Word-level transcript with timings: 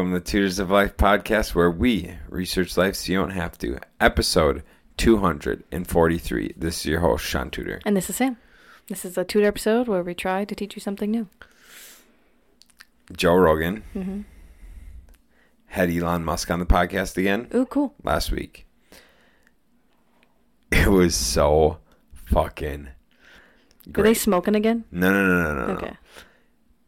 Welcome 0.00 0.14
to 0.14 0.20
the 0.20 0.24
Tutors 0.24 0.58
of 0.58 0.70
Life 0.70 0.96
podcast, 0.96 1.54
where 1.54 1.70
we 1.70 2.14
research 2.30 2.78
life 2.78 2.96
so 2.96 3.12
you 3.12 3.18
don't 3.18 3.32
have 3.32 3.58
to. 3.58 3.78
Episode 4.00 4.62
243. 4.96 6.54
This 6.56 6.78
is 6.78 6.86
your 6.86 7.00
host, 7.00 7.22
Shaun 7.22 7.50
Tudor. 7.50 7.82
And 7.84 7.94
this 7.94 8.08
is 8.08 8.16
Sam. 8.16 8.38
This 8.88 9.04
is 9.04 9.18
a 9.18 9.24
tutor 9.24 9.46
episode 9.48 9.88
where 9.88 10.02
we 10.02 10.14
try 10.14 10.46
to 10.46 10.54
teach 10.54 10.74
you 10.74 10.80
something 10.80 11.10
new. 11.10 11.28
Joe 13.12 13.34
Rogan 13.34 13.82
Mm-hmm. 13.94 14.20
had 15.66 15.90
Elon 15.90 16.24
Musk 16.24 16.50
on 16.50 16.60
the 16.60 16.64
podcast 16.66 17.18
again 17.18 17.48
Ooh, 17.54 17.66
cool. 17.66 17.92
last 18.02 18.32
week. 18.32 18.64
It 20.72 20.88
was 20.88 21.14
so 21.14 21.76
fucking 22.14 22.86
Are 22.86 23.90
great. 23.92 24.04
they 24.04 24.14
smoking 24.14 24.54
again? 24.54 24.84
no, 24.90 25.12
no, 25.12 25.26
no, 25.26 25.42
no, 25.54 25.66
no, 25.66 25.74
no. 25.74 25.96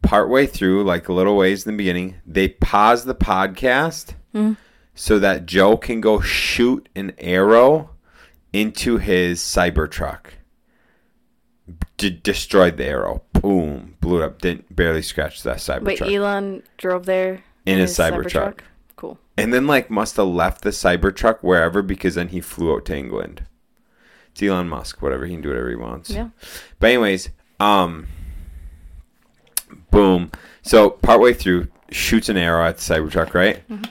Partway 0.03 0.45
through, 0.45 0.83
like 0.83 1.07
a 1.09 1.13
little 1.13 1.35
ways 1.35 1.65
in 1.65 1.73
the 1.73 1.77
beginning, 1.77 2.15
they 2.25 2.49
pause 2.49 3.05
the 3.05 3.15
podcast 3.15 4.13
Mhm. 4.35 4.57
so 4.93 5.17
that 5.17 5.45
Joe 5.47 5.77
can 5.77 6.01
go 6.01 6.19
shoot 6.19 6.87
an 6.95 7.13
arrow 7.17 7.89
into 8.51 8.97
his 8.97 9.39
Cybertruck. 9.39 10.25
D- 11.97 12.09
destroyed 12.21 12.77
the 12.77 12.85
arrow. 12.85 13.23
Boom. 13.33 13.95
Blew 14.01 14.21
it 14.21 14.25
up. 14.25 14.41
Didn't 14.41 14.75
barely 14.75 15.01
scratch 15.01 15.41
that 15.43 15.57
cyber 15.57 15.77
truck. 15.79 15.83
Wait, 15.85 15.99
Cybertruck. 15.99 16.13
Elon 16.13 16.63
drove 16.77 17.05
there 17.05 17.41
In 17.65 17.79
his 17.79 17.97
Cybertruck. 17.97 18.59
Cool. 18.95 19.17
and 19.37 19.53
then 19.53 19.65
like 19.67 19.89
must 19.89 20.17
have 20.17 20.27
left 20.27 20.61
the 20.61 20.69
Cybertruck 20.69 21.39
wherever 21.41 21.81
because 21.81 22.15
then 22.15 22.27
he 22.29 22.41
flew 22.41 22.73
out 22.75 22.85
to 22.85 22.95
England. 22.97 23.43
It's 24.31 24.41
Elon 24.43 24.67
Musk, 24.69 25.01
whatever. 25.01 25.25
He 25.25 25.33
can 25.33 25.41
do 25.41 25.49
whatever 25.49 25.69
he 25.69 25.75
wants. 25.75 26.09
Yeah. 26.09 26.29
But 26.79 26.87
anyways, 26.87 27.29
um, 27.59 28.07
boom. 29.93 30.31
So 30.61 30.89
partway 30.89 31.33
through, 31.33 31.67
shoots 31.91 32.29
an 32.29 32.37
arrow 32.37 32.65
at 32.65 32.77
the 32.77 32.81
Cybertruck, 32.81 33.33
right? 33.33 33.67
Mm-hmm. 33.69 33.83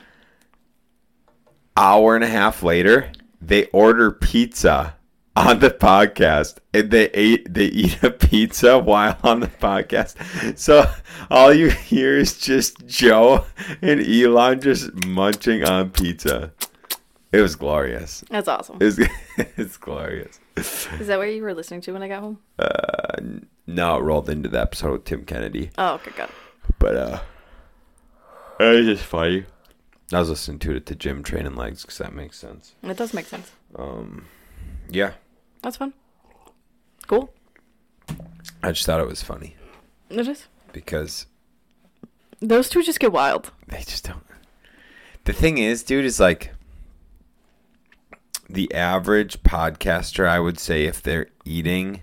Hour 1.77 2.15
and 2.17 2.25
a 2.25 2.29
half 2.29 2.63
later, 2.63 3.11
they 3.41 3.67
order 3.67 4.11
pizza 4.11 4.97
on 5.35 5.61
the 5.61 5.71
podcast, 5.71 6.59
and 6.75 6.91
they 6.91 7.09
ate 7.11 7.53
they 7.53 7.67
eat 7.67 8.03
a 8.03 8.11
pizza 8.11 8.79
while 8.79 9.17
on 9.23 9.41
the 9.41 9.47
podcast. 9.47 10.59
So 10.59 10.85
all 11.31 11.55
you 11.55 11.71
hear 11.71 12.19
is 12.19 12.39
just 12.39 12.87
Joe 12.87 13.47
and 13.81 14.01
Elon 14.01 14.61
just 14.61 14.93
munching 15.07 15.65
on 15.65 15.91
pizza. 15.91 16.53
It 17.33 17.41
was 17.41 17.57
glorious. 17.57 18.23
That's 18.29 18.49
awesome. 18.49 18.77
It's 18.81 18.99
it's 19.57 19.79
glorious. 19.79 20.39
Is 20.57 21.07
that 21.07 21.19
what 21.19 21.29
you 21.33 21.43
were 21.43 21.55
listening 21.55 21.81
to 21.83 21.93
when 21.93 22.03
I 22.03 22.09
got 22.09 22.21
home? 22.21 22.39
Uh, 22.59 23.17
n- 23.69 23.75
no, 23.77 23.97
it 23.99 24.01
rolled 24.03 24.29
into 24.29 24.49
the 24.49 24.61
episode 24.61 24.93
with 24.93 25.05
Tim 25.05 25.25
Kennedy, 25.25 25.71
Oh, 25.79 25.95
okay, 25.95 26.23
it. 26.23 26.31
but 26.79 26.97
uh, 26.97 27.21
it 28.61 28.77
was 28.77 28.87
just 28.87 29.05
funny. 29.05 29.45
I 30.13 30.19
was 30.19 30.29
listening 30.29 30.59
to 30.61 30.77
it 30.77 30.87
to 30.87 30.95
gym 30.95 31.23
training 31.23 31.55
legs 31.57 31.83
because 31.83 31.99
that 31.99 32.13
makes 32.15 32.39
sense. 32.39 32.75
It 32.83 32.97
does 32.97 33.15
make 33.15 33.27
sense. 33.27 33.51
Um, 33.77 34.27
yeah, 34.91 35.13
That's 35.63 35.77
fun. 35.79 35.95
Cool. 37.07 37.33
I 38.63 38.73
just 38.73 38.85
thought 38.87 39.01
it 39.01 39.07
was 39.07 39.23
funny 39.23 39.57
It 40.11 40.27
is. 40.29 40.47
because 40.73 41.27
Those 42.41 42.69
two 42.69 42.83
just 42.83 43.01
get 43.01 43.13
wild. 43.13 43.53
they 43.69 43.79
just 43.79 44.05
don't. 44.05 44.25
The 45.25 45.33
thing 45.33 45.59
is, 45.59 45.83
dude, 45.83 46.05
is 46.05 46.21
like 46.21 46.53
the 48.51 48.73
average 48.75 49.43
podcaster. 49.43 50.27
I 50.29 50.41
would 50.41 50.59
say 50.59 50.85
if 50.85 51.01
they're 51.03 51.29
eating 51.45 52.03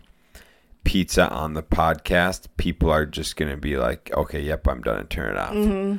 pizza 0.90 1.30
on 1.30 1.54
the 1.54 1.61
podcast, 1.61 2.48
people 2.58 2.89
are 2.89 3.05
just 3.05 3.36
gonna 3.36 3.55
be 3.55 3.77
like, 3.77 4.10
"Okay, 4.11 4.42
yep, 4.42 4.67
I'm 4.67 4.82
done," 4.82 5.02
and 5.02 5.08
turn 5.08 5.36
it 5.36 5.38
off. 5.38 5.54
Mm-hmm. 5.54 5.98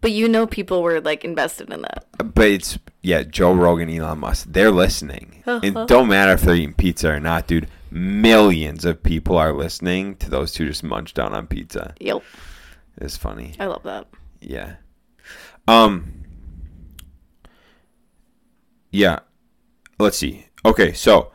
But 0.00 0.12
you 0.12 0.28
know 0.28 0.46
people 0.46 0.84
were 0.84 1.00
like 1.00 1.24
invested 1.24 1.72
in 1.72 1.82
that. 1.82 2.06
But 2.18 2.46
it's 2.46 2.78
yeah, 3.02 3.24
Joe 3.24 3.52
Rogan, 3.52 3.90
Elon 3.90 4.20
Musk. 4.20 4.46
They're 4.48 4.70
listening. 4.70 5.42
it 5.46 5.88
don't 5.88 6.06
matter 6.06 6.30
if 6.30 6.42
they're 6.42 6.54
eating 6.54 6.74
pizza 6.74 7.10
or 7.10 7.18
not, 7.18 7.48
dude. 7.48 7.66
Millions 7.90 8.84
of 8.84 9.02
people 9.02 9.36
are 9.36 9.52
listening 9.52 10.14
to 10.16 10.30
those 10.30 10.52
two 10.52 10.68
just 10.68 10.84
munch 10.84 11.12
down 11.12 11.34
on 11.34 11.48
pizza. 11.48 11.94
Yep. 11.98 12.22
It's 12.98 13.16
funny. 13.16 13.54
I 13.58 13.66
love 13.66 13.82
that. 13.82 14.06
Yeah. 14.40 14.76
Um. 15.66 16.22
Yeah. 18.92 19.20
Let's 19.98 20.18
see. 20.18 20.46
Okay, 20.64 20.92
so 20.92 21.32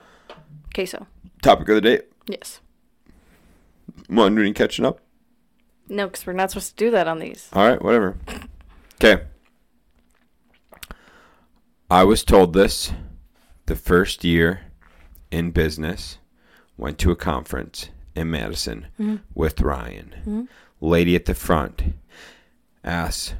Queso. 0.73 1.07
topic 1.41 1.67
of 1.67 1.75
the 1.75 1.81
day. 1.81 2.01
Yes. 2.25 2.61
Wondering 4.09 4.53
catching 4.53 4.85
up. 4.85 4.99
No, 5.87 6.07
because 6.07 6.25
we're 6.25 6.33
not 6.33 6.51
supposed 6.51 6.77
to 6.77 6.85
do 6.85 6.91
that 6.91 7.07
on 7.07 7.19
these. 7.19 7.49
All 7.53 7.67
right, 7.67 7.81
whatever. 7.81 8.17
Okay. 8.95 9.23
I 11.89 12.03
was 12.03 12.23
told 12.23 12.53
this 12.53 12.91
the 13.65 13.75
first 13.75 14.23
year 14.23 14.61
in 15.31 15.51
business. 15.51 16.17
Went 16.77 16.97
to 16.99 17.11
a 17.11 17.15
conference 17.15 17.89
in 18.15 18.29
Madison 18.29 18.87
mm-hmm. 18.99 19.17
with 19.33 19.59
Ryan. 19.61 20.15
Mm-hmm. 20.19 20.43
Lady 20.79 21.15
at 21.15 21.25
the 21.25 21.35
front 21.35 21.81
asks, 22.83 23.33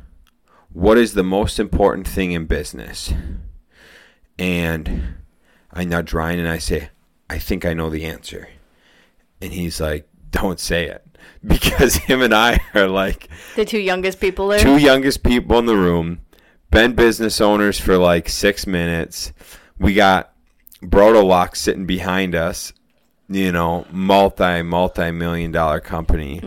What 0.74 0.98
is 0.98 1.14
the 1.14 1.24
most 1.24 1.60
important 1.60 2.08
thing 2.08 2.32
in 2.32 2.46
business? 2.46 3.14
And 4.38 5.16
I 5.72 5.86
nudge 5.86 6.14
Ryan 6.14 6.40
and 6.40 6.50
I 6.50 6.58
say, 6.58 6.90
I 7.30 7.38
think 7.40 7.66
I 7.66 7.74
know 7.74 7.90
the 7.90 8.06
answer. 8.06 8.50
And 9.42 9.54
he's 9.54 9.80
like, 9.80 10.10
Don't 10.32 10.60
say 10.60 10.86
it. 10.88 11.06
Because 11.46 11.96
him 11.96 12.22
and 12.22 12.34
I 12.34 12.60
are 12.74 12.88
like, 12.88 13.30
The 13.56 13.64
two 13.64 13.80
youngest 13.80 14.20
people 14.20 14.50
there. 14.50 14.60
two 14.60 14.78
youngest 14.78 15.24
people 15.24 15.58
in 15.58 15.66
the 15.68 15.76
room, 15.76 16.20
been 16.70 16.94
business 16.96 17.40
owners 17.40 17.80
for 17.80 17.98
like 17.98 18.28
six 18.28 18.68
minutes. 18.68 19.32
We 19.78 19.94
got 19.94 20.34
Brodolock 20.84 21.56
sitting 21.56 21.86
behind 21.86 22.36
us, 22.36 22.74
you 23.30 23.52
know, 23.54 23.86
multi 23.90 24.62
multi 24.64 25.12
million 25.12 25.52
dollar 25.54 25.80
company, 25.80 26.40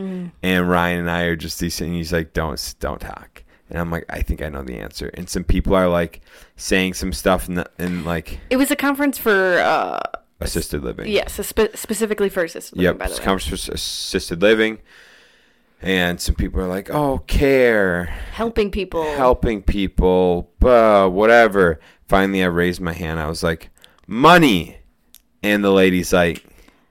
and 0.42 0.68
Ryan 0.68 1.00
and 1.00 1.10
I 1.10 1.22
are 1.22 1.36
just 1.36 1.58
these. 1.58 1.80
And 1.80 1.94
he's 1.94 2.12
like, 2.12 2.34
"Don't 2.34 2.74
don't 2.80 3.00
talk." 3.00 3.44
And 3.70 3.78
I'm 3.80 3.90
like, 3.90 4.04
I 4.10 4.20
think 4.20 4.42
I 4.42 4.50
know 4.50 4.62
the 4.62 4.76
answer. 4.78 5.08
And 5.14 5.28
some 5.30 5.44
people 5.44 5.74
are 5.74 5.88
like 5.88 6.20
saying 6.56 6.92
some 6.94 7.12
stuff 7.14 7.48
and, 7.48 7.64
and 7.78 8.04
like 8.04 8.38
It 8.50 8.56
was 8.58 8.70
a 8.70 8.76
conference 8.76 9.16
for, 9.16 9.58
uh, 9.60 10.00
assisted 10.44 10.82
living. 10.84 11.08
yes, 11.08 11.34
spe- 11.46 11.74
specifically 11.74 12.28
for 12.28 12.44
assisted 12.44 12.76
living, 12.76 12.84
Yep, 12.84 12.98
by 12.98 13.06
the 13.08 13.12
way. 13.18 13.24
conference 13.24 13.64
for 13.66 13.72
assisted 13.72 14.42
living. 14.42 14.78
And 15.84 16.20
some 16.20 16.36
people 16.36 16.60
are 16.60 16.68
like, 16.68 16.90
"Oh, 16.90 17.18
care." 17.26 18.04
Helping 18.32 18.70
people. 18.70 19.02
helping 19.16 19.62
people, 19.62 20.50
uh, 20.64 21.08
whatever. 21.08 21.80
Finally, 22.08 22.42
I 22.44 22.46
raised 22.46 22.80
my 22.80 22.92
hand. 22.92 23.18
I 23.18 23.26
was 23.26 23.42
like, 23.42 23.70
money. 24.06 24.78
And 25.42 25.64
the 25.64 25.72
lady's 25.72 26.12
like, 26.12 26.44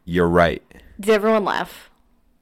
you're 0.03 0.28
right. 0.28 0.61
Did 1.00 1.11
everyone 1.13 1.45
laugh? 1.45 1.90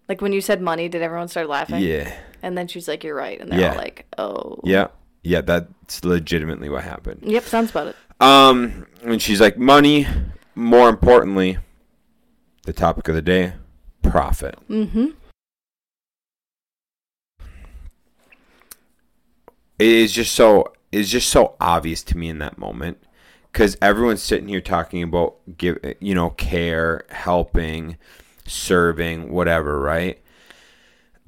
Like 0.08 0.22
when 0.22 0.34
you 0.34 0.42
said 0.42 0.60
money, 0.60 0.90
did 0.90 1.04
everyone 1.04 1.28
start 1.28 1.48
laughing? 1.50 1.82
Yeah. 1.84 2.12
And 2.42 2.58
then 2.58 2.68
she's 2.68 2.88
like, 2.88 3.04
"You're 3.04 3.16
right," 3.16 3.40
and 3.40 3.52
they're 3.52 3.60
Yeah. 3.60 3.72
all 3.74 3.78
like, 3.78 4.06
"Oh." 4.18 4.60
Yeah. 4.64 4.88
Yeah, 5.24 5.42
that's 5.42 6.04
legitimately 6.04 6.70
what 6.70 6.84
happened. 6.84 7.20
Yep, 7.26 7.44
sounds 7.44 7.70
about 7.70 7.88
it. 7.88 7.96
Um, 8.22 8.88
and 9.04 9.22
she's 9.22 9.40
like, 9.42 9.58
money. 9.58 10.08
More 10.60 10.90
importantly, 10.90 11.58
the 12.66 12.74
topic 12.74 13.08
of 13.08 13.16
the 13.16 13.22
day, 13.22 13.54
profit. 14.02 14.58
Mm-hmm. 14.70 15.08
It 19.80 19.88
is 19.88 20.12
just 20.12 20.36
so 20.36 20.74
it's 20.92 21.10
just 21.10 21.30
so 21.30 21.56
obvious 21.62 22.04
to 22.04 22.18
me 22.18 22.28
in 22.28 22.40
that 22.40 22.58
moment 22.58 22.98
because 23.54 23.78
everyone's 23.82 24.22
sitting 24.22 24.50
here 24.50 24.60
talking 24.60 25.02
about 25.02 25.36
give 25.58 25.78
you 26.02 26.14
know 26.14 26.32
care, 26.32 27.06
helping, 27.10 27.96
serving, 28.46 29.32
whatever, 29.32 29.80
right? 29.80 30.22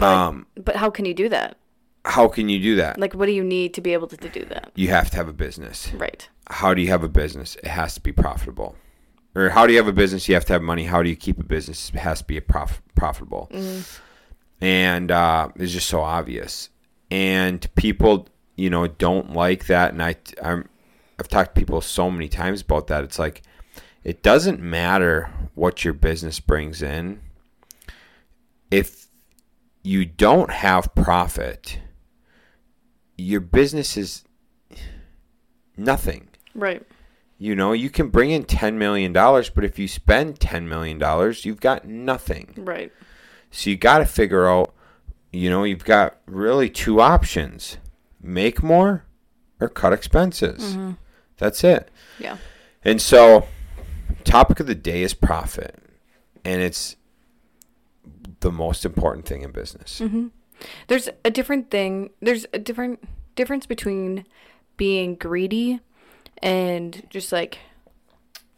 Um, 0.02 0.46
But 0.56 0.76
how 0.76 0.90
can 0.90 1.06
you 1.06 1.14
do 1.14 1.30
that? 1.30 1.56
how 2.04 2.28
can 2.28 2.50
you 2.50 2.60
do 2.60 2.76
that? 2.76 3.00
Like, 3.00 3.14
what 3.14 3.28
do 3.28 3.32
you 3.32 3.44
need 3.44 3.76
to 3.76 3.82
be 3.82 3.94
able 3.94 4.08
to, 4.08 4.18
to 4.18 4.28
do 4.28 4.44
that? 4.46 4.72
You 4.76 4.90
have 4.90 5.10
to 5.12 5.16
have 5.18 5.30
a 5.30 5.34
business. 5.34 5.94
Right. 5.94 6.28
How 6.50 6.74
do 6.74 6.82
you 6.82 6.90
have 6.90 7.04
a 7.04 7.08
business? 7.08 7.56
It 7.58 7.68
has 7.68 7.94
to 7.94 8.02
be 8.02 8.12
profitable. 8.12 8.76
Or 9.34 9.50
how 9.50 9.66
do 9.66 9.74
you 9.74 9.80
have 9.80 9.88
a 9.88 9.94
business? 9.94 10.28
You 10.28 10.36
have 10.36 10.46
to 10.46 10.54
have 10.54 10.62
money. 10.62 10.86
How 10.86 11.02
do 11.02 11.10
you 11.10 11.16
keep 11.16 11.40
a 11.40 11.44
business? 11.44 11.90
It 11.94 12.00
has 12.00 12.20
to 12.20 12.26
be 12.26 12.38
a 12.38 12.42
prof- 12.42 12.82
profitable. 12.96 13.50
And 14.60 15.10
uh, 15.10 15.50
it's 15.56 15.72
just 15.72 15.88
so 15.88 16.02
obvious. 16.02 16.70
And 17.10 17.68
people, 17.76 18.28
you 18.56 18.70
know, 18.70 18.88
don't 18.88 19.34
like 19.34 19.68
that. 19.68 19.94
And 19.94 20.04
I, 20.04 20.16
I'm, 20.44 20.68
I've 21.18 21.28
talked 21.28 21.56
to 21.56 21.60
people 21.62 21.82
so 21.82 22.12
many 22.12 22.28
times 22.28 22.62
about 22.62 22.88
that. 22.88 23.04
It's 23.04 23.20
like, 23.20 23.42
it 24.04 24.22
doesn't 24.24 24.60
matter 24.60 25.30
what 25.56 25.86
your 25.86 25.94
business 25.94 26.40
brings 26.40 26.82
in. 26.82 27.22
If 28.70 29.08
you 29.84 30.06
don't 30.06 30.52
have 30.52 30.94
profit, 30.96 31.80
your 33.18 33.42
business 33.42 33.96
is 33.98 34.24
nothing. 35.78 36.28
Right. 36.54 36.86
You 37.42 37.56
know, 37.56 37.72
you 37.74 37.90
can 37.90 38.10
bring 38.10 38.30
in 38.30 38.44
$10 38.44 38.76
million, 38.76 39.12
but 39.14 39.64
if 39.64 39.80
you 39.80 39.88
spend 39.88 40.40
$10 40.40 40.68
million, 40.68 41.02
you've 41.42 41.60
got 41.60 41.86
nothing. 41.88 42.54
Right. 42.56 42.92
So 43.50 43.72
you 43.72 43.78
got 43.78 43.98
to 43.98 44.06
figure 44.06 44.48
out, 44.48 44.76
you 45.34 45.50
know, 45.50 45.64
you've 45.64 45.84
got 45.84 46.18
really 46.28 46.70
two 46.70 47.02
options 47.02 47.78
make 48.22 48.62
more 48.62 49.06
or 49.60 49.70
cut 49.70 49.92
expenses. 49.92 50.76
Mm-hmm. 50.76 50.92
That's 51.38 51.64
it. 51.64 51.90
Yeah. 52.20 52.38
And 52.84 53.02
so, 53.02 53.48
topic 54.24 54.60
of 54.60 54.68
the 54.68 54.76
day 54.76 55.02
is 55.02 55.16
profit, 55.16 55.80
and 56.46 56.62
it's 56.62 56.96
the 58.42 58.52
most 58.52 58.86
important 58.86 59.26
thing 59.26 59.42
in 59.42 59.50
business. 59.50 60.00
Mm-hmm. 60.00 60.28
There's 60.90 61.10
a 61.26 61.32
different 61.32 61.72
thing. 61.72 62.12
There's 62.20 62.46
a 62.54 62.60
different 62.60 63.04
difference 63.34 63.66
between 63.66 64.28
being 64.78 65.16
greedy 65.16 65.80
and 66.42 67.04
just 67.10 67.32
like 67.32 67.60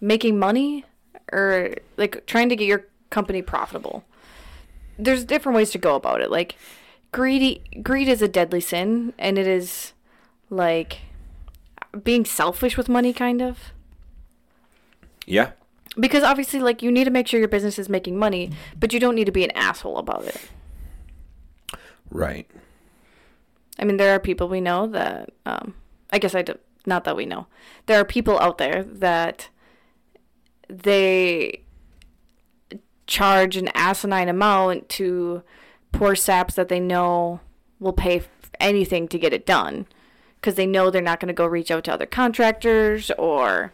making 0.01 0.39
money 0.39 0.85
or 1.31 1.75
like 1.97 2.25
trying 2.25 2.49
to 2.49 2.55
get 2.55 2.65
your 2.67 2.85
company 3.09 3.41
profitable. 3.41 4.03
There's 4.97 5.23
different 5.23 5.55
ways 5.55 5.71
to 5.71 5.77
go 5.77 5.95
about 5.95 6.21
it. 6.21 6.29
Like 6.31 6.55
greedy 7.11 7.61
greed 7.81 8.07
is 8.07 8.21
a 8.21 8.27
deadly 8.27 8.61
sin 8.61 9.13
and 9.17 9.37
it 9.37 9.47
is 9.47 9.93
like 10.49 10.99
being 12.03 12.25
selfish 12.25 12.77
with 12.77 12.89
money 12.89 13.13
kind 13.13 13.41
of. 13.41 13.71
Yeah, 15.25 15.51
Because 15.97 16.21
obviously 16.23 16.59
like 16.59 16.81
you 16.81 16.91
need 16.91 17.05
to 17.05 17.09
make 17.11 17.27
sure 17.27 17.39
your 17.39 17.47
business 17.47 17.79
is 17.79 17.87
making 17.87 18.17
money, 18.17 18.51
but 18.77 18.91
you 18.91 18.99
don't 18.99 19.15
need 19.15 19.25
to 19.25 19.31
be 19.31 19.43
an 19.45 19.51
asshole 19.51 19.97
about 19.97 20.25
it. 20.25 20.37
right. 22.09 22.49
I 23.79 23.85
mean, 23.85 23.97
there 23.97 24.13
are 24.13 24.19
people 24.19 24.47
we 24.49 24.61
know 24.61 24.85
that, 24.87 25.31
um, 25.45 25.73
I 26.11 26.19
guess 26.19 26.35
I 26.35 26.41
do, 26.43 26.57
not 26.85 27.03
that 27.03 27.15
we 27.15 27.25
know. 27.25 27.47
There 27.85 27.99
are 27.99 28.05
people 28.05 28.39
out 28.39 28.57
there 28.57 28.83
that 28.83 29.49
they 30.67 31.63
charge 33.05 33.57
an 33.57 33.69
asinine 33.73 34.29
amount 34.29 34.89
to 34.89 35.43
poor 35.91 36.15
saps 36.15 36.55
that 36.55 36.69
they 36.69 36.79
know 36.79 37.39
will 37.79 37.93
pay 37.93 38.23
anything 38.59 39.07
to 39.09 39.19
get 39.19 39.33
it 39.33 39.45
done 39.45 39.85
because 40.35 40.55
they 40.55 40.65
know 40.65 40.89
they're 40.89 41.01
not 41.01 41.19
going 41.19 41.27
to 41.27 41.33
go 41.33 41.45
reach 41.45 41.71
out 41.71 41.83
to 41.83 41.93
other 41.93 42.05
contractors 42.05 43.11
or 43.17 43.71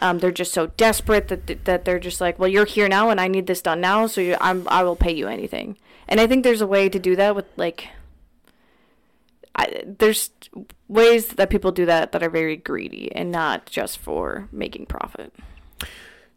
um, 0.00 0.18
they're 0.18 0.30
just 0.30 0.52
so 0.52 0.68
desperate 0.68 1.28
that, 1.28 1.64
that 1.64 1.84
they're 1.84 1.98
just 1.98 2.20
like, 2.20 2.38
well, 2.38 2.48
you're 2.48 2.64
here 2.64 2.88
now 2.88 3.10
and 3.10 3.20
I 3.20 3.28
need 3.28 3.46
this 3.46 3.62
done 3.62 3.80
now, 3.80 4.06
so 4.06 4.36
I 4.40 4.82
will 4.82 4.96
pay 4.96 5.12
you 5.12 5.28
anything. 5.28 5.76
And 6.08 6.20
I 6.20 6.26
think 6.26 6.42
there's 6.42 6.62
a 6.62 6.66
way 6.66 6.88
to 6.88 6.98
do 6.98 7.14
that 7.16 7.36
with 7.36 7.46
like 7.56 7.88
I, 9.60 9.82
there's 9.84 10.30
ways 10.88 11.28
that 11.28 11.50
people 11.50 11.70
do 11.70 11.84
that 11.84 12.12
that 12.12 12.22
are 12.22 12.30
very 12.30 12.56
greedy 12.56 13.14
and 13.14 13.30
not 13.30 13.66
just 13.66 13.98
for 13.98 14.48
making 14.50 14.86
profit. 14.86 15.34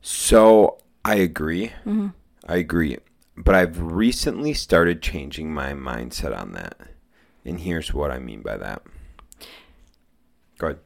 So 0.02 0.80
I 1.06 1.16
agree. 1.16 1.68
Mm-hmm. 1.86 2.08
I 2.50 2.58
agree. 2.58 2.98
But 3.38 3.56
I've 3.56 3.81
recently 3.81 4.54
started 4.54 5.02
changing 5.02 5.54
my 5.54 5.72
mindset 5.72 6.38
on 6.38 6.52
that. 6.52 6.75
And 7.46 7.62
here's 7.62 7.94
what 7.94 8.12
I 8.12 8.20
mean 8.20 8.42
by 8.42 8.58
that. 8.58 8.84
Go 10.58 10.68
ahead. 10.68 10.80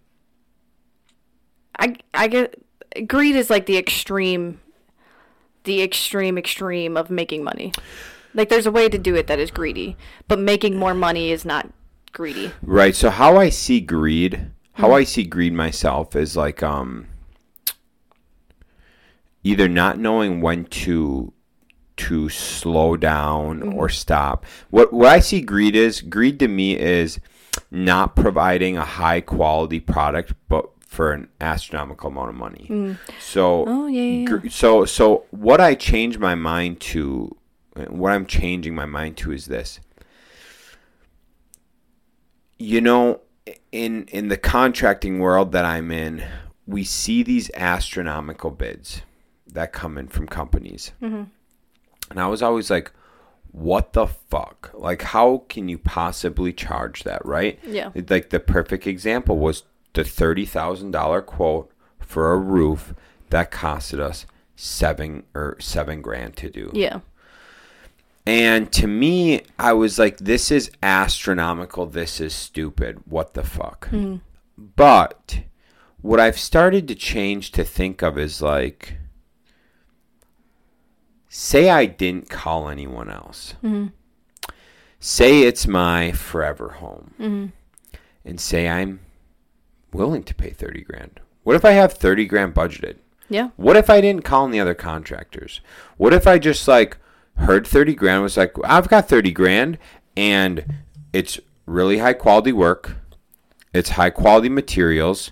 I 1.80 1.96
I 2.14 2.28
get 2.28 2.64
greed 3.08 3.36
is 3.36 3.50
like 3.50 3.66
the 3.66 3.78
extreme, 3.78 4.60
the 5.64 5.82
extreme 5.82 6.38
extreme 6.38 6.98
of 6.98 7.10
making 7.10 7.44
money. 7.44 7.74
Like 8.36 8.50
there's 8.50 8.68
a 8.68 8.72
way 8.72 8.90
to 8.90 8.98
do 9.00 9.16
it 9.16 9.26
that 9.26 9.40
is 9.40 9.50
greedy, 9.50 9.98
but 10.28 10.38
making 10.38 10.78
more 10.78 10.94
money 10.94 11.32
is 11.32 11.44
not 11.44 11.72
greedy. 12.12 12.52
Right. 12.62 12.96
So 12.96 13.10
how 13.10 13.38
I 13.38 13.50
see 13.50 13.80
greed, 13.80 14.52
how 14.74 14.88
mm-hmm. 14.88 14.96
I 14.96 15.04
see 15.04 15.24
greed 15.24 15.54
myself 15.54 16.16
is 16.16 16.36
like 16.36 16.64
um 16.64 17.08
either 19.44 19.68
not 19.68 19.98
knowing 19.98 20.42
when 20.42 20.66
to 20.66 21.34
to 21.96 22.30
slow 22.30 22.96
down 22.96 23.64
or 23.64 23.88
mm-hmm. 23.88 23.94
stop. 23.94 24.46
What 24.70 24.94
what 24.94 25.10
I 25.10 25.20
see 25.20 25.42
greed 25.42 25.76
is 25.76 26.02
greed 26.02 26.40
to 26.40 26.48
me 26.48 26.78
is 26.78 27.20
not 27.72 28.16
providing 28.16 28.78
a 28.78 28.86
high 28.86 29.22
quality 29.22 29.80
product 29.80 30.34
but 30.48 30.70
for 30.80 31.12
an 31.12 31.28
astronomical 31.42 32.10
amount 32.10 32.30
of 32.30 32.36
money. 32.36 32.68
Mm. 32.70 32.98
So 33.20 33.66
Oh 33.68 33.88
yeah, 33.88 34.02
yeah, 34.02 34.20
yeah. 34.20 34.26
gr- 34.26 34.50
so 34.50 34.86
so 34.86 35.26
what 35.32 35.60
I 35.60 35.76
change 35.76 36.18
my 36.18 36.36
mind 36.36 36.80
to 36.82 37.36
what 37.90 38.12
I'm 38.12 38.26
changing 38.26 38.74
my 38.74 38.86
mind 38.86 39.18
to 39.18 39.32
is 39.32 39.46
this. 39.46 39.80
You 42.60 42.82
know, 42.82 43.22
in 43.72 44.06
in 44.06 44.28
the 44.30 44.38
contracting 44.38 45.20
world 45.20 45.52
that 45.52 45.66
I'm 45.66 45.92
in, 45.92 46.24
we 46.66 46.84
see 46.84 47.24
these 47.24 47.52
astronomical 47.54 48.52
bids 48.52 49.02
that 49.48 49.74
come 49.74 49.98
in 49.98 50.08
from 50.08 50.28
companies. 50.28 50.92
Mm-hmm. 51.02 51.24
And 52.10 52.20
I 52.20 52.28
was 52.28 52.42
always 52.42 52.70
like, 52.70 52.92
what 53.52 53.94
the 53.94 54.08
fuck? 54.08 54.72
Like 54.74 55.02
how 55.02 55.44
can 55.50 55.68
you 55.70 55.78
possibly 55.78 56.54
charge 56.54 57.04
that, 57.04 57.26
right? 57.26 57.60
Yeah. 57.66 57.92
Like 57.96 58.30
the 58.30 58.40
perfect 58.40 58.86
example 58.88 59.38
was 59.38 59.64
the 59.94 60.04
$30,000 60.04 61.26
quote 61.26 61.72
for 62.00 62.34
a 62.34 62.38
roof 62.38 62.94
that 63.30 63.52
costed 63.52 64.00
us 64.00 64.26
7 64.56 65.24
or 65.34 65.58
7 65.60 66.02
grand 66.02 66.38
to 66.38 66.50
do. 66.50 66.70
Yeah. 66.74 67.00
And 68.28 68.74
to 68.74 68.88
me, 68.88 69.44
I 69.58 69.72
was 69.72 69.98
like, 69.98 70.18
this 70.18 70.52
is 70.52 70.70
astronomical. 70.84 71.86
This 71.86 72.20
is 72.20 72.34
stupid. 72.34 73.00
What 73.06 73.36
the 73.36 73.44
fuck? 73.44 73.88
Hmm. 73.88 74.18
But 74.58 75.44
what 76.02 76.20
I've 76.20 76.38
started 76.38 76.90
to 76.90 76.96
change 76.96 77.54
to 77.54 77.64
think 77.64 78.02
of 78.02 78.18
is 78.18 78.42
like, 78.42 78.98
say 81.30 81.70
I 81.70 81.86
didn't 81.86 82.30
call 82.30 82.68
anyone 82.68 83.10
else. 83.10 83.54
Hmm. 83.62 83.88
Say 85.00 85.44
it's 85.44 85.66
my 85.66 86.12
forever 86.12 86.72
home. 86.80 87.14
Hmm. 87.16 87.46
And 88.26 88.42
say 88.42 88.68
I'm 88.68 89.00
willing 89.94 90.24
to 90.24 90.36
pay 90.36 90.50
30 90.50 90.82
grand. 90.82 91.22
What 91.44 91.56
if 91.56 91.64
I 91.64 91.72
have 91.72 91.94
30 91.94 92.26
grand 92.26 92.54
budgeted? 92.54 92.98
Yeah. 93.30 93.52
What 93.56 93.78
if 93.78 93.90
I 93.90 94.02
didn't 94.02 94.26
call 94.26 94.50
any 94.50 94.60
other 94.60 94.76
contractors? 94.76 95.62
What 95.96 96.14
if 96.14 96.28
I 96.28 96.40
just 96.40 96.68
like 96.68 96.98
heard 97.38 97.66
30 97.68 97.96
grand 97.96 98.24
was 98.24 98.38
like, 98.38 98.54
I've 98.64 98.88
got 98.90 99.08
30 99.08 99.32
grand 99.32 99.78
and 100.16 100.66
it's 101.14 101.40
really 101.66 102.00
high 102.00 102.14
quality 102.14 102.52
work. 102.52 102.96
It's 103.74 103.90
high 103.92 104.10
quality 104.10 104.50
materials. 104.50 105.32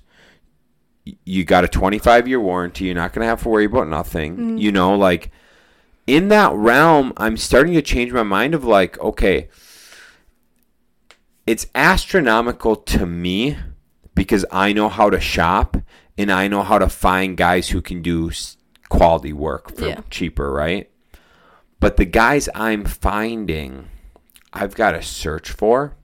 You 1.24 1.44
got 1.44 1.64
a 1.64 1.68
25 1.68 2.28
year 2.28 2.40
warranty. 2.40 2.86
You're 2.86 2.96
not 2.96 3.14
going 3.14 3.24
to 3.24 3.28
have 3.30 3.44
to 3.44 3.50
worry 3.50 3.66
about 3.66 3.88
nothing. 3.88 4.38
Mm. 4.38 4.60
You 4.60 4.72
know, 4.72 4.96
like 4.96 5.32
in 6.08 6.28
that 6.30 6.54
realm, 6.54 7.14
I'm 7.18 7.38
starting 7.38 7.74
to 7.74 7.82
change 7.82 8.12
my 8.12 8.24
mind 8.24 8.54
of 8.54 8.64
like, 8.64 9.00
okay, 9.00 9.50
it's 11.48 11.68
astronomical 11.76 12.76
to 12.76 13.06
me 13.06 13.58
because 14.16 14.46
I 14.52 14.74
know 14.74 14.90
how 14.90 15.10
to 15.10 15.20
shop 15.20 15.78
and 16.18 16.32
I 16.32 16.48
know 16.48 16.64
how 16.64 16.80
to 16.80 16.90
find 16.90 17.38
guys 17.38 17.70
who 17.70 17.82
can 17.82 18.02
do 18.02 18.32
quality 18.90 19.34
work 19.34 19.76
for 19.76 19.88
Yeah. 19.88 20.02
cheaper, 20.10 20.52
right? 20.52 20.90
But 21.86 21.98
the 21.98 22.06
guys 22.06 22.50
I'm 22.56 22.84
finding, 22.84 23.90
I've 24.52 24.74
got 24.74 24.94
to 24.94 25.04
search 25.04 25.52
for, 25.52 25.96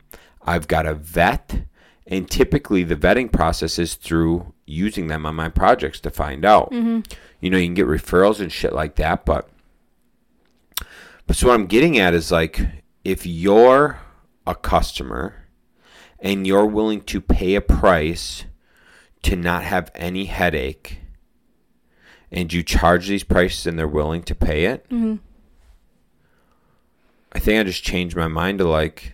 I've 0.43 0.67
got 0.67 0.83
to 0.83 0.93
vet, 0.93 1.63
and 2.05 2.29
typically 2.29 2.83
the 2.83 2.95
vetting 2.95 3.31
process 3.31 3.79
is 3.79 3.95
through 3.95 4.53
using 4.67 5.07
them 5.07 5.25
on 5.25 5.33
my 5.33 5.49
projects 5.49 5.99
to 6.01 6.11
find 6.11 6.45
out. 6.45 6.69
Mm-hmm. 6.69 6.99
You 7.39 7.49
know, 7.49 7.57
you 7.57 7.65
can 7.65 7.73
get 7.73 7.87
referrals 7.87 8.39
and 8.39 8.51
shit 8.51 8.73
like 8.73 8.93
that, 8.97 9.25
but 9.25 9.49
but 11.25 11.35
so 11.35 11.47
what 11.47 11.55
I'm 11.55 11.65
getting 11.65 11.97
at 11.97 12.13
is 12.13 12.31
like 12.31 12.63
if 13.03 13.25
you're 13.25 14.01
a 14.45 14.53
customer 14.53 15.47
and 16.19 16.45
you're 16.45 16.67
willing 16.67 17.01
to 17.05 17.19
pay 17.19 17.55
a 17.55 17.59
price 17.61 18.45
to 19.23 19.35
not 19.35 19.63
have 19.63 19.89
any 19.95 20.25
headache 20.25 20.99
and 22.31 22.53
you 22.53 22.61
charge 22.61 23.07
these 23.07 23.23
prices 23.23 23.65
and 23.65 23.79
they're 23.79 23.87
willing 23.87 24.21
to 24.21 24.35
pay 24.35 24.65
it, 24.65 24.87
mm-hmm. 24.87 25.15
I 27.33 27.39
think 27.39 27.59
I 27.59 27.63
just 27.63 27.83
changed 27.83 28.15
my 28.15 28.27
mind 28.27 28.59
to 28.59 28.65
like, 28.67 29.13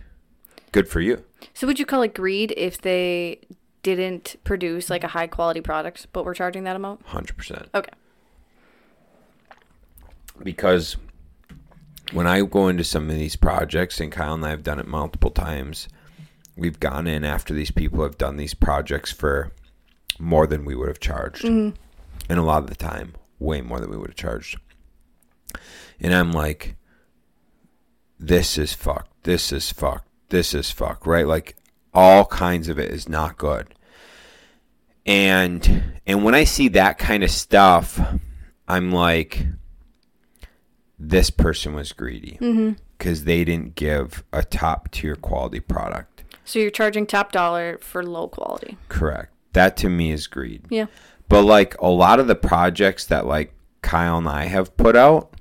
good 0.71 0.87
for 0.87 0.99
you. 0.99 1.23
So 1.53 1.67
would 1.67 1.79
you 1.79 1.85
call 1.85 2.01
it 2.01 2.13
greed 2.13 2.53
if 2.57 2.81
they 2.81 3.39
didn't 3.83 4.35
produce 4.43 4.89
like 4.89 5.03
a 5.03 5.07
high 5.07 5.27
quality 5.27 5.61
product, 5.61 6.07
but 6.13 6.25
we're 6.25 6.33
charging 6.33 6.63
that 6.65 6.75
amount? 6.75 7.05
100%. 7.07 7.67
Okay. 7.73 7.91
because 10.43 10.97
when 12.11 12.27
I 12.27 12.41
go 12.41 12.67
into 12.67 12.83
some 12.83 13.09
of 13.09 13.15
these 13.15 13.35
projects, 13.35 13.99
and 13.99 14.11
Kyle 14.11 14.33
and 14.33 14.45
I 14.45 14.49
have 14.49 14.63
done 14.63 14.79
it 14.79 14.87
multiple 14.87 15.31
times, 15.31 15.87
we've 16.55 16.79
gone 16.79 17.07
in 17.07 17.23
after 17.23 17.53
these 17.53 17.71
people 17.71 18.03
have 18.03 18.17
done 18.17 18.37
these 18.37 18.53
projects 18.53 19.11
for 19.11 19.51
more 20.19 20.47
than 20.47 20.65
we 20.65 20.75
would 20.75 20.87
have 20.87 20.99
charged. 20.99 21.43
Mm-hmm. 21.43 21.75
And 22.29 22.39
a 22.39 22.43
lot 22.43 22.63
of 22.63 22.69
the 22.69 22.75
time, 22.75 23.13
way 23.39 23.61
more 23.61 23.79
than 23.79 23.89
we 23.89 23.97
would 23.97 24.09
have 24.09 24.15
charged. 24.15 24.59
And 25.99 26.13
I'm 26.13 26.31
like, 26.31 26.75
this 28.19 28.57
is 28.57 28.73
fucked. 28.73 29.23
This 29.23 29.51
is 29.51 29.71
fucked. 29.71 30.07
This 30.29 30.53
is 30.53 30.71
fucked, 30.71 31.05
right? 31.05 31.27
Like 31.27 31.55
all 31.93 32.25
kinds 32.25 32.69
of 32.69 32.79
it 32.79 32.91
is 32.91 33.07
not 33.07 33.37
good. 33.37 33.73
And 35.05 35.99
and 36.05 36.23
when 36.23 36.35
I 36.35 36.43
see 36.43 36.67
that 36.69 36.97
kind 36.97 37.23
of 37.23 37.31
stuff, 37.31 37.99
I'm 38.67 38.91
like, 38.91 39.45
this 40.99 41.29
person 41.29 41.73
was 41.73 41.93
greedy 41.93 42.37
mm-hmm. 42.41 42.73
because 42.97 43.23
they 43.23 43.45
didn't 43.45 43.75
give 43.75 44.23
a 44.33 44.43
top 44.43 44.91
tier 44.91 45.15
quality 45.15 45.59
product. 45.59 46.23
So 46.43 46.59
you're 46.59 46.71
charging 46.71 47.05
top 47.05 47.31
dollar 47.31 47.77
for 47.79 48.03
low 48.03 48.27
quality. 48.27 48.77
Correct. 48.89 49.33
That 49.53 49.77
to 49.77 49.89
me 49.89 50.11
is 50.11 50.27
greed. 50.27 50.63
Yeah. 50.69 50.87
But 51.29 51.43
like 51.43 51.79
a 51.81 51.89
lot 51.89 52.19
of 52.19 52.27
the 52.27 52.35
projects 52.35 53.05
that 53.05 53.25
like 53.25 53.53
Kyle 53.81 54.17
and 54.17 54.27
I 54.27 54.45
have 54.45 54.75
put 54.75 54.95
out, 54.95 55.33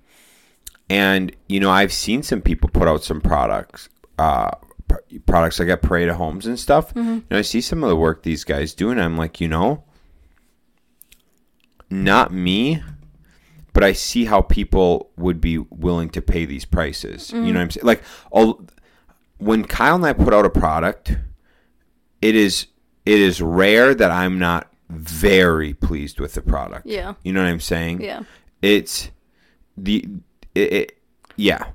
and 0.89 1.35
you 1.49 1.61
know 1.61 1.71
I've 1.71 1.93
seen 1.93 2.23
some 2.23 2.41
people 2.41 2.69
put 2.69 2.89
out 2.89 3.03
some 3.05 3.21
products, 3.21 3.89
uh, 4.19 4.51
pr- 4.89 4.99
products 5.27 5.59
like 5.59 5.69
at 5.69 5.83
Parade 5.83 6.09
of 6.09 6.17
Homes 6.17 6.47
and 6.47 6.59
stuff. 6.59 6.95
And 6.95 7.25
I 7.31 7.43
see 7.43 7.61
some 7.61 7.83
of 7.83 7.89
the 7.89 7.97
work 7.97 8.23
these 8.23 8.45
guys 8.45 8.75
do, 8.75 8.91
and 8.91 9.01
I'm 9.01 9.17
like, 9.17 9.41
you 9.41 9.49
know, 9.49 9.85
not 11.91 12.33
me, 12.33 12.83
but 13.73 13.85
I 13.85 13.93
see 13.93 14.25
how 14.25 14.43
people 14.43 15.11
would 15.17 15.41
be 15.41 15.59
willing 15.59 16.09
to 16.11 16.23
pay 16.23 16.45
these 16.47 16.65
prices. 16.65 17.33
You 17.33 17.41
know 17.41 17.59
what 17.59 17.65
I'm 17.65 17.71
saying? 17.71 17.87
Like, 17.87 18.03
all, 18.31 18.65
when 19.39 19.65
Kyle 19.65 19.97
and 19.97 20.07
I 20.07 20.13
put 20.13 20.33
out 20.33 20.47
a 20.47 20.51
product, 20.51 21.17
it 22.23 22.35
is 22.35 22.67
it 23.05 23.21
is 23.21 23.41
rare 23.41 23.95
that 23.95 24.11
I'm 24.11 24.39
not 24.39 24.73
very 24.89 25.75
pleased 25.75 26.21
with 26.21 26.35
the 26.35 26.43
product. 26.43 26.87
Yeah. 26.87 27.15
You 27.23 27.33
know 27.33 27.43
what 27.43 27.49
I'm 27.49 27.61
saying? 27.61 28.01
Yeah. 28.01 28.23
It's 28.63 29.11
the 29.77 30.07
it, 30.57 30.73
it 30.73 30.99
yeah. 31.37 31.67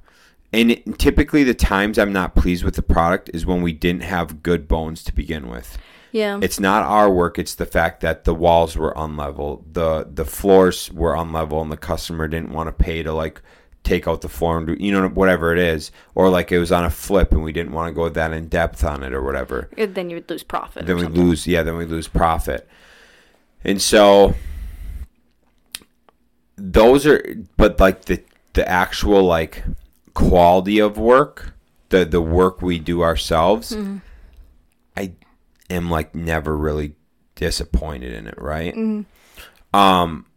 And 0.54 0.72
it, 0.72 1.00
typically 1.00 1.44
the 1.44 1.54
times 1.54 1.98
I'm 1.98 2.12
not 2.12 2.36
pleased 2.36 2.64
with 2.64 2.76
the 2.76 2.82
product 2.82 3.30
is 3.34 3.46
when 3.46 3.62
we 3.62 3.72
didn't 3.72 4.04
have 4.04 4.44
good 4.44 4.68
bones 4.68 5.04
to 5.06 5.14
begin 5.14 5.48
with. 5.50 5.78
Yeah. 6.12 6.40
It's 6.42 6.60
not 6.60 6.84
our 6.84 7.10
work, 7.10 7.40
it's 7.40 7.56
the 7.56 7.66
fact 7.66 8.02
that 8.02 8.26
the 8.26 8.36
walls 8.36 8.76
were 8.76 8.94
unlevel, 8.96 9.64
the 9.72 10.08
the 10.14 10.26
floors 10.26 10.92
were 10.92 11.14
unlevel 11.16 11.62
and 11.62 11.72
the 11.72 11.78
customer 11.78 12.28
didn't 12.28 12.52
want 12.52 12.68
to 12.68 12.74
pay 12.74 13.02
to 13.02 13.14
like 13.14 13.42
take 13.84 14.08
out 14.08 14.22
the 14.22 14.30
floor 14.30 14.58
and 14.60 14.68
do 14.68 14.74
you 14.78 14.92
know 14.92 15.08
whatever 15.08 15.52
it 15.54 15.58
is 15.58 15.92
or 16.14 16.30
like 16.30 16.52
it 16.52 16.60
was 16.60 16.72
on 16.72 16.86
a 16.86 16.90
flip 16.90 17.32
and 17.32 17.42
we 17.44 17.52
didn't 17.52 17.72
want 17.72 17.88
to 17.90 17.94
go 17.94 18.08
that 18.10 18.32
in 18.32 18.48
depth 18.48 18.84
on 18.84 19.02
it 19.04 19.12
or 19.12 19.24
whatever 19.24 19.70
And 19.76 19.96
then 19.96 20.10
you 20.12 20.18
would 20.18 20.30
lose 20.30 20.44
profit. 20.44 20.86
then 20.86 20.98
we 20.98 21.04
something. 21.04 21.20
lose 21.20 21.48
yeah 21.48 21.64
then 21.64 21.76
we 21.78 21.86
lose 21.86 22.08
profit 22.08 22.68
and 23.64 23.82
so 23.82 24.36
those 26.58 27.06
are 27.08 27.36
but 27.58 27.80
like 27.80 28.06
the 28.06 28.22
the 28.54 28.68
actual 28.68 29.24
like 29.24 29.64
quality 30.14 30.80
of 30.80 30.98
work 30.98 31.54
the 31.90 32.06
the 32.06 32.22
work 32.22 32.62
we 32.62 32.80
do 32.80 33.02
ourselves 33.02 33.72
mm-hmm. 33.72 33.98
i 34.98 35.14
am 35.70 35.90
like 35.90 36.14
never 36.14 36.58
really 36.58 36.96
disappointed 37.42 38.14
in 38.14 38.28
it 38.28 38.36
right? 38.38 38.76
Mm-hmm. 38.76 39.76
Um 39.76 40.28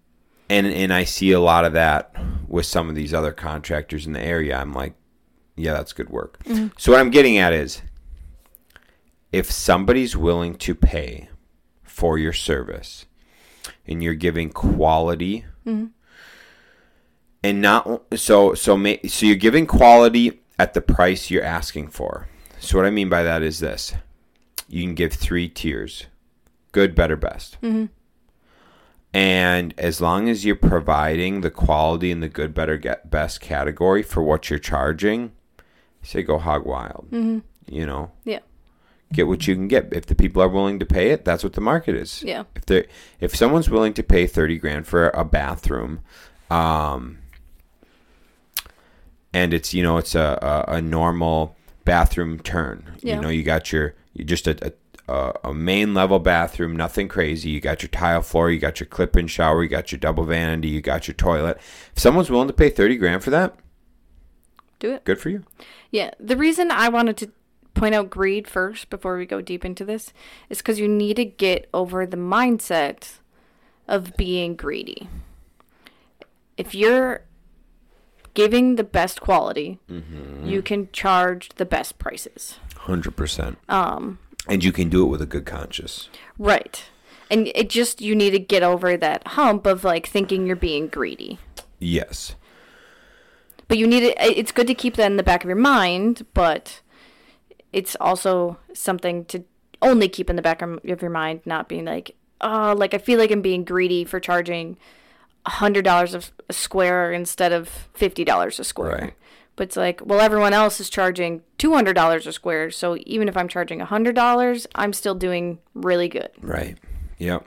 and 0.48 0.66
and 0.66 0.92
i 0.92 1.04
see 1.04 1.32
a 1.32 1.40
lot 1.40 1.66
of 1.66 1.74
that 1.74 2.14
with 2.48 2.64
some 2.66 2.88
of 2.88 2.94
these 2.94 3.12
other 3.12 3.32
contractors 3.32 4.06
in 4.06 4.14
the 4.14 4.20
area. 4.20 4.56
I'm 4.56 4.72
like 4.72 4.94
yeah 5.54 5.74
that's 5.74 5.92
good 5.92 6.08
work. 6.08 6.42
Mm-hmm. 6.44 6.68
So 6.78 6.92
what 6.92 7.00
i'm 7.00 7.10
getting 7.10 7.36
at 7.36 7.52
is 7.52 7.82
if 9.32 9.50
somebody's 9.50 10.16
willing 10.16 10.54
to 10.56 10.74
pay 10.74 11.28
for 11.82 12.16
your 12.16 12.32
service 12.32 13.04
and 13.86 14.02
you're 14.02 14.14
giving 14.14 14.50
quality 14.50 15.44
and 17.44 17.60
not 17.62 18.02
so 18.16 18.54
so 18.54 18.76
ma- 18.76 18.94
so 19.06 19.26
you're 19.26 19.36
giving 19.36 19.66
quality 19.66 20.40
at 20.58 20.74
the 20.74 20.80
price 20.80 21.30
you're 21.30 21.44
asking 21.44 21.86
for 21.88 22.26
so 22.58 22.76
what 22.78 22.86
i 22.86 22.90
mean 22.90 23.08
by 23.08 23.22
that 23.22 23.42
is 23.42 23.60
this 23.60 23.94
you 24.68 24.82
can 24.82 24.94
give 24.94 25.12
three 25.12 25.48
tiers 25.48 26.06
good 26.72 26.94
better 26.94 27.16
best 27.16 27.56
and 29.12 29.74
as 29.78 30.00
long 30.00 30.28
as 30.28 30.44
you're 30.44 30.56
providing 30.56 31.40
the 31.40 31.50
quality 31.50 32.10
in 32.10 32.20
the 32.20 32.28
good 32.28 32.52
better 32.54 32.76
get 32.76 33.10
best 33.10 33.40
category 33.40 34.02
for 34.02 34.22
what 34.22 34.50
you're 34.50 34.58
charging 34.58 35.32
say 36.02 36.22
go 36.22 36.38
hog 36.38 36.64
wild 36.66 37.06
you 37.12 37.86
know 37.86 38.10
Yeah. 38.24 38.40
get 39.12 39.26
what 39.28 39.46
you 39.46 39.54
can 39.54 39.68
get. 39.68 39.92
If 39.92 40.06
the 40.06 40.14
people 40.14 40.42
are 40.42 40.48
willing 40.48 40.78
to 40.80 40.84
pay 40.86 41.10
it, 41.10 41.24
that's 41.24 41.42
what 41.44 41.52
the 41.54 41.60
market 41.60 41.94
is. 41.94 42.22
Yeah. 42.22 42.44
If 42.56 42.66
they 42.66 42.86
if 43.20 43.34
someone's 43.34 43.70
willing 43.70 43.94
to 43.94 44.02
pay 44.02 44.26
thirty 44.26 44.58
grand 44.58 44.86
for 44.86 45.08
a 45.10 45.24
bathroom, 45.24 46.00
um, 46.50 47.18
and 49.34 49.52
it's 49.52 49.74
you 49.74 49.82
know 49.82 49.98
it's 49.98 50.14
a 50.14 50.64
a, 50.68 50.76
a 50.76 50.80
normal 50.82 51.54
bathroom 51.84 52.38
turn. 52.40 52.96
Yeah. 53.00 53.16
You 53.16 53.20
know 53.20 53.28
you 53.28 53.42
got 53.42 53.70
your 53.72 53.94
you 54.14 54.24
just 54.24 54.46
a, 54.46 54.72
a 55.08 55.32
a 55.44 55.52
main 55.52 55.92
level 55.92 56.18
bathroom, 56.18 56.74
nothing 56.74 57.08
crazy. 57.08 57.50
You 57.50 57.60
got 57.60 57.82
your 57.82 57.90
tile 57.90 58.22
floor, 58.22 58.50
you 58.50 58.58
got 58.58 58.80
your 58.80 58.86
clip-in 58.86 59.26
shower, 59.26 59.62
you 59.62 59.68
got 59.68 59.92
your 59.92 59.98
double 59.98 60.24
vanity, 60.24 60.68
you 60.68 60.80
got 60.80 61.06
your 61.06 61.14
toilet. 61.14 61.58
If 61.94 61.98
someone's 61.98 62.30
willing 62.30 62.48
to 62.48 62.54
pay 62.54 62.70
thirty 62.70 62.96
grand 62.96 63.22
for 63.22 63.28
that, 63.30 63.54
Do 64.78 64.92
it. 64.92 65.04
good 65.04 65.18
for 65.20 65.28
you. 65.28 65.44
Yeah. 65.90 66.12
The 66.18 66.36
reason 66.38 66.70
I 66.70 66.88
wanted 66.88 67.18
to 67.18 67.30
point 67.74 67.94
out 67.94 68.08
greed 68.08 68.46
first 68.48 68.88
before 68.88 69.18
we 69.18 69.26
go 69.26 69.40
deep 69.40 69.64
into 69.64 69.84
this 69.84 70.12
is 70.48 70.58
because 70.58 70.78
you 70.78 70.86
need 70.88 71.16
to 71.16 71.24
get 71.24 71.68
over 71.74 72.06
the 72.06 72.16
mindset 72.16 73.18
of 73.88 74.16
being 74.16 74.54
greedy. 74.54 75.08
If 76.56 76.74
you're 76.74 77.22
giving 78.34 78.76
the 78.76 78.84
best 78.84 79.20
quality, 79.20 79.78
you 80.44 80.60
can 80.60 80.90
charge 80.92 81.50
the 81.56 81.64
best 81.64 81.98
prices. 81.98 82.58
Hundred 82.76 83.16
percent. 83.16 83.58
Um, 83.68 84.18
and 84.48 84.62
you 84.62 84.72
can 84.72 84.90
do 84.90 85.04
it 85.04 85.08
with 85.08 85.22
a 85.22 85.26
good 85.26 85.46
conscience. 85.46 86.08
Right. 86.38 86.84
And 87.30 87.48
it 87.54 87.70
just, 87.70 88.00
you 88.00 88.14
need 88.14 88.30
to 88.32 88.38
get 88.38 88.62
over 88.62 88.96
that 88.96 89.26
hump 89.28 89.66
of 89.66 89.84
like 89.84 90.06
thinking 90.06 90.46
you're 90.46 90.56
being 90.56 90.88
greedy. 90.88 91.38
Yes. 91.78 92.34
But 93.66 93.78
you 93.78 93.86
need 93.86 94.02
it. 94.02 94.16
It's 94.20 94.52
good 94.52 94.66
to 94.66 94.74
keep 94.74 94.96
that 94.96 95.06
in 95.10 95.16
the 95.16 95.22
back 95.22 95.42
of 95.42 95.48
your 95.48 95.56
mind, 95.56 96.26
but 96.34 96.82
it's 97.72 97.96
also 97.98 98.58
something 98.74 99.24
to 99.26 99.44
only 99.80 100.08
keep 100.08 100.28
in 100.28 100.36
the 100.36 100.42
back 100.42 100.60
of 100.60 100.80
your 100.84 101.10
mind, 101.10 101.40
not 101.46 101.68
being 101.68 101.86
like, 101.86 102.14
oh, 102.42 102.74
like 102.76 102.92
I 102.92 102.98
feel 102.98 103.18
like 103.18 103.30
I'm 103.30 103.40
being 103.40 103.64
greedy 103.64 104.04
for 104.04 104.20
charging 104.20 104.76
hundred 105.46 105.84
dollars 105.84 106.14
a 106.14 106.52
square 106.52 107.12
instead 107.12 107.52
of 107.52 107.68
fifty 107.68 108.24
dollars 108.24 108.58
a 108.58 108.64
square. 108.64 108.92
Right. 108.92 109.14
But 109.56 109.68
it's 109.68 109.76
like, 109.76 110.00
well, 110.04 110.20
everyone 110.20 110.52
else 110.52 110.80
is 110.80 110.90
charging 110.90 111.42
two 111.58 111.74
hundred 111.74 111.94
dollars 111.94 112.26
a 112.26 112.32
square, 112.32 112.70
so 112.70 112.96
even 113.06 113.28
if 113.28 113.36
I'm 113.36 113.48
charging 113.48 113.80
a 113.80 113.84
hundred 113.84 114.14
dollars, 114.14 114.66
I'm 114.74 114.92
still 114.92 115.14
doing 115.14 115.58
really 115.74 116.08
good. 116.08 116.30
Right. 116.40 116.76
Yep. 117.18 117.46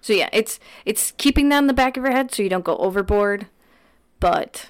So 0.00 0.12
yeah, 0.12 0.28
it's 0.32 0.60
it's 0.84 1.12
keeping 1.12 1.48
that 1.48 1.58
in 1.58 1.66
the 1.66 1.72
back 1.72 1.96
of 1.96 2.04
your 2.04 2.12
head 2.12 2.32
so 2.32 2.42
you 2.42 2.48
don't 2.48 2.64
go 2.64 2.76
overboard, 2.76 3.46
but 4.20 4.68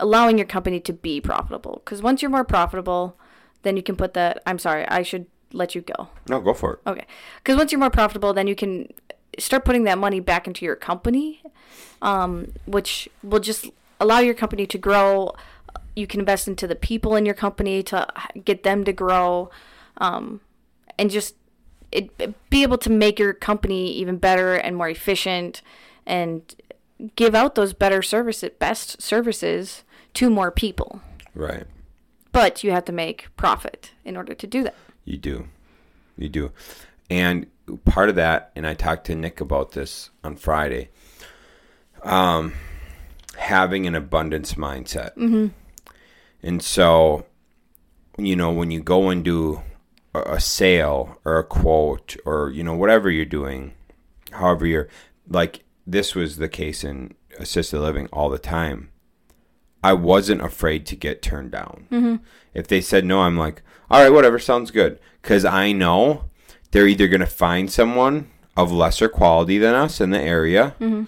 allowing 0.00 0.38
your 0.38 0.46
company 0.46 0.80
to 0.80 0.92
be 0.92 1.20
profitable. 1.20 1.82
Because 1.84 2.02
once 2.02 2.22
you're 2.22 2.30
more 2.30 2.44
profitable, 2.44 3.18
then 3.62 3.76
you 3.76 3.82
can 3.82 3.96
put 3.96 4.14
that. 4.14 4.42
I'm 4.46 4.58
sorry, 4.58 4.86
I 4.88 5.02
should 5.02 5.26
let 5.52 5.74
you 5.74 5.80
go. 5.82 6.08
No, 6.28 6.40
go 6.40 6.54
for 6.54 6.74
it. 6.74 6.80
Okay, 6.88 7.06
because 7.38 7.56
once 7.56 7.72
you're 7.72 7.78
more 7.78 7.90
profitable, 7.90 8.32
then 8.32 8.46
you 8.46 8.54
can 8.54 8.88
start 9.38 9.64
putting 9.64 9.84
that 9.84 9.98
money 9.98 10.20
back 10.20 10.46
into 10.46 10.64
your 10.64 10.76
company, 10.76 11.42
um, 12.02 12.52
which 12.66 13.08
will 13.22 13.40
just 13.40 13.70
allow 14.00 14.18
your 14.18 14.34
company 14.34 14.66
to 14.66 14.78
grow. 14.78 15.34
You 15.96 16.06
can 16.06 16.20
invest 16.20 16.48
into 16.48 16.66
the 16.66 16.74
people 16.74 17.16
in 17.16 17.24
your 17.24 17.34
company 17.34 17.82
to 17.84 18.06
get 18.44 18.62
them 18.62 18.84
to 18.84 18.92
grow, 18.92 19.50
um, 19.98 20.40
and 20.98 21.10
just 21.10 21.36
it, 21.92 22.10
be 22.50 22.62
able 22.62 22.78
to 22.78 22.90
make 22.90 23.18
your 23.18 23.32
company 23.32 23.92
even 23.92 24.18
better 24.18 24.54
and 24.54 24.76
more 24.76 24.88
efficient, 24.88 25.62
and 26.04 26.54
give 27.16 27.34
out 27.34 27.54
those 27.54 27.72
better 27.72 28.02
services, 28.02 28.50
best 28.58 29.00
services 29.00 29.84
to 30.14 30.30
more 30.30 30.50
people. 30.50 31.00
Right. 31.34 31.64
But 32.32 32.64
you 32.64 32.72
have 32.72 32.84
to 32.86 32.92
make 32.92 33.28
profit 33.36 33.92
in 34.04 34.16
order 34.16 34.34
to 34.34 34.46
do 34.46 34.64
that. 34.64 34.74
You 35.04 35.16
do. 35.16 35.48
You 36.16 36.28
do. 36.28 36.52
And 37.10 37.46
part 37.84 38.08
of 38.08 38.14
that, 38.16 38.50
and 38.56 38.66
I 38.66 38.74
talked 38.74 39.06
to 39.06 39.14
Nick 39.14 39.40
about 39.40 39.72
this 39.72 40.10
on 40.22 40.36
Friday, 40.36 40.90
um, 42.02 42.54
having 43.36 43.86
an 43.86 43.94
abundance 43.94 44.54
mindset. 44.54 45.14
Mm-hmm. 45.16 45.48
And 46.42 46.62
so, 46.62 47.26
you 48.18 48.36
know, 48.36 48.52
when 48.52 48.70
you 48.70 48.82
go 48.82 49.08
and 49.08 49.24
do 49.24 49.62
a, 50.14 50.20
a 50.34 50.40
sale 50.40 51.18
or 51.24 51.38
a 51.38 51.44
quote 51.44 52.16
or, 52.24 52.50
you 52.50 52.62
know, 52.62 52.74
whatever 52.74 53.10
you're 53.10 53.24
doing, 53.24 53.74
however 54.32 54.66
you're, 54.66 54.88
like, 55.28 55.64
this 55.86 56.14
was 56.14 56.36
the 56.36 56.48
case 56.48 56.84
in 56.84 57.14
assisted 57.38 57.80
living 57.80 58.08
all 58.12 58.30
the 58.30 58.38
time. 58.38 58.90
I 59.82 59.92
wasn't 59.92 60.40
afraid 60.40 60.86
to 60.86 60.96
get 60.96 61.20
turned 61.22 61.50
down. 61.50 61.86
If 62.54 62.68
they 62.68 62.80
said 62.80 63.04
no, 63.04 63.20
I'm 63.20 63.36
like, 63.36 63.62
all 63.90 64.02
right, 64.02 64.12
whatever, 64.12 64.38
sounds 64.38 64.70
good. 64.70 64.98
Because 65.20 65.44
I 65.44 65.72
know 65.72 66.24
they're 66.74 66.88
either 66.88 67.06
going 67.06 67.20
to 67.20 67.26
find 67.26 67.70
someone 67.70 68.28
of 68.56 68.72
lesser 68.72 69.08
quality 69.08 69.58
than 69.58 69.74
us 69.74 70.00
in 70.00 70.10
the 70.10 70.20
area, 70.20 70.74
mm-hmm. 70.80 71.04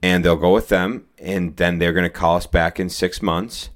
and 0.00 0.24
they'll 0.24 0.36
go 0.36 0.54
with 0.54 0.68
them, 0.68 1.06
and 1.18 1.56
then 1.56 1.78
they're 1.78 1.92
going 1.92 2.04
to 2.04 2.08
call 2.08 2.36
us 2.36 2.46
back 2.46 2.78
in 2.78 2.88
six 2.88 3.20
months, 3.20 3.70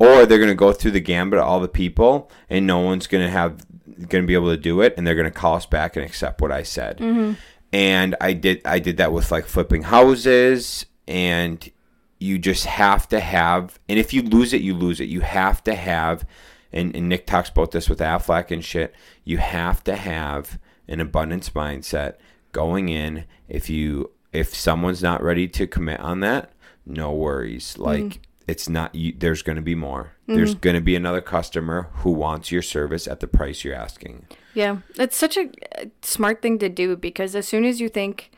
or 0.00 0.26
they're 0.26 0.38
going 0.38 0.48
to 0.48 0.56
go 0.56 0.72
through 0.72 0.90
the 0.90 1.00
gambit 1.00 1.38
of 1.38 1.46
all 1.46 1.60
the 1.60 1.68
people, 1.68 2.28
and 2.50 2.66
no 2.66 2.80
one's 2.80 3.06
going 3.06 3.24
to 3.24 3.30
have 3.30 3.64
going 4.08 4.24
to 4.24 4.26
be 4.26 4.34
able 4.34 4.50
to 4.50 4.56
do 4.56 4.80
it, 4.80 4.92
and 4.96 5.06
they're 5.06 5.14
going 5.14 5.24
to 5.24 5.30
call 5.30 5.54
us 5.54 5.66
back 5.66 5.96
and 5.96 6.04
accept 6.04 6.40
what 6.40 6.50
I 6.50 6.64
said. 6.64 6.98
Mm-hmm. 6.98 7.34
And 7.72 8.16
I 8.20 8.32
did 8.32 8.60
I 8.64 8.80
did 8.80 8.96
that 8.96 9.12
with 9.12 9.30
like 9.30 9.46
flipping 9.46 9.84
houses, 9.84 10.84
and 11.06 11.70
you 12.18 12.38
just 12.38 12.66
have 12.66 13.08
to 13.08 13.20
have 13.20 13.78
and 13.88 13.98
if 13.98 14.12
you 14.12 14.22
lose 14.22 14.52
it 14.52 14.60
you 14.60 14.74
lose 14.74 15.00
it 15.00 15.08
you 15.08 15.22
have 15.22 15.60
to 15.64 15.74
have 15.74 16.24
and, 16.72 16.94
and 16.96 17.08
Nick 17.08 17.26
talks 17.26 17.50
about 17.50 17.72
this 17.72 17.88
with 17.88 17.98
affleck 17.98 18.50
and 18.50 18.64
shit. 18.64 18.94
You 19.24 19.38
have 19.38 19.84
to 19.84 19.96
have 19.96 20.58
an 20.88 21.00
abundance 21.00 21.50
mindset 21.50 22.14
going 22.52 22.88
in. 22.88 23.24
If 23.48 23.68
you 23.68 24.10
if 24.32 24.54
someone's 24.54 25.02
not 25.02 25.22
ready 25.22 25.46
to 25.48 25.66
commit 25.66 26.00
on 26.00 26.20
that, 26.20 26.52
no 26.86 27.12
worries. 27.12 27.78
Like 27.78 28.20
it's 28.46 28.68
not 28.68 28.94
you, 28.94 29.12
there's 29.16 29.42
going 29.42 29.56
to 29.56 29.62
be 29.62 29.74
more. 29.74 30.14
There's 30.26 30.54
going 30.54 30.76
to 30.76 30.80
be 30.82 30.96
another 30.96 31.20
customer 31.20 31.90
who 31.96 32.10
wants 32.10 32.50
your 32.50 32.62
service 32.62 33.06
at 33.06 33.20
the 33.20 33.26
price 33.26 33.64
you're 33.64 33.74
asking. 33.74 34.26
Yeah, 34.54 34.78
it's 34.98 35.16
such 35.16 35.36
a 35.36 35.50
uh, 35.78 35.84
smart 36.00 36.40
thing 36.40 36.58
to 36.60 36.70
do 36.70 36.96
because 36.96 37.36
as 37.36 37.46
soon 37.46 37.66
as 37.66 37.80
you 37.80 37.90
think 37.90 38.30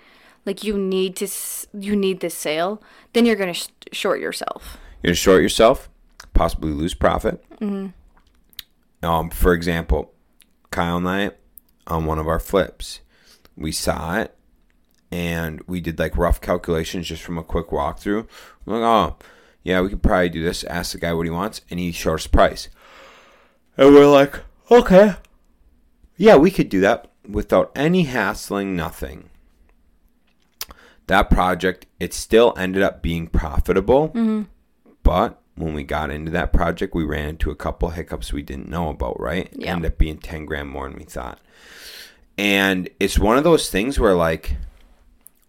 like 0.44 0.64
you 0.64 0.76
need 0.76 1.14
to 1.16 1.28
you 1.72 1.94
need 1.94 2.20
this 2.20 2.34
sale, 2.34 2.82
then 3.12 3.26
you're 3.26 3.36
going 3.36 3.52
to 3.52 3.58
sh- 3.58 3.68
short 3.92 4.20
yourself. 4.20 4.76
You're 5.02 5.10
going 5.10 5.14
to 5.14 5.20
short 5.20 5.42
yourself, 5.42 5.88
possibly 6.32 6.72
lose 6.72 6.94
profit. 6.94 7.44
Um, 9.02 9.30
for 9.30 9.52
example, 9.52 10.12
Kyle 10.70 10.96
and 10.96 11.08
I 11.08 11.30
on 11.86 12.06
one 12.06 12.18
of 12.18 12.28
our 12.28 12.40
flips, 12.40 13.00
we 13.56 13.72
saw 13.72 14.18
it 14.18 14.34
and 15.14 15.62
we 15.68 15.80
did 15.80 15.98
like 15.98 16.16
rough 16.16 16.40
calculations 16.40 17.06
just 17.06 17.22
from 17.22 17.38
a 17.38 17.44
quick 17.44 17.68
walkthrough. 17.68 18.26
We're 18.64 18.80
like, 18.80 18.82
oh, 18.82 19.16
yeah, 19.62 19.80
we 19.80 19.88
could 19.88 20.02
probably 20.02 20.28
do 20.28 20.42
this. 20.42 20.64
Ask 20.64 20.92
the 20.92 20.98
guy 20.98 21.12
what 21.12 21.24
he 21.24 21.30
wants, 21.30 21.60
and 21.70 21.78
he 21.78 21.92
showed 21.92 22.14
us 22.14 22.24
the 22.24 22.30
price. 22.30 22.68
And 23.76 23.94
we're 23.94 24.10
like, 24.10 24.40
okay, 24.70 25.14
yeah, 26.16 26.36
we 26.36 26.50
could 26.50 26.68
do 26.68 26.80
that 26.80 27.10
without 27.28 27.70
any 27.76 28.02
hassling, 28.02 28.74
nothing. 28.74 29.30
That 31.06 31.30
project, 31.30 31.86
it 32.00 32.12
still 32.12 32.52
ended 32.56 32.82
up 32.82 33.00
being 33.00 33.28
profitable, 33.28 34.08
mm-hmm. 34.08 34.42
but 35.02 35.40
when 35.56 35.74
we 35.74 35.84
got 35.84 36.10
into 36.10 36.30
that 36.32 36.52
project, 36.52 36.94
we 36.94 37.04
ran 37.04 37.28
into 37.28 37.50
a 37.50 37.56
couple 37.56 37.90
hiccups 37.90 38.32
we 38.32 38.42
didn't 38.42 38.68
know 38.68 38.88
about, 38.88 39.20
right? 39.20 39.48
Yeah. 39.52 39.72
ended 39.72 39.92
up 39.92 39.98
being 39.98 40.18
10 40.18 40.46
grand 40.46 40.68
more 40.68 40.88
than 40.88 40.98
we 40.98 41.04
thought. 41.04 41.40
And 42.36 42.88
it's 42.98 43.18
one 43.18 43.38
of 43.38 43.44
those 43.44 43.70
things 43.70 43.98
where, 43.98 44.14
like, 44.14 44.56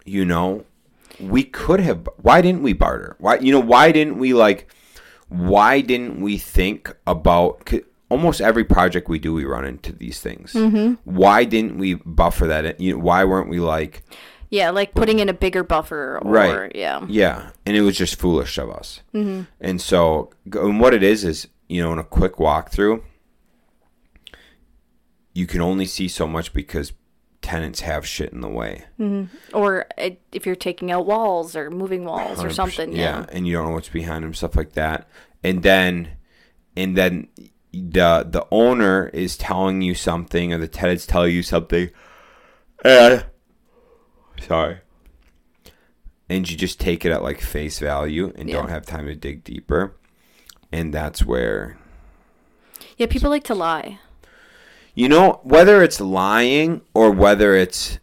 you 0.06 0.24
know, 0.24 0.66
we 1.20 1.44
could 1.44 1.80
have. 1.80 2.08
Why 2.22 2.42
didn't 2.42 2.62
we 2.62 2.74
barter? 2.74 3.16
Why, 3.20 3.40
you 3.40 3.52
know, 3.52 3.60
why 3.60 3.92
didn't 3.92 4.20
we, 4.20 4.34
like, 4.34 4.72
why 5.30 5.82
didn't 5.82 6.22
we 6.22 6.38
think 6.38 6.96
about, 7.08 7.68
Almost 8.08 8.40
every 8.40 8.64
project 8.64 9.10
we 9.10 9.18
do, 9.18 9.34
we 9.34 9.46
run 9.46 9.66
into 9.66 9.92
these 9.92 10.20
things. 10.20 10.54
Mm-hmm. 10.54 10.94
Why 11.06 11.44
didn't 11.44 11.80
we 11.80 11.96
buffer 11.96 12.46
that? 12.46 12.64
In? 12.64 12.76
You 12.78 12.94
know, 12.94 13.00
why 13.00 13.24
weren't 13.24 13.50
we 13.50 13.60
like, 13.60 14.04
Yeah, 14.50 14.70
like 14.70 14.94
putting 14.94 15.20
in 15.20 15.30
a 15.30 15.34
bigger 15.34 15.64
buffer 15.64 16.20
or 16.22 16.32
Right. 16.32 16.72
yeah. 16.76 17.06
Yeah, 17.08 17.50
and 17.66 17.76
it 17.76 17.82
was 17.82 17.98
just 17.98 18.16
foolish 18.20 18.58
of 18.58 18.70
us. 18.70 19.02
Mm-hmm. 19.14 19.44
And 19.60 19.82
so, 19.82 20.32
and 20.54 20.80
what 20.80 20.94
it 20.94 21.04
is 21.04 21.24
is, 21.24 21.48
you 21.68 21.82
know, 21.82 21.92
in 21.94 22.00
a 22.00 22.04
quick 22.04 22.36
walkthrough, 22.36 23.02
you 25.34 25.48
can 25.48 25.62
only 25.62 25.86
see 25.86 26.08
so 26.08 26.28
much 26.28 26.54
because 26.54 26.94
tenants 27.42 27.82
have 27.82 28.08
shit 28.08 28.32
in 28.34 28.42
the 28.42 28.50
way. 28.50 28.86
Or 29.54 29.86
uh, 29.98 30.12
if 30.32 30.46
you're 30.46 30.56
taking 30.56 30.92
out 30.92 31.06
walls 31.06 31.56
or 31.56 31.70
moving 31.70 32.06
walls 32.06 32.44
or 32.44 32.48
100%. 32.50 32.54
something, 32.54 32.96
yeah. 32.96 33.26
and 33.32 33.48
you 33.48 33.54
don't 33.54 33.68
know 33.68 33.74
what's 33.74 33.90
behind 33.90 34.24
them, 34.24 34.34
stuff 34.34 34.56
like 34.56 34.74
that. 34.74 35.08
And 35.44 35.62
then, 35.62 36.12
and 36.76 36.98
then 36.98 37.28
the 37.72 38.26
the 38.28 38.48
owner 38.52 39.10
is 39.10 39.38
telling 39.38 39.82
you 39.82 39.94
something, 39.94 40.54
or 40.54 40.58
the 40.58 40.68
tenants 40.68 41.06
tell 41.06 41.28
you 41.28 41.44
something, 41.44 41.90
and 42.84 43.26
sorry, 44.42 44.78
and 46.30 46.50
you 46.50 46.58
just 46.58 46.80
take 46.80 47.06
it 47.06 47.12
at 47.12 47.24
like 47.24 47.42
face 47.42 47.80
value 47.80 48.34
and 48.36 48.50
Yeah. 48.50 48.56
don't 48.58 48.70
have 48.70 48.86
time 48.86 49.06
to 49.08 49.16
dig 49.16 49.44
deeper, 49.44 49.96
and 50.72 50.94
that's 50.94 51.24
where 51.26 51.78
Yeah, 52.98 53.08
people 53.08 53.30
like 53.30 53.44
to 53.46 53.56
lie. 53.56 54.00
you 54.94 55.10
know 55.10 55.40
whether 55.44 55.84
it's 55.84 56.00
lying 56.00 56.82
or 56.94 57.12
whether 57.12 57.56
it's 57.56 58.00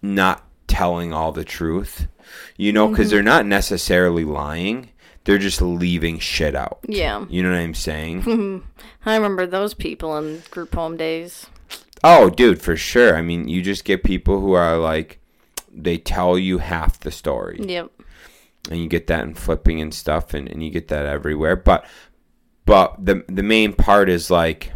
not 0.00 0.44
telling 0.66 1.12
all 1.12 1.30
the 1.32 1.44
truth 1.44 2.08
you 2.56 2.72
know 2.72 2.88
because 2.88 3.10
they're 3.10 3.20
mm-hmm. 3.20 3.26
not 3.26 3.46
necessarily 3.46 4.24
lying 4.24 4.88
they're 5.24 5.36
just 5.38 5.60
leaving 5.62 6.18
shit 6.18 6.54
out 6.54 6.78
Yeah. 6.88 7.26
you 7.28 7.42
know 7.42 7.50
what 7.50 7.58
i'm 7.60 7.74
saying 7.74 8.62
I 9.06 9.14
remember 9.16 9.46
those 9.46 9.74
people 9.74 10.16
in 10.18 10.42
group 10.50 10.74
home 10.74 10.96
days. 10.96 11.46
oh 12.02 12.30
dude 12.30 12.60
for 12.62 12.76
sure 12.76 13.16
i 13.16 13.20
mean 13.22 13.46
you 13.48 13.60
just 13.60 13.84
get 13.84 14.02
people 14.02 14.40
who 14.40 14.52
are 14.54 14.78
like 14.78 15.20
they 15.74 15.98
tell 15.98 16.38
you 16.38 16.58
half 16.58 17.00
the 17.00 17.10
story 17.10 17.58
Yep. 17.60 17.90
and 18.70 18.80
you 18.80 18.88
get 18.88 19.06
that 19.08 19.24
in 19.24 19.34
flipping 19.34 19.80
and 19.80 19.92
stuff 19.92 20.34
and, 20.34 20.48
and 20.48 20.62
you 20.62 20.70
get 20.70 20.88
that 20.88 21.06
everywhere 21.06 21.56
but 21.56 21.84
but 22.66 22.94
the 23.04 23.24
the 23.28 23.42
main 23.42 23.72
part 23.72 24.08
is 24.08 24.30
like 24.30 24.72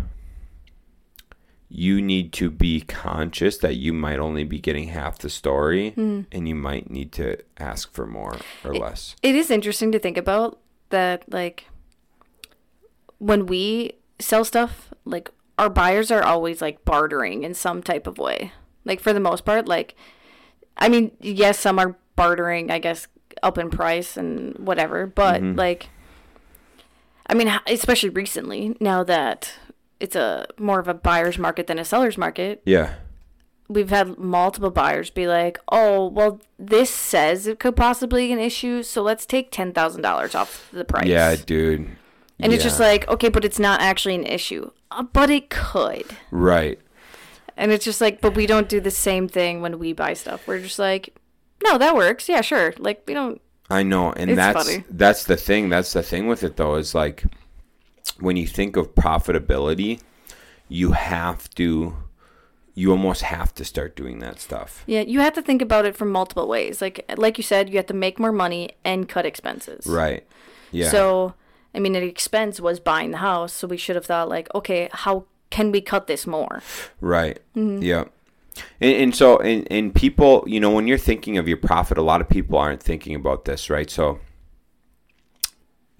you 1.70 2.00
need 2.00 2.32
to 2.32 2.48
be 2.50 2.80
conscious 2.80 3.58
that 3.58 3.76
you 3.76 3.92
might 3.92 4.18
only 4.18 4.42
be 4.42 4.58
getting 4.58 4.88
half 4.88 5.18
the 5.18 5.28
story 5.28 5.90
hmm. 5.90 6.22
and 6.32 6.48
you 6.48 6.54
might 6.54 6.90
need 6.90 7.12
to 7.12 7.36
ask 7.58 7.92
for 7.92 8.06
more 8.06 8.38
or 8.64 8.74
less 8.74 9.14
It 9.22 9.34
is 9.34 9.50
interesting 9.50 9.92
to 9.92 9.98
think 9.98 10.16
about 10.16 10.58
that, 10.90 11.30
like, 11.30 11.66
when 13.18 13.44
we 13.44 13.92
sell 14.18 14.44
stuff, 14.44 14.88
like, 15.04 15.30
our 15.58 15.68
buyers 15.68 16.10
are 16.10 16.22
always, 16.22 16.62
like, 16.62 16.82
bartering 16.86 17.42
in 17.42 17.52
some 17.52 17.82
type 17.82 18.06
of 18.06 18.16
way. 18.16 18.52
Like, 18.86 19.00
for 19.00 19.12
the 19.12 19.20
most 19.20 19.44
part, 19.44 19.68
like, 19.68 19.94
I 20.78 20.88
mean, 20.88 21.10
yes, 21.20 21.58
some 21.58 21.78
are 21.78 21.96
bartering, 22.16 22.70
I 22.70 22.78
guess, 22.78 23.08
up 23.42 23.58
in 23.58 23.70
price 23.70 24.16
and 24.16 24.56
whatever, 24.58 25.06
but, 25.06 25.42
like, 25.42 25.88
I 27.26 27.34
mean, 27.34 27.52
especially 27.66 28.08
recently, 28.10 28.76
now 28.80 29.04
that 29.04 29.52
it's 30.00 30.16
a 30.16 30.46
more 30.58 30.78
of 30.80 30.88
a 30.88 30.94
buyer's 30.94 31.38
market 31.38 31.66
than 31.66 31.78
a 31.78 31.84
seller's 31.84 32.16
market, 32.18 32.62
yeah. 32.64 32.94
We've 33.70 33.90
had 33.90 34.16
multiple 34.16 34.70
buyers 34.70 35.10
be 35.10 35.26
like, 35.26 35.58
"Oh, 35.70 36.06
well, 36.06 36.40
this 36.58 36.88
says 36.88 37.46
it 37.46 37.58
could 37.60 37.76
possibly 37.76 38.28
be 38.28 38.32
an 38.32 38.38
issue, 38.38 38.82
so 38.82 39.02
let's 39.02 39.26
take 39.26 39.50
ten 39.50 39.74
thousand 39.74 40.00
dollars 40.00 40.34
off 40.34 40.70
the 40.72 40.86
price." 40.86 41.06
yeah 41.06 41.36
dude. 41.36 41.86
And 42.40 42.54
it's 42.54 42.62
just 42.62 42.80
like, 42.80 43.06
okay, 43.08 43.28
but 43.28 43.44
it's 43.44 43.58
not 43.58 43.80
actually 43.82 44.14
an 44.14 44.24
issue, 44.24 44.70
uh, 44.90 45.02
but 45.02 45.28
it 45.28 45.50
could. 45.50 46.06
right 46.30 46.78
And 47.58 47.72
it's 47.72 47.84
just 47.84 48.00
like, 48.00 48.20
but 48.20 48.36
we 48.36 48.46
don't 48.46 48.68
do 48.68 48.80
the 48.80 48.90
same 48.90 49.28
thing 49.28 49.60
when 49.60 49.78
we 49.78 49.92
buy 49.92 50.14
stuff. 50.14 50.46
We're 50.46 50.60
just 50.60 50.78
like, 50.78 51.14
no, 51.62 51.76
that 51.76 51.96
works. 51.96 52.28
Yeah, 52.28 52.40
sure. 52.40 52.72
Like 52.78 53.02
we 53.06 53.14
don't. 53.14 53.40
I 53.68 53.82
know, 53.82 54.12
and 54.12 54.38
that's 54.38 54.64
funny. 54.64 54.84
that's 54.88 55.24
the 55.24 55.36
thing. 55.36 55.68
That's 55.68 55.92
the 55.92 56.02
thing 56.02 56.28
with 56.28 56.42
it 56.42 56.56
though 56.56 56.76
is 56.76 56.94
like 56.94 57.24
when 58.20 58.36
you 58.36 58.46
think 58.46 58.76
of 58.76 58.94
profitability, 58.94 60.00
you 60.68 60.92
have 60.92 61.50
to 61.50 61.94
you 62.74 62.92
almost 62.92 63.22
have 63.22 63.52
to 63.54 63.64
start 63.64 63.96
doing 63.96 64.20
that 64.20 64.38
stuff. 64.38 64.84
Yeah, 64.86 65.00
you 65.00 65.18
have 65.18 65.34
to 65.34 65.42
think 65.42 65.60
about 65.60 65.84
it 65.84 65.96
from 65.96 66.12
multiple 66.12 66.46
ways. 66.46 66.80
Like 66.80 67.12
like 67.18 67.36
you 67.36 67.42
said, 67.42 67.68
you 67.68 67.76
have 67.76 67.86
to 67.86 67.94
make 67.94 68.20
more 68.20 68.32
money 68.32 68.70
and 68.84 69.08
cut 69.08 69.26
expenses. 69.26 69.84
Right. 69.84 70.24
Yeah. 70.70 70.90
So, 70.90 71.34
I 71.74 71.80
mean, 71.80 71.96
an 71.96 72.04
expense 72.04 72.60
was 72.60 72.78
buying 72.78 73.10
the 73.10 73.18
house, 73.18 73.52
so 73.52 73.66
we 73.66 73.76
should 73.76 73.96
have 73.96 74.06
thought 74.06 74.28
like, 74.28 74.48
okay, 74.54 74.88
how 74.92 75.24
can 75.50 75.72
we 75.72 75.80
cut 75.80 76.06
this 76.06 76.26
more? 76.26 76.62
Right. 77.00 77.40
Yeah. 77.54 78.04
And, 78.80 78.94
and 78.94 79.14
so, 79.14 79.38
and, 79.38 79.66
and 79.70 79.94
people, 79.94 80.44
you 80.46 80.60
know, 80.60 80.70
when 80.70 80.86
you're 80.86 80.98
thinking 80.98 81.38
of 81.38 81.46
your 81.48 81.56
profit, 81.56 81.98
a 81.98 82.02
lot 82.02 82.20
of 82.20 82.28
people 82.28 82.58
aren't 82.58 82.82
thinking 82.82 83.14
about 83.14 83.44
this, 83.44 83.70
right? 83.70 83.88
So, 83.88 84.18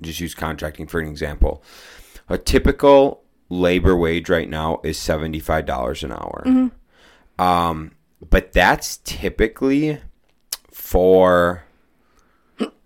just 0.01 0.21
use 0.21 0.35
contracting 0.35 0.87
for 0.87 1.01
an 1.01 1.09
example. 1.09 1.63
A 2.29 2.39
typical 2.39 3.23
labor 3.49 3.97
wage 3.97 4.29
right 4.29 4.49
now 4.49 4.81
is 4.85 4.99
$75 4.99 6.03
an 6.03 6.13
hour. 6.13 6.71
Um, 7.39 7.93
but 8.29 8.53
that's 8.53 8.99
typically 8.99 10.01
for. 10.73 11.65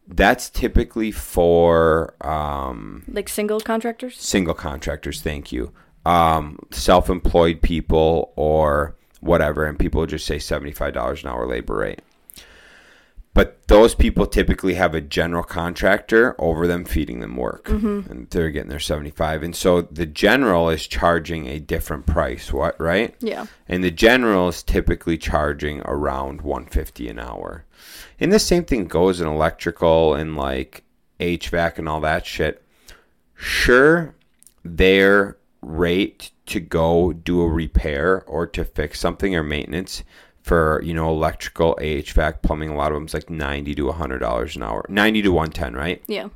That's 0.07 0.51
typically 0.51 1.11
for 1.11 2.15
um, 2.27 3.05
Like 3.09 3.31
single 3.31 3.61
contractors? 3.61 4.21
single 4.21 4.53
contractors 4.53 5.23
thank 5.23 5.53
you 5.53 5.73
um, 6.05 6.59
self-employed 6.71 7.63
people 7.63 8.33
or 8.37 8.97
whatever 9.21 9.65
and 9.65 9.79
people 9.79 10.05
just 10.07 10.27
say 10.27 10.37
$75 10.37 11.23
an 11.23 11.29
hour 11.29 11.47
labor 11.47 11.77
rate. 11.77 12.03
But 13.35 13.67
those 13.69 13.95
people 13.95 14.27
typically 14.27 14.75
have 14.75 14.95
a 14.95 15.01
general 15.01 15.43
contractor 15.45 16.35
over 16.39 16.67
them 16.67 16.85
feeding 16.85 17.21
them 17.21 17.37
work. 17.37 17.67
And 18.11 18.29
they're 18.29 18.51
getting 18.51 18.69
their 18.69 18.79
75 18.79 19.43
and 19.43 19.57
so 19.57 19.81
the 19.83 20.05
general 20.05 20.69
is 20.69 20.87
charging 20.87 21.47
a 21.47 21.59
different 21.59 22.05
price 22.05 22.53
what 22.53 22.79
right? 22.79 23.15
Yeah. 23.21 23.47
and 23.69 23.83
the 23.83 23.91
general 23.91 24.49
is 24.49 24.63
typically 24.63 25.17
charging 25.17 25.81
around 25.87 26.43
150 26.43 27.09
an 27.09 27.19
hour. 27.19 27.65
And 28.21 28.33
the 28.33 28.39
same 28.39 28.65
thing 28.65 28.87
goes 28.87 29.21
in 29.21 29.27
electrical 29.27 30.15
and 30.15 30.37
like 30.37 30.85
hvac 31.19 31.79
and 31.79 31.89
all 31.89 32.01
that 32.01 32.27
shit. 32.27 32.63
Sure 33.35 34.15
their 34.65 35.37
rate 35.63 36.33
to 36.47 36.61
go 36.61 37.13
do 37.13 37.41
a 37.41 37.49
repair 37.49 38.23
or 38.25 38.47
to 38.47 38.65
fix 38.65 38.99
something 39.01 39.35
or 39.35 39.43
maintenance 39.43 40.03
for 40.43 40.83
you 40.83 40.93
know 40.93 41.09
electrical 41.09 41.79
hvac 41.81 42.43
plumbing 42.43 42.69
a 42.69 42.75
lot 42.75 42.91
of 42.91 42.97
them 42.97 43.07
is 43.07 43.15
like 43.15 43.31
90 43.31 43.77
to 43.77 43.87
100 43.87 44.19
dollars 44.19 44.57
an 44.57 44.65
hour 44.65 44.85
90 44.89 45.23
to 45.23 45.29
110 45.31 45.75
right 45.75 46.03
Yeah. 46.09 46.29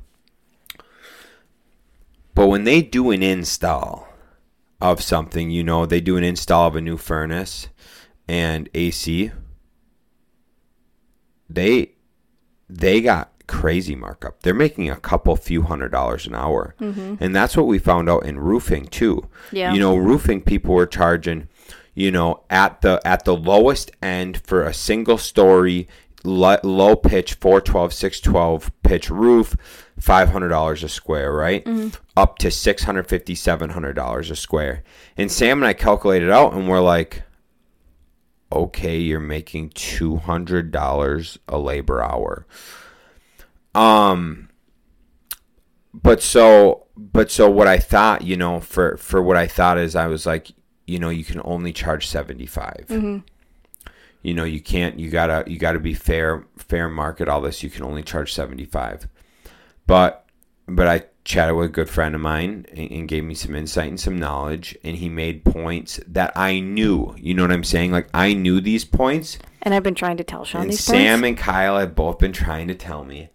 But 2.37 2.49
when 2.49 2.65
they 2.65 2.83
do 2.83 3.09
an 3.09 3.23
install 3.23 4.07
of 4.79 5.01
something, 5.01 5.49
you 5.49 5.63
know, 5.63 5.87
they 5.87 5.99
do 5.99 6.17
an 6.17 6.23
install 6.23 6.67
of 6.67 6.75
a 6.75 6.81
new 6.81 6.95
furnace 6.95 7.67
and 8.27 8.69
AC, 8.75 9.31
they 11.49 11.93
they 12.69 13.01
got 13.01 13.31
crazy 13.47 13.95
markup. 13.95 14.41
They're 14.43 14.53
making 14.53 14.89
a 14.89 14.97
couple 14.97 15.35
few 15.35 15.63
hundred 15.63 15.91
dollars 15.91 16.27
an 16.27 16.35
hour. 16.35 16.75
Mm-hmm. 16.79 17.15
And 17.19 17.35
that's 17.35 17.57
what 17.57 17.67
we 17.67 17.79
found 17.79 18.09
out 18.09 18.25
in 18.25 18.39
roofing 18.39 18.87
too. 18.87 19.27
Yeah. 19.51 19.73
You 19.73 19.79
know, 19.79 19.95
roofing 19.95 20.41
people 20.41 20.75
were 20.75 20.85
charging, 20.85 21.47
you 21.95 22.11
know, 22.11 22.43
at 22.49 22.81
the 22.81 23.01
at 23.05 23.25
the 23.25 23.35
lowest 23.35 23.91
end 24.01 24.41
for 24.41 24.63
a 24.63 24.73
single 24.73 25.17
story 25.17 25.87
lo- 26.23 26.59
low 26.63 26.95
pitch 26.95 27.35
412 27.35 27.93
612 27.93 28.71
pitch 28.83 29.09
roof 29.09 29.55
$500 29.99 30.83
a 30.83 30.89
square 30.89 31.33
right 31.33 31.65
mm-hmm. 31.65 31.89
up 32.15 32.37
to 32.39 32.49
$650 32.49 33.05
$700 33.05 34.31
a 34.31 34.35
square 34.35 34.83
and 35.15 35.31
sam 35.31 35.59
and 35.59 35.67
i 35.67 35.73
calculated 35.73 36.29
out 36.29 36.53
and 36.53 36.67
we're 36.67 36.81
like 36.81 37.23
okay 38.51 38.97
you're 38.97 39.19
making 39.19 39.69
$200 39.71 41.37
a 41.47 41.57
labor 41.57 42.03
hour 42.03 42.45
um 43.77 44.49
but 45.93 46.21
so 46.21 46.87
but 46.97 47.29
so 47.29 47.49
what 47.49 47.67
i 47.67 47.77
thought 47.77 48.23
you 48.23 48.35
know 48.35 48.59
for 48.59 48.97
for 48.97 49.21
what 49.21 49.37
i 49.37 49.45
thought 49.45 49.77
is 49.77 49.95
i 49.95 50.07
was 50.07 50.25
like 50.25 50.51
you 50.87 50.97
know 50.97 51.09
you 51.09 51.23
can 51.23 51.41
only 51.45 51.71
charge 51.71 52.07
75 52.07 52.87
you 54.23 54.33
know 54.33 54.43
you 54.43 54.59
can't 54.59 54.99
you 54.99 55.09
gotta 55.11 55.43
you 55.49 55.59
gotta 55.59 55.79
be 55.79 55.93
fair 55.93 56.47
fair 56.57 56.89
market 56.89 57.29
all 57.29 57.41
this 57.41 57.61
you 57.61 57.69
can 57.69 57.83
only 57.83 58.01
charge 58.01 58.33
75 58.33 59.07
but 59.85 60.25
but 60.67 60.87
i 60.87 61.03
chatted 61.23 61.55
with 61.55 61.65
a 61.65 61.69
good 61.69 61.89
friend 61.89 62.15
of 62.15 62.21
mine 62.21 62.65
and, 62.71 62.89
and 62.89 63.07
gave 63.07 63.23
me 63.23 63.35
some 63.35 63.53
insight 63.53 63.89
and 63.89 63.99
some 63.99 64.17
knowledge 64.17 64.77
and 64.83 64.95
he 64.95 65.09
made 65.09 65.43
points 65.43 65.99
that 66.07 66.31
i 66.35 66.59
knew. 66.59 67.13
You 67.17 67.33
know 67.33 67.43
what 67.43 67.51
i'm 67.51 67.65
saying? 67.65 67.91
Like 67.91 68.07
i 68.13 68.33
knew 68.33 68.61
these 68.61 68.85
points. 68.85 69.37
And 69.61 69.73
I've 69.73 69.83
been 69.83 69.93
trying 69.93 70.15
to 70.17 70.23
tell 70.23 70.45
Shaun 70.45 70.61
and 70.61 70.71
these 70.71 70.79
sam 70.79 71.19
points, 71.19 71.27
and 71.27 71.37
kyle 71.37 71.77
have 71.77 71.95
both 71.95 72.17
been 72.17 72.31
trying 72.31 72.69
to 72.69 72.75
tell 72.75 73.03
me 73.03 73.29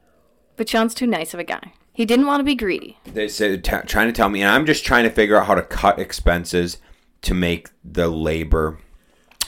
but 0.56 0.68
Shaun's 0.68 0.94
too 0.94 1.06
nice 1.06 1.34
of 1.34 1.40
a 1.40 1.44
guy. 1.44 1.72
He 1.92 2.04
didn't 2.06 2.26
want 2.26 2.40
to 2.40 2.44
be 2.44 2.54
greedy. 2.54 2.98
they 3.04 3.28
said 3.28 3.62
t- 3.64 3.76
trying 3.86 4.06
to 4.08 4.12
tell 4.12 4.30
me 4.30 4.40
and 4.40 4.50
i'm 4.50 4.64
just 4.64 4.82
trying 4.84 5.04
to 5.04 5.10
figure 5.10 5.36
out 5.36 5.46
how 5.46 5.54
to 5.54 5.60
cut 5.62 5.98
expenses 5.98 6.78
to 7.20 7.34
make 7.34 7.68
the 7.84 8.08
labor 8.08 8.78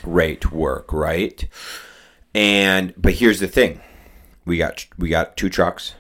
rate 0.03 0.53
work 0.53 0.93
right? 0.93 1.49
And 2.35 2.93
but 2.97 3.15
here's 3.15 3.41
the 3.41 3.49
thing. 3.49 3.81
We 4.45 4.59
got 4.59 4.87
we 4.99 5.09
got 5.09 5.37
two 5.37 5.49
trucks. 5.49 5.95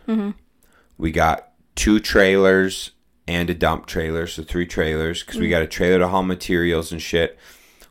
We 0.99 1.11
got 1.11 1.49
two 1.75 1.99
trailers 2.01 2.91
and 3.27 3.49
a 3.49 3.55
dump 3.55 3.87
trailer 3.87 4.27
so 4.27 4.43
three 4.43 4.67
trailers 4.67 5.23
because 5.23 5.41
we 5.41 5.49
got 5.49 5.63
a 5.63 5.67
trailer 5.67 5.99
to 6.01 6.09
haul 6.09 6.23
materials 6.23 6.93
and 6.93 7.01
shit. 7.01 7.39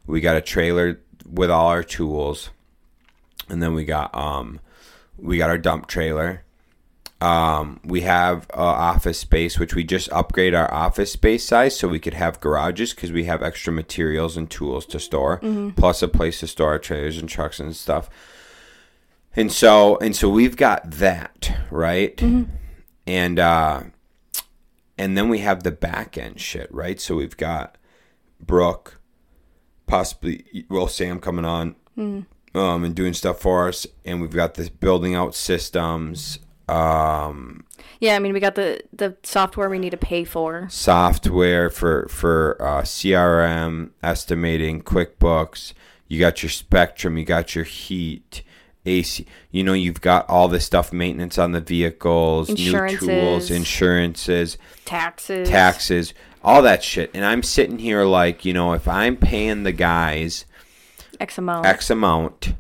We 0.05 0.21
got 0.21 0.35
a 0.35 0.41
trailer 0.41 0.99
with 1.25 1.49
all 1.49 1.67
our 1.69 1.83
tools. 1.83 2.49
And 3.49 3.63
then 3.63 3.73
we 3.73 3.83
got 3.85 4.13
um 4.15 4.59
we 5.17 5.37
got 5.37 5.49
our 5.49 5.57
dump 5.57 5.87
trailer 5.87 6.43
um, 7.23 7.79
we 7.85 8.01
have 8.01 8.47
uh, 8.53 8.61
office 8.61 9.17
space, 9.19 9.57
which 9.57 9.73
we 9.75 9.83
just 9.85 10.11
upgrade 10.11 10.53
our 10.53 10.71
office 10.73 11.13
space 11.13 11.45
size 11.47 11.77
so 11.77 11.87
we 11.87 11.99
could 11.99 12.15
have 12.15 12.41
garages 12.41 12.93
because 12.93 13.11
we 13.13 13.23
have 13.25 13.41
extra 13.41 13.71
materials 13.71 14.35
and 14.35 14.49
tools 14.49 14.85
to 14.87 14.99
store, 14.99 15.37
plus 15.77 16.01
a 16.01 16.07
place 16.09 16.41
to 16.41 16.47
store 16.47 16.71
our 16.71 16.79
trailers 16.79 17.17
and 17.17 17.29
trucks 17.29 17.59
and 17.61 17.75
stuff. 17.75 18.09
And 19.35 19.51
so, 19.51 19.97
and 19.97 20.15
so 20.15 20.27
we've 20.29 20.57
got 20.57 20.91
that 20.91 21.55
right, 21.71 22.21
and 23.07 23.39
uh, 23.39 23.83
and 24.97 25.17
then 25.17 25.29
we 25.29 25.39
have 25.39 25.63
the 25.63 25.71
back 25.71 26.17
end 26.17 26.39
shit, 26.41 26.67
right? 26.73 26.99
So 26.99 27.15
we've 27.15 27.37
got 27.37 27.77
Brooke, 28.39 28.99
possibly 29.87 30.65
well 30.69 30.87
Sam 30.87 31.19
coming 31.19 31.45
on, 31.45 31.75
um, 32.53 32.83
and 32.83 32.93
doing 32.93 33.13
stuff 33.13 33.39
for 33.39 33.67
us, 33.69 33.87
and 34.05 34.21
we've 34.21 34.35
got 34.35 34.53
this 34.55 34.69
building 34.69 35.15
out 35.15 35.33
systems, 35.35 36.39
um, 36.67 37.65
Yeah, 37.99 38.15
I 38.15 38.19
mean, 38.19 38.33
we 38.33 38.39
got 38.39 38.55
the 38.55 38.81
the 38.91 39.15
software 39.23 39.69
we 39.69 39.79
need 39.79 39.91
to 39.91 39.97
pay 39.97 40.23
for. 40.23 40.67
software 40.69 41.69
for 41.69 42.07
for 42.09 42.57
uh, 42.61 42.81
CRM, 42.81 43.91
estimating, 44.01 44.81
QuickBooks. 44.81 45.73
You 46.07 46.19
got 46.19 46.43
your 46.43 46.49
Spectrum, 46.49 47.17
you 47.17 47.25
got 47.25 47.55
your 47.55 47.65
heat. 47.65 48.43
AC, 48.85 49.25
you 49.49 49.63
know, 49.63 49.71
you've 49.71 50.01
got 50.01 50.29
all 50.29 50.49
this 50.49 50.65
stuff, 50.65 50.91
maintenance 50.91 51.37
on 51.37 51.53
the 51.53 51.61
vehicles, 51.61 52.49
new 52.49 52.89
tools, 52.89 53.49
Insurances. 53.49 54.57
Taxes. 54.83 55.47
taxes, 55.47 56.13
all 56.43 56.61
that 56.63 56.83
shit. 56.83 57.09
And 57.13 57.23
I'm 57.23 57.43
sitting 57.43 57.79
here 57.79 58.03
like, 58.03 58.43
you 58.43 58.51
know, 58.51 58.73
if 58.73 58.85
I'm 58.85 59.15
paying 59.15 59.63
the 59.63 59.71
guys 59.71 60.43
X 61.19 61.37
amount. 61.37 61.65
X 61.65 61.89
amount, 61.89 62.53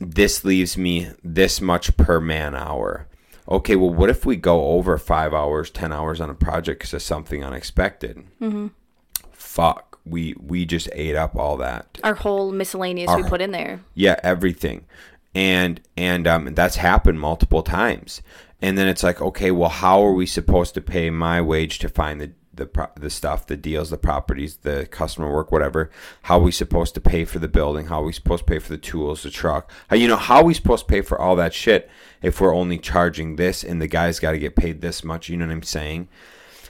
this 0.00 0.44
leaves 0.44 0.76
me 0.76 1.10
this 1.22 1.60
much 1.60 1.96
per 1.96 2.20
man 2.20 2.54
hour. 2.54 3.06
Okay, 3.48 3.76
well, 3.76 3.92
what 3.92 4.10
if 4.10 4.26
we 4.26 4.36
go 4.36 4.66
over 4.66 4.98
five 4.98 5.32
hours, 5.32 5.70
ten 5.70 5.92
hours 5.92 6.20
on 6.20 6.30
a 6.30 6.34
project 6.34 6.80
because 6.80 6.94
of 6.94 7.02
something 7.02 7.44
unexpected? 7.44 8.24
Mm-hmm. 8.40 8.68
Fuck, 9.30 10.00
we 10.04 10.34
we 10.38 10.64
just 10.66 10.88
ate 10.92 11.16
up 11.16 11.36
all 11.36 11.56
that. 11.58 11.98
Our 12.02 12.14
whole 12.14 12.50
miscellaneous 12.52 13.14
we 13.14 13.22
put 13.22 13.40
in 13.40 13.52
there. 13.52 13.80
Yeah, 13.94 14.18
everything, 14.22 14.84
and 15.34 15.80
and 15.96 16.26
um, 16.26 16.54
that's 16.54 16.76
happened 16.76 17.20
multiple 17.20 17.62
times. 17.62 18.22
And 18.62 18.78
then 18.78 18.88
it's 18.88 19.02
like, 19.02 19.20
okay, 19.20 19.50
well, 19.50 19.68
how 19.68 20.02
are 20.02 20.12
we 20.12 20.24
supposed 20.24 20.74
to 20.74 20.80
pay 20.80 21.10
my 21.10 21.42
wage 21.42 21.78
to 21.80 21.88
find 21.90 22.20
the 22.20 22.32
the 22.56 22.66
pro- 22.66 22.90
the 22.96 23.10
stuff, 23.10 23.46
the 23.46 23.56
deals, 23.56 23.90
the 23.90 23.96
properties, 23.96 24.58
the 24.58 24.86
customer 24.90 25.32
work, 25.32 25.52
whatever? 25.52 25.90
How 26.22 26.38
are 26.38 26.42
we 26.42 26.52
supposed 26.52 26.94
to 26.94 27.00
pay 27.00 27.24
for 27.24 27.38
the 27.38 27.48
building? 27.48 27.86
How 27.86 28.02
are 28.02 28.06
we 28.06 28.12
supposed 28.12 28.46
to 28.46 28.52
pay 28.52 28.58
for 28.58 28.70
the 28.70 28.78
tools, 28.78 29.22
the 29.22 29.30
truck? 29.30 29.70
How, 29.88 29.96
you 29.96 30.08
know, 30.08 30.16
how 30.16 30.36
are 30.36 30.44
we 30.44 30.54
supposed 30.54 30.86
to 30.86 30.92
pay 30.92 31.00
for 31.02 31.18
all 31.18 31.36
that 31.36 31.54
shit 31.54 31.88
if 32.22 32.40
we're 32.40 32.54
only 32.54 32.78
charging 32.78 33.36
this 33.36 33.62
and 33.62 33.80
the 33.80 33.86
guy's 33.86 34.20
got 34.20 34.32
to 34.32 34.38
get 34.38 34.56
paid 34.56 34.80
this 34.80 35.04
much? 35.04 35.28
You 35.28 35.36
know 35.36 35.46
what 35.46 35.52
I'm 35.52 35.62
saying? 35.62 36.08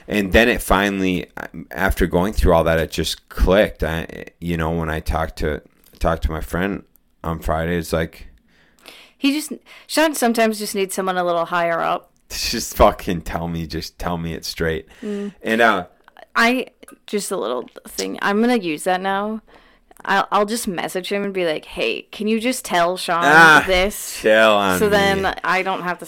and 0.09 0.31
then 0.31 0.47
it 0.47 0.61
finally 0.61 1.29
after 1.71 2.07
going 2.07 2.31
through 2.31 2.53
all 2.53 2.63
that 2.63 2.79
it 2.79 2.89
just 2.89 3.27
clicked 3.27 3.83
I, 3.83 4.27
you 4.39 4.55
know 4.55 4.71
when 4.71 4.89
i 4.89 5.01
talked 5.01 5.35
to 5.39 5.61
talked 5.99 6.23
to 6.23 6.31
my 6.31 6.39
friend 6.39 6.85
on 7.25 7.39
friday 7.39 7.75
it's 7.75 7.91
like 7.91 8.29
He 9.17 9.33
just 9.33 9.51
Shaun 9.85 10.15
sometimes 10.15 10.59
just 10.59 10.75
needs 10.75 10.95
someone 10.95 11.17
a 11.17 11.23
little 11.23 11.45
higher 11.45 11.81
up. 11.81 12.11
just 12.51 12.75
fucking 12.77 13.21
tell 13.21 13.47
me 13.47 13.65
just 13.67 13.97
tell 13.99 14.17
me 14.17 14.33
it 14.33 14.45
straight 14.45 14.87
and 15.01 15.61
uh 15.61 15.87
I 16.35 16.67
just 17.07 17.31
a 17.31 17.37
little 17.37 17.67
thing. 17.87 18.19
I'm 18.21 18.39
gonna 18.41 18.57
use 18.57 18.83
that 18.83 19.01
now. 19.01 19.41
I'll 20.05 20.27
I'll 20.31 20.45
just 20.45 20.67
message 20.67 21.11
him 21.11 21.23
and 21.23 21.33
be 21.33 21.45
like, 21.45 21.65
"Hey, 21.65 22.03
can 22.03 22.27
you 22.27 22.39
just 22.39 22.63
tell 22.63 22.95
Shaun 22.97 23.23
Ah, 23.23 23.63
this?" 23.65 24.19
chill 24.21 24.51
on 24.51 24.77
So 24.77 24.85
me. 24.85 24.91
then 24.91 25.39
I 25.43 25.63
don't 25.63 25.81
have 25.81 25.97
to 25.99 26.07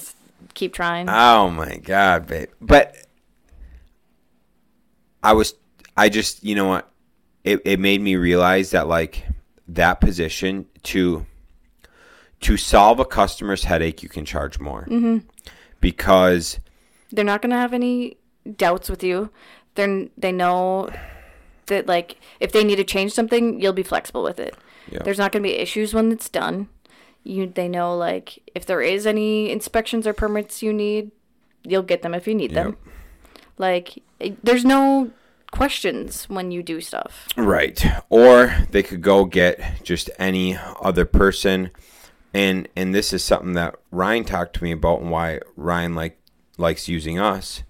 keep 0.54 0.74
trying. 0.74 1.08
oh 1.10 1.50
my 1.50 1.78
god 1.78 2.28
babe 2.28 2.50
but 2.60 2.96
i 5.24 5.32
was 5.32 5.54
i 5.96 6.10
just 6.10 6.44
you 6.44 6.54
know 6.56 6.66
what 6.68 6.92
it, 7.44 7.62
it 7.66 7.80
made 7.80 8.02
me 8.02 8.16
realize 8.16 8.72
that 8.72 8.88
like 8.88 9.26
that 9.68 10.02
position 10.02 10.66
to 10.84 11.26
to 12.42 12.58
solve 12.58 13.00
a 13.00 13.06
customer's 13.06 13.64
headache 13.64 14.02
you 14.04 14.10
can 14.10 14.26
charge 14.26 14.60
more 14.60 14.86
mm-hmm. 14.90 15.20
Because 15.82 16.60
They're 17.12 17.26
not 17.26 17.42
gonna 17.42 17.58
have 17.58 17.74
any 17.74 18.18
doubts 18.58 18.90
with 18.90 19.04
you. 19.04 19.30
They're 19.76 20.08
they 20.18 20.32
know 20.32 20.90
that 21.68 21.88
like 21.88 22.18
if 22.40 22.52
they 22.52 22.64
need 22.64 22.78
to 22.78 22.84
change 22.84 23.14
something, 23.14 23.60
you'll 23.62 23.74
be 23.74 23.84
flexible 23.84 24.24
with 24.24 24.40
it. 24.40 24.56
Yeah. 24.92 25.00
There's 25.04 25.18
not 25.18 25.32
gonna 25.32 25.44
be 25.44 25.54
issues 25.56 25.94
when 25.94 26.12
it's 26.12 26.30
done. 26.30 26.68
You 27.24 27.48
they 27.48 27.68
know 27.68 27.96
like 27.96 28.40
if 28.56 28.66
there 28.66 28.82
is 28.82 29.06
any 29.06 29.52
inspections 29.52 30.08
or 30.08 30.14
permits 30.14 30.62
you 30.64 30.74
need, 30.74 31.12
you'll 31.64 31.84
get 31.84 32.02
them 32.02 32.14
if 32.14 32.28
you 32.28 32.34
need 32.36 32.54
them. 32.54 32.78
Like 33.58 34.02
it- 34.20 34.44
there's 34.44 34.66
no 34.66 35.12
questions 35.52 36.26
when 36.30 36.52
you 36.52 36.62
do 36.64 36.80
stuff. 36.82 37.28
Right. 37.36 37.84
Or 38.10 38.56
they 38.72 38.84
could 38.84 39.02
go 39.02 39.26
get 39.26 39.84
just 39.84 40.10
any 40.20 40.58
other 40.82 41.06
person 41.06 41.72
and 42.34 42.68
and 42.76 42.94
this 42.94 43.14
is 43.14 43.24
something 43.24 43.54
that 43.54 43.76
Ryan 43.92 44.26
talked 44.26 44.56
to 44.56 44.64
me 44.64 44.72
about 44.72 45.02
and 45.02 45.12
why 45.12 45.40
Ryan 45.56 45.96
like 45.96 46.20
likes 46.58 46.88
using 46.88 47.20
us 47.20 47.64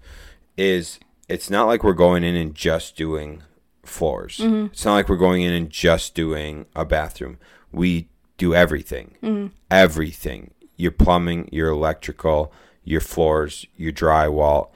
is 0.56 0.98
it's 1.28 1.50
not 1.50 1.66
like 1.66 1.84
we're 1.84 1.92
going 1.92 2.24
in 2.24 2.34
and 2.34 2.54
just 2.54 2.96
doing 2.96 3.42
floors. 3.84 4.38
Mm-hmm. 4.38 4.66
It's 4.66 4.84
not 4.84 4.94
like 4.94 5.08
we're 5.08 5.16
going 5.16 5.42
in 5.42 5.52
and 5.52 5.70
just 5.70 6.14
doing 6.14 6.66
a 6.74 6.84
bathroom. 6.84 7.38
We 7.72 8.08
do 8.36 8.54
everything. 8.54 9.16
Mm-hmm. 9.22 9.54
Everything. 9.70 10.52
Your 10.76 10.92
plumbing, 10.92 11.48
your 11.52 11.68
electrical, 11.68 12.52
your 12.84 13.00
floors, 13.00 13.66
your 13.76 13.92
drywall, 13.92 14.70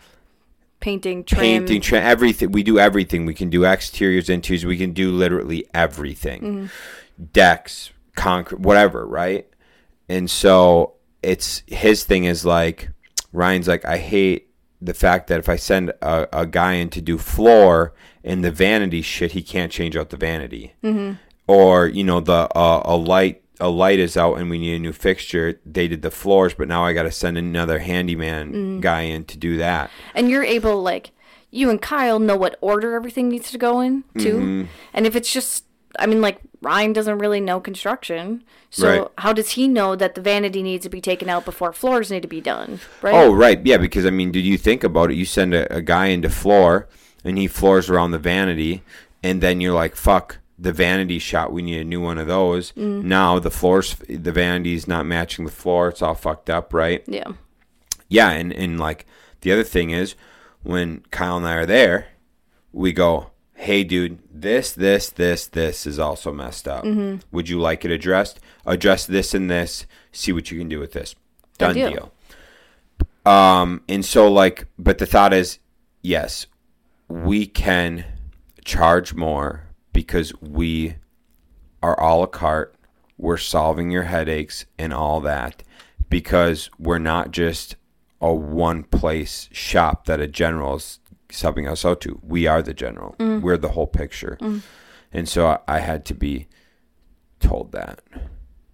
Painting, 0.85 1.25
trim, 1.25 1.41
painting, 1.41 1.81
tra- 1.81 2.03
everything. 2.03 2.53
We 2.53 2.63
do 2.63 2.79
everything. 2.79 3.25
We 3.25 3.33
can 3.33 3.49
do 3.49 3.65
exteriors, 3.65 4.29
interiors. 4.29 4.67
We 4.67 4.77
can 4.77 4.93
do 4.93 5.11
literally 5.11 5.65
everything. 5.73 6.43
Mm-hmm. 6.43 7.25
Decks, 7.33 7.91
concrete, 8.17 8.61
whatever, 8.61 9.07
right? 9.07 9.49
And 10.09 10.31
so 10.31 10.95
it's 11.23 11.63
his 11.67 12.05
thing 12.05 12.25
is 12.25 12.45
like 12.45 12.91
Ryan's 13.33 13.69
like 13.69 13.85
I 13.85 13.99
hate 13.99 14.51
the 14.81 14.95
fact 14.95 15.29
that 15.29 15.39
if 15.39 15.49
I 15.49 15.57
send 15.57 15.91
a, 16.03 16.29
a 16.33 16.47
guy 16.47 16.75
in 16.75 16.91
to 16.91 17.01
do 17.01 17.17
floor 17.17 17.95
and 18.23 18.45
the 18.45 18.51
vanity 18.51 19.03
shit, 19.03 19.33
he 19.33 19.43
can't 19.43 19.73
change 19.73 19.97
out 19.97 20.11
the 20.11 20.17
vanity. 20.17 20.75
Mm-hmm. 20.83 21.15
Or 21.47 21.87
you 21.87 22.05
know 22.05 22.21
the 22.21 22.49
uh, 22.57 22.83
a 22.85 22.97
light 22.97 23.43
a 23.61 23.69
light 23.69 23.99
is 23.99 24.17
out 24.17 24.39
and 24.39 24.51
we 24.51 24.59
need 24.59 24.75
a 24.75 24.79
new 24.79 24.93
fixture. 24.93 25.61
They 25.65 25.89
did 25.89 26.03
the 26.03 26.11
floors, 26.11 26.55
but 26.55 26.69
now 26.69 26.85
I 26.85 26.93
got 26.93 27.05
to 27.05 27.13
send 27.13 27.39
another 27.39 27.79
handyman 27.79 28.81
guy 28.81 29.03
in 29.03 29.25
to 29.27 29.39
do 29.39 29.57
that. 29.59 29.91
And 30.15 30.29
you're 30.29 30.45
able 30.45 30.83
like 30.83 31.13
you 31.51 31.71
and 31.71 31.81
Kyle 31.81 32.19
know 32.19 32.37
what 32.37 32.59
order 32.61 32.95
everything 32.95 33.29
needs 33.29 33.51
to 33.53 33.59
go 33.59 33.81
in 33.81 34.05
too. 34.19 34.37
Mm-hmm. 34.37 34.65
And 34.93 35.07
if 35.07 35.15
it's 35.17 35.33
just 35.33 35.65
I 35.99 36.07
mean 36.07 36.21
like 36.21 36.41
Ryan 36.65 36.93
doesn't 36.93 37.19
really 37.19 37.41
know 37.41 37.61
construction. 37.61 38.43
So 38.71 38.89
Right. 39.03 39.09
how 39.19 39.33
does 39.33 39.51
he 39.51 39.69
know 39.69 39.95
that 39.95 40.15
the 40.15 40.21
vanity 40.21 40.63
needs 40.63 40.83
to 40.85 40.89
be 40.89 41.01
taken 41.01 41.29
out 41.29 41.45
before 41.45 41.73
floors 41.73 42.11
need 42.11 42.23
to 42.23 42.29
be 42.29 42.41
done? 42.41 42.81
Right? 43.03 43.15
Oh, 43.15 43.33
right. 43.33 43.61
Yeah, 43.65 43.77
because 43.77 44.07
I 44.07 44.11
mean, 44.11 44.33
did 44.33 44.45
you 44.45 44.57
think 44.59 44.83
about 44.83 45.11
it? 45.11 45.17
You 45.17 45.25
send 45.27 45.55
a, 45.55 45.73
a 45.73 45.83
guy 45.83 46.07
into 46.07 46.31
floor 46.31 46.89
and 47.23 47.39
he 47.39 47.47
floors 47.47 47.89
around 47.89 48.11
the 48.11 48.19
vanity, 48.19 48.83
and 49.23 49.41
then 49.41 49.61
you're 49.61 49.75
like, 49.75 49.95
fuck, 49.97 50.39
the 50.59 50.73
vanity 50.73 51.19
shot, 51.19 51.53
we 51.53 51.63
need 51.63 51.81
a 51.81 51.85
new 51.85 52.01
one 52.01 52.19
of 52.19 52.27
those. 52.27 52.73
Mm. 52.73 53.05
Now 53.05 53.39
the 53.39 53.51
floors, 53.51 53.97
the 54.09 54.33
vanity's 54.33 54.87
not 54.89 55.07
matching 55.07 55.45
the 55.45 55.51
floor. 55.51 55.89
It's 55.89 56.03
all 56.03 56.15
fucked 56.15 56.49
up, 56.51 56.73
right? 56.75 57.03
Yeah. 57.07 57.29
Yeah, 58.09 58.31
and, 58.31 58.53
and 58.53 58.79
like 58.79 59.07
the 59.41 59.53
other 59.53 59.65
thing 59.65 59.91
is 59.91 60.15
when 60.63 61.03
Kyle 61.11 61.37
and 61.37 61.47
I 61.47 61.55
are 61.55 61.67
there, 61.67 62.09
we 62.73 62.93
go, 62.93 63.31
hey, 63.55 63.85
dude, 63.85 64.19
this, 64.33 64.73
this, 64.73 65.11
this, 65.11 65.47
this 65.47 65.87
is 65.87 65.99
also 65.99 66.33
messed 66.33 66.69
up. 66.69 66.85
Would 67.33 67.49
you 67.49 67.61
like 67.61 67.85
it 67.85 67.91
addressed? 67.91 68.41
Address 68.67 69.07
this 69.07 69.35
and 69.35 69.51
this. 69.51 69.87
See 70.13 70.33
what 70.33 70.51
you 70.51 70.59
can 70.59 70.69
do 70.69 70.81
with 70.81 70.93
this. 70.93 71.15
Done 71.59 71.75
deal. 71.91 72.13
Um, 73.25 73.83
and 73.89 74.05
so 74.05 74.31
like, 74.31 74.67
but 74.79 74.99
the 74.99 75.07
thought 75.07 75.33
is, 75.33 75.59
yes, 76.03 76.47
we 77.09 77.47
can 77.47 78.05
charge 78.65 79.15
more 79.15 79.69
because 79.93 80.33
we 80.41 80.97
are 81.83 81.99
a 82.01 82.15
la 82.17 82.27
carte. 82.27 82.75
We're 83.17 83.37
solving 83.37 83.91
your 83.91 84.03
headaches 84.03 84.67
and 84.79 84.93
all 84.93 85.21
that 85.21 85.63
because 86.11 86.69
we're 86.79 86.99
not 86.99 87.31
just 87.31 87.77
a 88.21 88.35
one 88.35 88.83
place 88.83 89.49
shop 89.53 90.07
that 90.07 90.21
a 90.21 90.27
general 90.27 90.81
is 91.35 91.43
subbing 91.43 91.71
us 91.71 91.85
out 91.85 92.01
to. 92.03 92.21
We 92.23 92.47
are 92.47 92.63
the 92.63 92.75
general. 92.75 93.17
Mm. 93.19 93.43
We're 93.43 93.57
the 93.57 93.71
whole 93.71 93.87
picture. 93.87 94.39
Mm. 94.41 94.63
And 95.13 95.29
so 95.29 95.47
I, 95.47 95.59
I 95.69 95.79
had 95.81 96.05
to 96.07 96.15
be 96.15 96.49
told 97.41 97.73
that. 97.73 98.01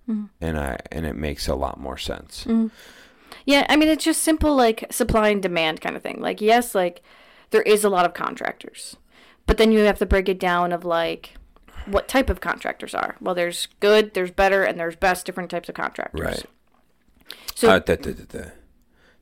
Mm. 0.09 0.29
And 0.41 0.59
I 0.59 0.79
and 0.93 1.07
it 1.07 1.17
makes 1.17 1.49
a 1.49 1.55
lot 1.55 1.79
more 1.81 1.97
sense. 1.99 2.47
Yeah, 3.47 3.67
I 3.69 3.77
mean 3.77 3.89
it's 3.89 4.05
just 4.05 4.23
simple 4.23 4.55
like 4.55 4.87
supply 4.91 5.29
and 5.29 5.43
demand 5.43 5.81
kind 5.81 5.97
of 5.97 6.03
thing. 6.03 6.21
Like 6.21 6.41
yes, 6.41 6.75
like 6.75 7.03
there 7.51 7.63
is 7.63 7.85
a 7.85 7.91
lot 7.91 8.05
of 8.05 8.15
contractors. 8.15 8.97
But 9.47 9.57
then 9.57 9.73
you 9.73 9.81
have 9.81 9.99
to 9.99 10.07
break 10.07 10.29
it 10.29 10.39
down 10.39 10.73
of 10.73 10.85
like 10.85 11.35
what 11.87 12.09
type 12.09 12.31
of 12.31 12.41
contractors 12.41 12.95
are. 12.95 13.17
Well, 13.21 13.35
there's 13.35 13.67
good, 13.81 14.15
there's 14.15 14.31
better, 14.31 14.63
and 14.63 14.79
there's 14.79 14.97
best 14.97 15.27
different 15.27 15.51
types 15.51 15.69
of 15.69 15.75
contractors. 15.75 16.21
Right. 16.21 16.45
So 17.55 17.71
Uh, 17.71 17.79
da, 17.79 17.97
da, 17.97 18.13
da. 18.13 18.51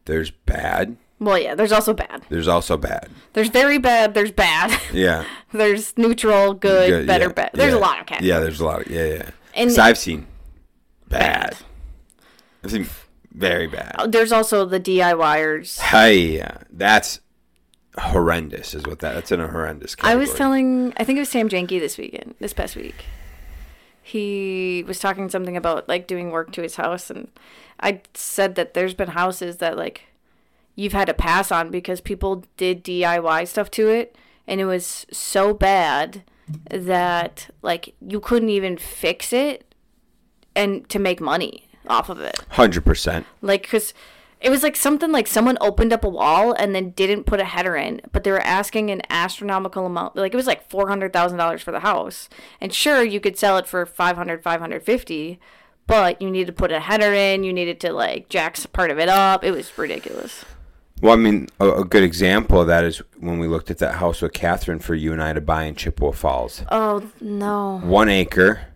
There's 0.04 0.30
bad. 0.30 0.96
Well, 1.20 1.38
yeah, 1.38 1.54
there's 1.54 1.72
also 1.72 1.92
bad. 1.94 2.22
There's 2.28 2.48
also 2.48 2.76
bad. 2.76 3.08
There's 3.32 3.48
very 3.48 3.78
bad, 3.78 4.14
there's 4.14 4.32
bad. 4.32 4.78
Yeah. 4.92 5.24
there's 5.52 5.96
neutral, 5.98 6.54
good, 6.54 6.88
Good, 6.90 7.06
better, 7.06 7.26
yeah, 7.26 7.32
bad. 7.32 7.50
There's 7.54 7.72
yeah. 7.72 7.78
a 7.78 7.80
lot 7.80 8.00
of 8.00 8.06
categories. 8.06 8.28
Yeah, 8.28 8.40
there's 8.40 8.60
a 8.60 8.64
lot 8.64 8.82
of 8.82 8.90
yeah, 8.90 9.04
yeah. 9.04 9.30
And- 9.54 9.70
'Cause 9.70 9.78
I've 9.78 9.98
seen 9.98 10.26
bad. 11.08 11.50
Bad. 11.50 11.56
I've 12.64 12.70
seen 12.70 12.86
very 13.32 13.66
bad. 13.66 13.94
Oh, 13.98 14.06
there's 14.06 14.32
also 14.32 14.64
the 14.64 14.80
DIYers. 14.80 15.78
Hey, 15.80 16.18
yeah, 16.38 16.58
that's 16.70 17.20
horrendous. 17.96 18.74
Is 18.74 18.84
what 18.84 18.98
that? 19.00 19.14
That's 19.14 19.32
in 19.32 19.40
a 19.40 19.48
horrendous. 19.48 19.94
Category. 19.94 20.10
I 20.10 20.14
Category. 20.14 20.30
was 20.30 20.38
telling, 20.38 20.92
I 20.96 21.04
think 21.04 21.16
it 21.16 21.20
was 21.20 21.28
Sam 21.28 21.48
Jenke 21.48 21.78
this 21.80 21.96
weekend, 21.98 22.34
this 22.40 22.52
past 22.52 22.76
week. 22.76 23.04
He 24.02 24.84
was 24.86 24.98
talking 24.98 25.28
something 25.28 25.56
about 25.56 25.88
like 25.88 26.06
doing 26.06 26.30
work 26.30 26.52
to 26.52 26.62
his 26.62 26.76
house, 26.76 27.10
and 27.10 27.28
I 27.78 28.00
said 28.14 28.54
that 28.54 28.72
there's 28.74 28.94
been 28.94 29.08
houses 29.10 29.58
that 29.58 29.76
like 29.76 30.02
you've 30.78 30.92
had 30.92 31.06
to 31.06 31.14
pass 31.14 31.50
on 31.50 31.72
because 31.72 32.00
people 32.00 32.44
did 32.56 32.84
DIY 32.84 33.48
stuff 33.48 33.68
to 33.72 33.88
it, 33.88 34.14
and 34.46 34.60
it 34.60 34.64
was 34.64 35.06
so 35.10 35.52
bad 35.52 36.22
that 36.70 37.50
like 37.62 37.96
you 38.00 38.20
couldn't 38.20 38.48
even 38.48 38.78
fix 38.78 39.32
it, 39.32 39.74
and 40.54 40.88
to 40.88 41.00
make 41.00 41.20
money 41.20 41.68
off 41.88 42.08
of 42.08 42.20
it. 42.20 42.40
hundred 42.50 42.84
percent. 42.84 43.26
Like, 43.42 43.62
because 43.62 43.92
it 44.40 44.50
was 44.50 44.62
like 44.62 44.76
something 44.76 45.10
like 45.10 45.26
someone 45.26 45.58
opened 45.60 45.92
up 45.92 46.04
a 46.04 46.08
wall 46.08 46.52
and 46.52 46.76
then 46.76 46.90
didn't 46.90 47.24
put 47.24 47.40
a 47.40 47.44
header 47.44 47.74
in, 47.74 48.00
but 48.12 48.22
they 48.22 48.30
were 48.30 48.40
asking 48.40 48.90
an 48.92 49.02
astronomical 49.10 49.84
amount. 49.84 50.14
Like, 50.14 50.32
it 50.32 50.36
was 50.36 50.46
like 50.46 50.70
$400,000 50.70 51.60
for 51.60 51.72
the 51.72 51.80
house. 51.80 52.28
And 52.60 52.72
sure, 52.72 53.02
you 53.02 53.18
could 53.18 53.36
sell 53.36 53.58
it 53.58 53.66
for 53.66 53.84
500 53.84 54.44
550 54.44 55.40
but 55.88 56.20
you 56.20 56.30
needed 56.30 56.48
to 56.48 56.52
put 56.52 56.70
a 56.70 56.80
header 56.80 57.14
in, 57.14 57.42
you 57.42 57.52
needed 57.52 57.80
to 57.80 57.92
like 57.94 58.28
jack 58.28 58.58
part 58.74 58.90
of 58.90 58.98
it 58.98 59.08
up. 59.08 59.42
It 59.42 59.52
was 59.52 59.76
ridiculous. 59.78 60.44
Well, 61.00 61.12
I 61.12 61.16
mean, 61.16 61.48
a, 61.60 61.70
a 61.70 61.84
good 61.84 62.02
example 62.02 62.60
of 62.60 62.66
that 62.66 62.84
is 62.84 62.98
when 63.18 63.38
we 63.38 63.46
looked 63.46 63.70
at 63.70 63.78
that 63.78 63.94
house 63.96 64.20
with 64.22 64.32
Catherine 64.32 64.78
for 64.80 64.94
you 64.94 65.12
and 65.12 65.22
I 65.22 65.32
to 65.32 65.40
buy 65.40 65.64
in 65.64 65.74
Chippewa 65.76 66.10
Falls. 66.12 66.62
Oh, 66.70 67.08
no. 67.20 67.78
One 67.84 68.08
acre. 68.08 68.66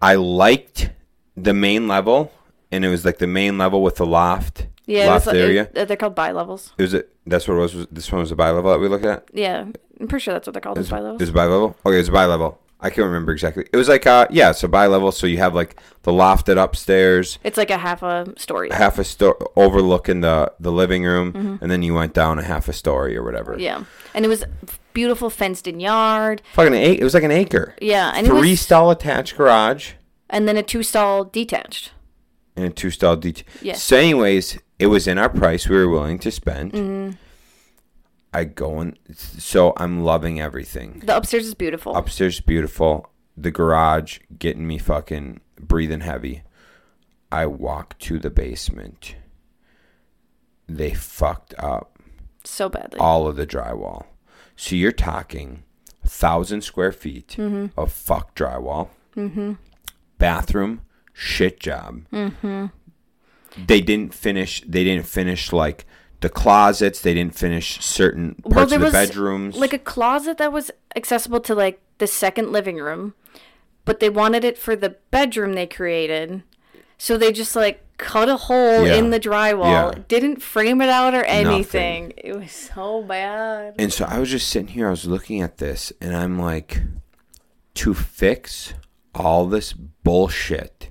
I 0.00 0.14
liked 0.14 0.90
the 1.36 1.52
main 1.52 1.86
level, 1.88 2.32
and 2.72 2.84
it 2.84 2.88
was 2.88 3.04
like 3.04 3.18
the 3.18 3.26
main 3.26 3.58
level 3.58 3.82
with 3.82 3.96
the 3.96 4.06
loft. 4.06 4.66
Yeah, 4.86 5.08
loft 5.08 5.26
like- 5.26 5.36
area. 5.36 5.68
it- 5.74 5.86
they're 5.88 5.96
called 5.96 6.14
bi 6.14 6.32
levels. 6.32 6.72
Is 6.78 6.94
it. 6.94 7.12
That's 7.26 7.46
what 7.46 7.54
it 7.54 7.58
was. 7.58 7.86
This 7.92 8.10
one 8.10 8.22
was 8.22 8.30
a 8.32 8.36
bi 8.36 8.50
level 8.50 8.70
that 8.72 8.78
we 8.78 8.88
looked 8.88 9.04
at. 9.04 9.28
Yeah, 9.34 9.66
I'm 10.00 10.08
pretty 10.08 10.22
sure 10.22 10.32
that's 10.32 10.46
what 10.46 10.54
they're 10.54 10.62
called, 10.62 10.78
is 10.78 10.88
bi 10.88 10.98
It 10.98 11.02
levels. 11.02 11.20
was 11.20 11.30
bi 11.30 11.44
level. 11.44 11.76
Okay, 11.84 12.00
it's 12.00 12.08
bi 12.08 12.24
level. 12.24 12.58
I 12.80 12.90
can't 12.90 13.06
remember 13.06 13.32
exactly. 13.32 13.66
It 13.72 13.76
was 13.76 13.88
like 13.88 14.06
uh 14.06 14.26
yeah, 14.30 14.52
so 14.52 14.68
bi 14.68 14.86
level. 14.86 15.10
So 15.12 15.26
you 15.26 15.38
have 15.38 15.54
like 15.54 15.80
the 16.02 16.12
lofted 16.12 16.62
upstairs, 16.62 17.38
It's 17.42 17.56
like 17.58 17.70
a 17.70 17.78
half 17.78 18.02
a 18.02 18.32
story. 18.38 18.70
half 18.70 18.98
a 18.98 19.04
store 19.04 19.36
overlooking 19.56 20.20
the 20.20 20.52
the 20.60 20.70
living 20.72 21.04
room, 21.04 21.58
and 21.60 21.70
then 21.70 21.82
you 21.82 21.94
went 21.94 22.14
down 22.14 22.38
a 22.38 22.42
half 22.44 22.68
a 22.68 22.72
story 22.72 23.16
or 23.16 23.24
whatever. 23.24 23.52
Mm-hmm. 23.52 23.60
Yeah. 23.62 23.84
And 24.14 24.24
it 24.24 24.28
was 24.28 24.44
beautiful 24.92 25.28
fenced 25.30 25.66
in 25.66 25.80
yard. 25.80 26.40
Fucking 26.54 26.74
eight. 26.74 27.00
It 27.00 27.04
was 27.04 27.14
like 27.14 27.24
an 27.24 27.30
acre. 27.32 27.74
Yeah. 27.80 28.12
And 28.14 28.26
it 28.26 28.30
Three 28.30 28.50
was, 28.50 28.60
stall 28.60 28.90
attached 28.90 29.36
garage 29.36 29.92
and 30.30 30.46
then 30.46 30.56
a 30.56 30.62
two 30.62 30.82
stall 30.82 31.24
detached. 31.24 31.92
and 32.56 32.66
a 32.66 32.70
two 32.70 32.90
stall 32.90 33.16
detached. 33.16 33.48
Yes. 33.62 33.82
So, 33.82 33.96
anyways, 33.96 34.58
it 34.78 34.86
was 34.86 35.08
in 35.08 35.18
our 35.18 35.28
price 35.28 35.68
we 35.68 35.76
were 35.76 35.88
willing 35.88 36.18
to 36.20 36.30
spend. 36.30 37.16
Mm-hmm. 38.32 38.36
I 38.40 38.44
go 38.44 38.78
and 38.80 38.98
so 39.14 39.72
I'm 39.76 40.02
loving 40.04 40.40
everything. 40.40 41.02
The 41.04 41.16
upstairs 41.16 41.46
is 41.46 41.54
beautiful. 41.54 41.94
Upstairs 41.96 42.34
is 42.36 42.40
beautiful. 42.40 43.10
The 43.36 43.50
garage 43.50 44.18
getting 44.38 44.66
me 44.66 44.78
fucking 44.78 45.40
breathing 45.60 46.00
heavy. 46.00 46.42
I 47.30 47.46
walk 47.46 47.98
to 48.00 48.18
the 48.18 48.30
basement. 48.30 49.14
They 50.68 50.92
fucked 50.92 51.54
up 51.58 51.98
so 52.44 52.68
badly. 52.68 52.98
all 52.98 53.26
of 53.26 53.36
the 53.36 53.46
drywall. 53.46 54.06
So 54.56 54.74
you're 54.76 54.92
talking 54.92 55.62
thousand 56.04 56.62
square 56.62 56.92
feet 56.92 57.36
Mm-hmm. 57.38 57.78
of 57.78 57.92
fuck 57.92 58.34
drywall. 58.34 58.88
Bathroom 60.18 60.80
shit 61.12 61.60
job. 61.60 62.02
Mm-hmm. 62.12 62.66
They 63.66 63.80
didn't 63.80 64.14
finish. 64.14 64.62
They 64.66 64.84
didn't 64.84 65.06
finish 65.06 65.52
like 65.52 65.86
the 66.20 66.28
closets. 66.28 67.00
They 67.00 67.14
didn't 67.14 67.34
finish 67.34 67.84
certain 67.84 68.36
Well, 68.44 68.54
parts 68.54 68.70
there 68.70 68.78
of 68.78 68.92
the 68.92 68.98
was, 68.98 69.08
bedrooms. 69.08 69.56
Like 69.56 69.72
a 69.72 69.78
closet 69.78 70.38
that 70.38 70.52
was 70.52 70.70
accessible 70.96 71.40
to 71.40 71.54
like 71.54 71.80
the 71.98 72.06
second 72.06 72.52
living 72.52 72.76
room, 72.76 73.14
but 73.84 74.00
they 74.00 74.10
wanted 74.10 74.44
it 74.44 74.58
for 74.58 74.76
the 74.76 74.96
bedroom 75.10 75.54
they 75.54 75.66
created. 75.66 76.42
So 76.96 77.16
they 77.16 77.32
just 77.32 77.54
like 77.54 77.84
cut 77.98 78.28
a 78.28 78.36
hole 78.36 78.86
Yeah. 78.86 78.94
in 78.96 79.10
the 79.10 79.18
drywall, 79.20 79.92
Yeah. 79.94 80.02
didn't 80.08 80.42
frame 80.42 80.80
it 80.80 80.88
out 80.88 81.14
or 81.14 81.24
anything. 81.24 82.12
It 82.16 82.36
was 82.36 82.52
so 82.52 83.02
bad. 83.02 83.74
And 83.78 83.92
so 83.92 84.04
I 84.04 84.18
was 84.20 84.30
just 84.30 84.48
sitting 84.48 84.68
here, 84.68 84.86
I 84.88 84.90
was 84.90 85.04
looking 85.06 85.40
at 85.42 85.58
this, 85.58 85.92
and 86.00 86.14
I'm 86.16 86.38
like, 86.38 86.82
to 87.74 87.94
fix 87.94 88.74
all 89.14 89.46
this 89.46 89.72
bullshit, 89.72 90.90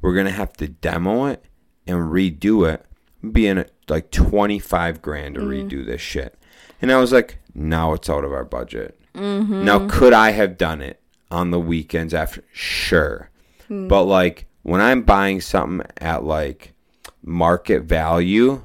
we're 0.00 0.14
going 0.14 0.26
to 0.26 0.32
have 0.32 0.52
to 0.54 0.68
demo 0.68 1.26
it 1.26 1.44
and 1.86 1.96
redo 2.12 2.70
it, 2.72 2.84
being 3.32 3.64
like 3.88 4.10
25 4.10 5.02
grand 5.02 5.34
to 5.34 5.40
mm-hmm. 5.40 5.68
redo 5.68 5.84
this 5.84 6.00
shit. 6.00 6.38
And 6.80 6.92
I 6.92 6.98
was 6.98 7.12
like, 7.12 7.38
now 7.54 7.92
it's 7.94 8.10
out 8.10 8.24
of 8.24 8.32
our 8.32 8.44
budget. 8.44 9.00
Mm-hmm. 9.14 9.64
Now, 9.64 9.88
could 9.88 10.12
I 10.12 10.30
have 10.30 10.58
done 10.58 10.82
it 10.82 11.00
on 11.30 11.50
the 11.50 11.60
weekends 11.60 12.12
after? 12.12 12.44
Sure. 12.52 13.30
Hmm. 13.66 13.88
But 13.88 14.04
like, 14.04 14.46
when 14.62 14.80
I'm 14.80 15.02
buying 15.02 15.40
something 15.40 15.86
at 15.98 16.24
like 16.24 16.74
market 17.22 17.84
value, 17.84 18.62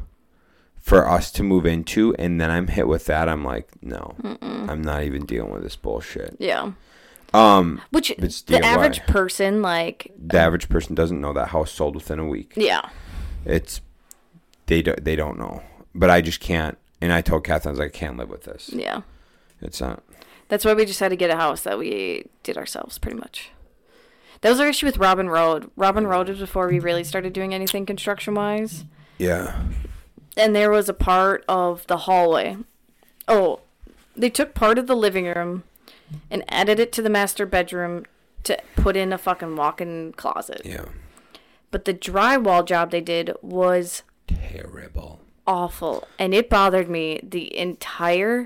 for 0.82 1.08
us 1.08 1.32
to 1.32 1.44
move 1.44 1.66
into 1.66 2.14
and 2.16 2.42
then 2.42 2.50
I'm 2.50 2.68
hit 2.68 2.88
with 2.88 3.06
that 3.06 3.30
I'm 3.30 3.46
like 3.46 3.70
no 3.82 4.16
I'm 4.42 4.82
not 4.82 5.04
even 5.04 5.26
dealing 5.26 5.54
with 5.54 5.62
this 5.62 5.76
bullshit 5.76 6.36
Yeah. 6.40 6.72
um 7.34 7.82
Which 7.92 8.14
the 8.48 8.60
average 8.66 9.06
person 9.06 9.62
like 9.62 10.12
the 10.18 10.40
average 10.40 10.70
person 10.70 10.96
doesn't 10.96 11.22
know 11.22 11.34
that 11.34 11.50
house 11.50 11.72
sold 11.72 11.96
within 11.96 12.20
a 12.20 12.26
week 12.26 12.54
yeah. 12.56 12.90
it's 13.46 13.80
they 14.72 14.82
don't 14.82 15.04
they 15.04 15.16
don't 15.16 15.38
know 15.38 15.62
but 15.94 16.10
I 16.10 16.22
just 16.22 16.40
can't 16.40 16.78
And 17.02 17.12
I 17.12 17.22
told 17.22 17.44
Kath, 17.44 17.66
I 17.66 17.72
was 17.72 17.80
like, 17.80 17.96
I 17.96 17.98
can't 17.98 18.18
live 18.18 18.30
with 18.30 18.44
this. 18.44 18.70
Yeah. 18.72 19.02
It's 19.60 19.82
not. 19.82 20.04
That's 20.48 20.64
why 20.64 20.74
we 20.74 20.86
just 20.86 21.00
had 21.00 21.10
to 21.10 21.16
get 21.16 21.32
a 21.32 21.36
house 21.36 21.64
that 21.64 21.80
we 21.80 22.26
did 22.44 22.58
ourselves, 22.58 23.00
pretty 23.00 23.18
much. 23.18 23.52
That 24.42 24.52
was 24.52 24.60
our 24.60 24.68
issue 24.68 24.86
with 24.86 24.98
Robin 24.98 25.30
Road. 25.30 25.72
Robin 25.76 26.06
Road 26.08 26.30
was 26.30 26.40
before 26.40 26.68
we 26.68 26.80
really 26.80 27.04
started 27.04 27.34
doing 27.34 27.54
anything 27.54 27.86
construction 27.86 28.36
wise. 28.36 28.86
Yeah. 29.18 29.62
And 30.38 30.56
there 30.56 30.72
was 30.72 30.90
a 30.90 30.94
part 30.94 31.44
of 31.48 31.86
the 31.88 31.98
hallway. 31.98 32.58
Oh, 33.28 33.62
they 34.16 34.30
took 34.30 34.54
part 34.54 34.78
of 34.78 34.88
the 34.88 34.96
living 34.96 35.26
room 35.26 35.64
and 36.30 36.44
added 36.50 36.80
it 36.80 36.92
to 36.94 37.02
the 37.02 37.10
master 37.10 37.46
bedroom 37.46 38.06
to 38.44 38.58
put 38.76 38.98
in 38.98 39.14
a 39.14 39.18
fucking 39.18 39.56
walk-in 39.56 40.14
closet. 40.14 40.62
Yeah. 40.66 40.86
But 41.70 41.86
the 41.86 41.94
drywall 41.94 42.66
job 42.66 42.92
they 42.92 43.02
did 43.02 43.32
was 43.42 44.04
Terrible. 44.52 45.20
awful 45.48 46.08
and 46.20 46.34
it 46.34 46.50
bothered 46.50 46.90
me 46.90 47.20
the 47.24 47.56
entire 47.58 48.46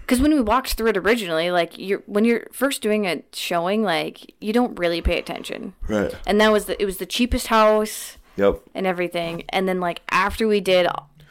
because 0.00 0.20
when 0.20 0.32
we 0.32 0.40
walked 0.40 0.74
through 0.74 0.88
it 0.88 0.96
originally 0.96 1.50
like 1.50 1.76
you're 1.78 2.02
when 2.06 2.24
you're 2.24 2.46
first 2.52 2.80
doing 2.82 3.06
a 3.06 3.22
showing 3.32 3.82
like 3.82 4.34
you 4.40 4.52
don't 4.52 4.78
really 4.78 5.00
pay 5.00 5.18
attention 5.18 5.74
Right. 5.88 6.14
and 6.26 6.40
that 6.40 6.50
was 6.52 6.64
the 6.66 6.80
it 6.80 6.84
was 6.86 6.96
the 6.98 7.06
cheapest 7.06 7.48
house 7.48 8.16
Yep. 8.36 8.60
and 8.74 8.86
everything 8.86 9.44
and 9.50 9.68
then 9.68 9.80
like 9.80 10.00
after 10.10 10.48
we 10.48 10.60
did 10.60 10.86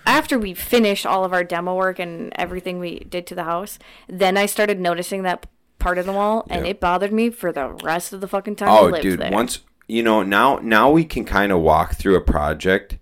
after 0.06 0.38
we 0.40 0.54
finished 0.54 1.06
all 1.06 1.26
of 1.26 1.34
our 1.34 1.44
demo 1.44 1.76
work 1.76 2.00
and 2.00 2.32
everything 2.36 2.80
we 2.80 3.00
did 3.00 3.26
to 3.28 3.36
the 3.36 3.44
house 3.44 3.78
then 4.08 4.38
i 4.38 4.46
started 4.46 4.80
noticing 4.80 5.24
that 5.24 5.46
part 5.80 5.98
of 5.98 6.06
the 6.06 6.14
wall 6.14 6.46
and 6.50 6.66
Yep. 6.66 6.76
it 6.76 6.80
bothered 6.80 7.12
me 7.12 7.30
for 7.30 7.52
the 7.52 7.68
rest 7.84 8.14
of 8.14 8.22
the 8.22 8.28
fucking 8.28 8.56
time 8.56 8.70
I 8.70 8.80
Oh, 8.80 8.86
lived 8.86 9.02
dude. 9.04 9.20
there. 9.20 9.32
Once 9.32 9.60
you 9.86 10.02
know 10.02 10.24
now, 10.24 10.60
now 10.64 10.90
we 10.90 11.04
can 11.04 11.26
kind 11.26 11.52
of 11.52 11.60
walk 11.60 11.96
through 11.96 12.16
a 12.16 12.22
project. 12.22 12.98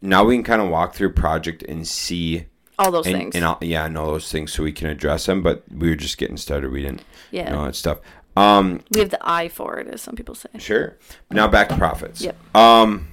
Now 0.00 0.24
we 0.24 0.36
can 0.36 0.44
kind 0.44 0.62
of 0.62 0.68
walk 0.68 0.94
through 0.94 1.12
project 1.12 1.62
and 1.62 1.86
see 1.86 2.46
all 2.78 2.90
those 2.92 3.06
and, 3.06 3.16
things 3.16 3.34
and 3.34 3.44
I'll, 3.44 3.58
yeah, 3.60 3.88
know 3.88 4.06
those 4.06 4.30
things 4.30 4.52
so 4.52 4.62
we 4.62 4.72
can 4.72 4.88
address 4.88 5.26
them. 5.26 5.42
But 5.42 5.64
we 5.74 5.88
were 5.88 5.96
just 5.96 6.18
getting 6.18 6.36
started. 6.36 6.70
We 6.70 6.82
didn't 6.82 7.02
Yeah. 7.30 7.50
know 7.50 7.64
that 7.64 7.74
stuff. 7.74 7.98
Um, 8.36 8.82
we 8.92 9.00
have 9.00 9.10
the 9.10 9.18
eye 9.20 9.48
for 9.48 9.78
it 9.80 9.88
as 9.88 10.00
some 10.00 10.14
people 10.14 10.36
say 10.36 10.48
sure. 10.58 10.96
Now 11.30 11.48
back 11.48 11.68
to 11.70 11.76
profits. 11.76 12.20
Yep. 12.20 12.36
Um, 12.56 13.08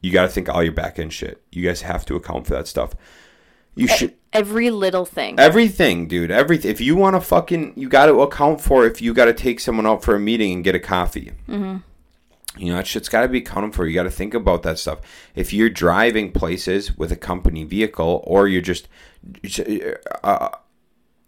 you 0.00 0.10
got 0.12 0.22
to 0.22 0.28
think 0.28 0.48
all 0.48 0.62
your 0.62 0.72
back 0.72 0.98
end 0.98 1.12
shit. 1.12 1.42
You 1.52 1.62
guys 1.66 1.82
have 1.82 2.06
to 2.06 2.16
account 2.16 2.46
for 2.46 2.54
that 2.54 2.66
stuff. 2.66 2.94
You 3.74 3.86
should 3.86 4.14
every 4.32 4.70
little 4.70 5.04
thing 5.04 5.38
everything, 5.38 6.08
dude. 6.08 6.30
Everything. 6.30 6.70
If 6.70 6.80
you 6.80 6.96
want 6.96 7.16
to 7.16 7.20
fucking, 7.20 7.74
you 7.76 7.88
got 7.88 8.06
to 8.06 8.20
account 8.22 8.60
for 8.62 8.86
if 8.86 9.00
you 9.02 9.12
got 9.14 9.26
to 9.26 9.34
take 9.34 9.60
someone 9.60 9.86
out 9.86 10.02
for 10.02 10.14
a 10.14 10.20
meeting 10.20 10.52
and 10.52 10.64
get 10.64 10.74
a 10.74 10.80
coffee. 10.80 11.32
Mm-hmm. 11.48 11.76
You 12.58 12.66
know 12.66 12.76
that 12.76 12.86
shit's 12.86 13.08
got 13.08 13.22
to 13.22 13.28
be 13.28 13.38
accounted 13.38 13.74
for. 13.74 13.86
You 13.86 13.94
got 13.94 14.02
to 14.02 14.10
think 14.10 14.34
about 14.34 14.62
that 14.62 14.78
stuff. 14.78 15.00
If 15.34 15.52
you're 15.52 15.70
driving 15.70 16.32
places 16.32 16.96
with 16.98 17.10
a 17.10 17.16
company 17.16 17.64
vehicle, 17.64 18.22
or 18.26 18.46
you're 18.46 18.60
just, 18.60 18.88
uh, 20.22 20.48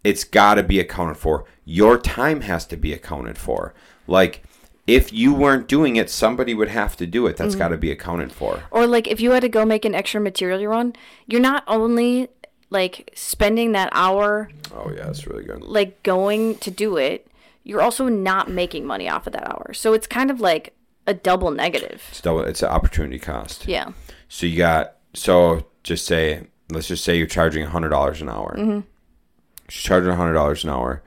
it's 0.03 0.23
got 0.23 0.55
to 0.55 0.63
be 0.63 0.79
accounted 0.79 1.17
for. 1.17 1.45
Your 1.63 1.97
time 1.97 2.41
has 2.41 2.65
to 2.67 2.77
be 2.77 2.93
accounted 2.93 3.37
for. 3.37 3.73
Like. 4.07 4.43
If 4.87 5.11
you 5.11 5.33
weren't 5.33 5.67
doing 5.67 5.95
it, 5.95 6.11
somebody 6.11 6.53
would 6.53 6.67
have 6.67 6.95
to 6.97 7.07
do 7.07 7.25
it. 7.25 7.37
That's 7.37 7.55
got 7.55 7.69
to 7.69 7.77
be 7.77 7.89
accounted 7.89 8.31
for. 8.31 8.61
Or 8.69 8.85
like 8.85 9.07
if 9.07 9.19
you 9.19 9.31
had 9.31 9.39
to 9.39 9.49
go 9.49 9.65
make 9.65 9.83
an 9.83 9.95
extra 9.95 10.21
material 10.21 10.59
you're 10.59 10.75
on, 10.75 10.93
you're 11.25 11.41
not 11.41 11.63
only 11.65 12.29
like 12.69 13.11
spending 13.15 13.71
that 13.71 13.89
hour 13.93 14.51
Oh 14.75 14.91
yeah, 14.95 15.05
that's 15.05 15.25
really 15.25 15.43
good. 15.43 15.63
like 15.63 16.03
going 16.03 16.57
to 16.59 16.69
do 16.69 16.97
it, 16.97 17.25
you're 17.63 17.81
also 17.81 18.09
not 18.09 18.47
making 18.47 18.85
money 18.85 19.09
off 19.09 19.25
of 19.25 19.33
that 19.33 19.49
hour. 19.49 19.73
So 19.73 19.93
it's 19.93 20.05
kind 20.05 20.29
of 20.29 20.39
like 20.39 20.75
a 21.07 21.13
double 21.13 21.51
negative. 21.51 22.03
It's 22.09 22.21
double. 22.21 22.41
It's 22.41 22.63
an 22.63 22.69
opportunity 22.69 23.19
cost. 23.19 23.67
Yeah. 23.67 23.91
So 24.27 24.45
you 24.45 24.57
got 24.57 24.95
so 25.13 25.67
just 25.83 26.05
say 26.05 26.47
let's 26.69 26.87
just 26.87 27.03
say 27.03 27.17
you're 27.17 27.27
charging 27.27 27.65
hundred 27.65 27.89
dollars 27.89 28.21
an 28.21 28.29
hour. 28.29 28.55
Mm-hmm. 28.57 28.71
You're 28.71 28.83
charging 29.67 30.13
hundred 30.13 30.33
dollars 30.33 30.63
an 30.63 30.69
hour, 30.71 31.03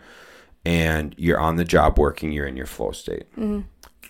and 0.64 1.14
you're 1.18 1.40
on 1.40 1.56
the 1.56 1.64
job 1.64 1.98
working. 1.98 2.32
You're 2.32 2.46
in 2.46 2.56
your 2.56 2.66
flow 2.66 2.92
state. 2.92 3.26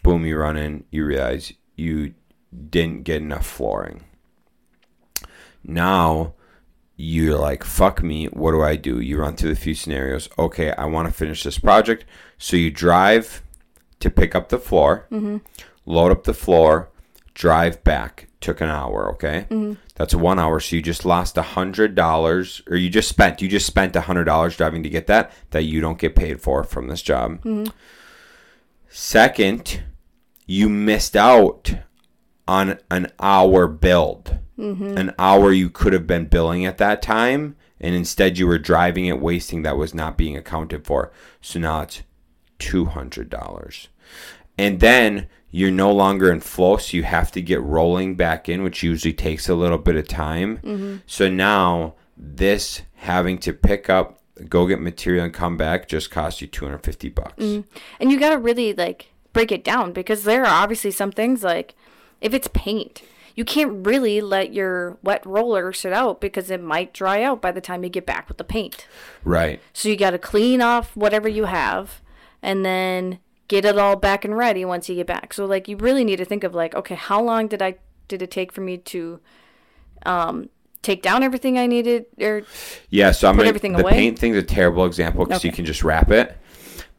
Boom! 0.03 0.27
You 0.27 0.38
run 0.38 0.57
in. 0.57 0.85
You 0.90 1.05
realize 1.05 1.53
you 1.77 2.14
didn't 2.70 3.05
get 3.05 3.22
enough 3.22 3.46
flooring. 3.46 4.05
Now 5.64 6.35
you're 6.96 7.38
like, 7.38 7.62
fuck 7.62 8.03
me. 8.03 8.27
What 8.27 8.51
do 8.53 8.62
I 8.62 8.74
do? 8.77 8.98
You 9.01 9.20
run 9.20 9.37
through 9.37 9.53
a 9.53 9.57
few 9.57 9.74
scenarios. 9.74 10.29
Okay, 10.38 10.72
I 10.72 10.85
want 10.87 11.07
to 11.07 11.14
finish 11.14 11.44
this 11.44 11.59
project. 11.59 12.05
So 12.38 12.57
you 12.57 12.70
drive 12.70 13.42
to 14.01 14.11
pick 14.11 14.35
up 14.35 14.48
the 14.48 14.59
floor, 14.59 15.07
load 15.88 16.12
up 16.12 16.24
the 16.24 16.35
floor, 16.35 16.90
drive 17.35 17.83
back. 17.83 18.27
Took 18.40 18.61
an 18.61 18.68
hour. 18.68 19.11
Okay, 19.14 19.46
mm-hmm. 19.51 19.72
that's 19.96 20.14
one 20.14 20.38
hour. 20.38 20.61
So 20.61 20.77
you 20.77 20.83
just 20.83 21.05
lost 21.05 21.37
a 21.37 21.42
hundred 21.42 21.96
dollars, 21.96 22.62
or 22.70 22.77
you 22.77 22.88
just 22.88 23.09
spent. 23.09 23.42
You 23.42 23.48
just 23.48 23.66
spent 23.66 23.96
a 23.96 24.03
hundred 24.03 24.24
dollars 24.24 24.57
driving 24.57 24.85
to 24.85 24.88
get 24.88 25.09
that 25.09 25.33
that 25.51 25.64
you 25.64 25.81
don't 25.81 25.98
get 25.98 26.14
paid 26.14 26.40
for 26.40 26.62
from 26.62 26.87
this 26.87 27.03
job. 27.03 27.42
Mm-hmm. 27.42 27.64
Second, 28.88 29.83
you 30.46 30.68
missed 30.68 31.16
out 31.16 31.74
on 32.46 32.79
an 32.92 33.09
hour 33.18 33.66
build. 33.66 34.38
Mm-hmm. 34.57 34.96
An 34.96 35.14
hour 35.18 35.53
you 35.53 35.68
could 35.68 35.92
have 35.92 36.07
been 36.07 36.27
billing 36.27 36.64
at 36.64 36.79
that 36.79 37.03
time, 37.03 37.57
and 37.81 37.94
instead 37.94 38.38
you 38.38 38.46
were 38.46 38.59
driving 38.59 39.07
it, 39.07 39.20
wasting 39.20 39.62
that 39.62 39.77
was 39.77 39.94
not 39.94 40.16
being 40.16 40.37
accounted 40.37 40.87
for. 40.87 41.12
So 41.40 41.59
now 41.59 41.81
it's 41.81 42.03
$200. 42.61 43.88
And 44.57 44.81
then 44.81 45.29
you're 45.51 45.71
no 45.71 45.93
longer 45.93 46.31
in 46.31 46.41
flow, 46.41 46.77
so 46.77 46.97
you 46.97 47.05
have 47.05 47.33
to 47.33 47.41
get 47.41 47.63
rolling 47.63 48.17
back 48.17 48.49
in, 48.49 48.63
which 48.63 48.83
usually 48.83 49.15
takes 49.15 49.49
a 49.49 49.55
little 49.55 49.79
bit 49.79 49.97
of 49.97 50.07
time. 50.07 50.59
Mm-hmm. 50.59 50.97
So 51.07 51.29
now 51.29 51.95
this 52.17 52.83
having 52.97 53.39
to 53.39 53.53
pick 53.53 53.89
up, 53.89 54.21
go 54.49 54.67
get 54.67 54.81
material, 54.81 55.25
and 55.25 55.33
come 55.33 55.57
back 55.57 55.89
just 55.89 56.11
costs 56.11 56.41
you 56.41 56.47
250 56.47 57.09
bucks. 57.11 57.43
Mm-hmm. 57.43 57.69
And 58.01 58.13
you 58.13 58.19
got 58.19 58.31
to 58.31 58.39
really 58.39 58.75
like 58.75 59.11
break 59.33 59.51
it 59.51 59.65
down 59.65 59.93
because 59.93 60.25
there 60.25 60.45
are 60.45 60.63
obviously 60.63 60.91
some 60.91 61.13
things 61.13 61.43
like 61.43 61.75
if 62.21 62.35
it's 62.35 62.49
paint, 62.53 63.03
you 63.35 63.45
can't 63.45 63.87
really 63.87 64.21
let 64.21 64.53
your 64.53 64.99
wet 65.03 65.25
roller 65.25 65.73
sit 65.73 65.93
out 65.93 66.21
because 66.21 66.51
it 66.51 66.61
might 66.63 66.93
dry 66.93 67.23
out 67.23 67.41
by 67.41 67.53
the 67.53 67.61
time 67.61 67.85
you 67.85 67.89
get 67.89 68.05
back 68.05 68.29
with 68.29 68.37
the 68.37 68.45
paint. 68.45 68.87
Right. 69.25 69.61
So 69.73 69.89
you 69.89 69.97
got 69.97 70.11
to 70.11 70.19
clean 70.19 70.61
off 70.61 70.95
whatever 70.97 71.29
you 71.29 71.45
have 71.45 72.03
and 72.43 72.65
then 72.65 73.21
get 73.49 73.65
it 73.65 73.79
all 73.79 73.97
back 73.97 74.25
and 74.25 74.37
ready 74.37 74.65
once 74.65 74.89
you 74.89 74.95
get 74.95 75.07
back. 75.07 75.33
So 75.33 75.45
like 75.47 75.69
you 75.69 75.77
really 75.77 76.05
need 76.05 76.17
to 76.17 76.25
think 76.25 76.45
of 76.45 76.55
like 76.55 76.75
okay, 76.75 76.95
how 76.95 77.23
long 77.23 77.49
did 77.49 77.63
I 77.63 77.77
did 78.07 78.23
it 78.23 78.31
take 78.31 78.53
for 78.53 78.61
me 78.61 78.79
to 78.79 79.21
um 80.07 80.49
take 80.83 81.03
down 81.03 81.23
everything 81.23 81.59
I 81.59 81.67
needed 81.67 82.07
or 82.21 82.43
Yeah, 82.89 83.11
so 83.11 83.29
I'm 83.29 83.35
Put 83.35 83.41
gonna, 83.41 83.49
everything 83.49 83.73
the 83.73 83.83
away? 83.83 83.93
paint 83.93 84.19
thing's 84.19 84.37
a 84.37 84.43
terrible 84.43 84.85
example 84.87 85.25
because 85.25 85.45
you 85.45 85.53
can 85.53 85.65
just 85.65 85.83
wrap 85.83 86.11
it. 86.11 86.37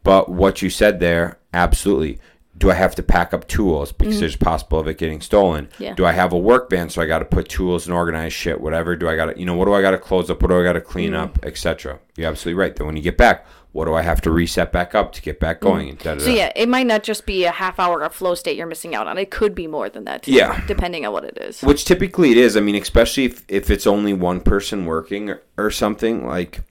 But 0.03 0.29
what 0.29 0.61
you 0.61 0.69
said 0.69 0.99
there, 0.99 1.39
absolutely. 1.53 2.19
Do 2.57 2.69
I 2.69 2.73
have 2.73 2.93
to 2.95 3.03
pack 3.03 3.33
up 3.33 3.47
tools 3.47 3.93
because 3.93 4.19
there's 4.19 4.35
possible 4.35 4.79
of 4.79 4.87
it 4.89 4.97
getting 4.97 5.21
stolen? 5.21 5.67
Mm-hmm. 5.67 5.83
Yeah. 5.83 5.93
Do 5.93 6.05
I 6.05 6.11
have 6.11 6.33
a 6.33 6.37
work 6.37 6.69
van 6.69 6.89
so 6.89 7.01
I 7.01 7.05
got 7.05 7.19
to 7.19 7.25
put 7.25 7.47
tools 7.47 7.85
and 7.87 7.93
organize 7.95 8.33
shit, 8.33 8.59
whatever? 8.59 8.97
Do 8.97 9.07
I 9.07 9.15
got 9.15 9.27
to, 9.27 9.39
you 9.39 9.45
know, 9.45 9.55
what 9.55 9.65
do 9.65 9.73
I 9.73 9.81
got 9.81 9.91
to 9.91 9.97
close 9.97 10.29
up? 10.29 10.41
What 10.41 10.49
do 10.49 10.59
I 10.59 10.63
got 10.63 10.73
to 10.73 10.81
clean 10.81 11.11
Mm-hmm. 11.11 11.21
up, 11.21 11.45
etc. 11.45 11.99
You're 12.17 12.27
absolutely 12.29 12.59
right. 12.59 12.75
Then 12.75 12.85
when 12.85 12.97
you 12.97 13.01
get 13.01 13.15
back, 13.17 13.45
what 13.71 13.85
do 13.85 13.93
I 13.93 14.01
have 14.01 14.19
to 14.21 14.31
reset 14.31 14.71
back 14.71 14.95
up 14.95 15.11
to 15.13 15.21
get 15.21 15.39
back 15.39 15.59
going? 15.61 15.95
Da, 15.95 16.03
da, 16.03 16.09
Mm-hmm. 16.11 16.19
So 16.21 16.25
da. 16.31 16.35
yeah, 16.37 16.51
it 16.55 16.67
might 16.67 16.87
not 16.87 17.03
just 17.03 17.25
be 17.25 17.45
a 17.45 17.51
half 17.51 17.79
hour 17.79 18.01
of 18.01 18.13
flow 18.15 18.33
state 18.35 18.57
you're 18.57 18.65
missing 18.67 18.95
out 18.95 19.05
on. 19.07 19.17
It 19.17 19.29
could 19.29 19.53
be 19.53 19.67
more 19.67 19.89
than 19.89 20.05
that 20.05 20.23
too, 20.23 20.31
Yeah. 20.31 20.65
depending 20.67 21.05
on 21.05 21.13
what 21.13 21.23
it 21.23 21.37
is. 21.37 21.61
Which 21.61 21.85
typically 21.85 22.31
it 22.31 22.37
is. 22.37 22.57
I 22.57 22.61
mean, 22.61 22.75
especially 22.75 23.25
if, 23.25 23.45
if 23.47 23.69
it's 23.69 23.85
only 23.85 24.13
one 24.13 24.41
person 24.41 24.85
working 24.85 25.29
or, 25.29 25.43
or 25.57 25.69
something 25.71 26.25
like 26.25 26.61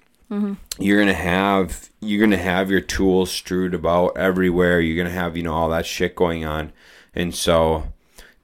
you're 0.79 0.99
gonna 1.01 1.15
have 1.15 1.89
you're 2.01 2.21
gonna 2.21 2.37
have 2.37 2.71
your 2.71 2.83
tools 2.83 3.31
strewed 3.31 3.73
about 3.73 4.19
everywhere. 4.19 4.79
You're 4.79 5.03
gonna 5.03 5.15
have 5.15 5.37
you 5.39 5.43
know 5.43 5.55
all 5.55 5.71
that 5.71 5.87
shit 5.87 6.15
going 6.15 6.45
on, 6.45 6.73
and 7.15 7.35
so 7.35 7.95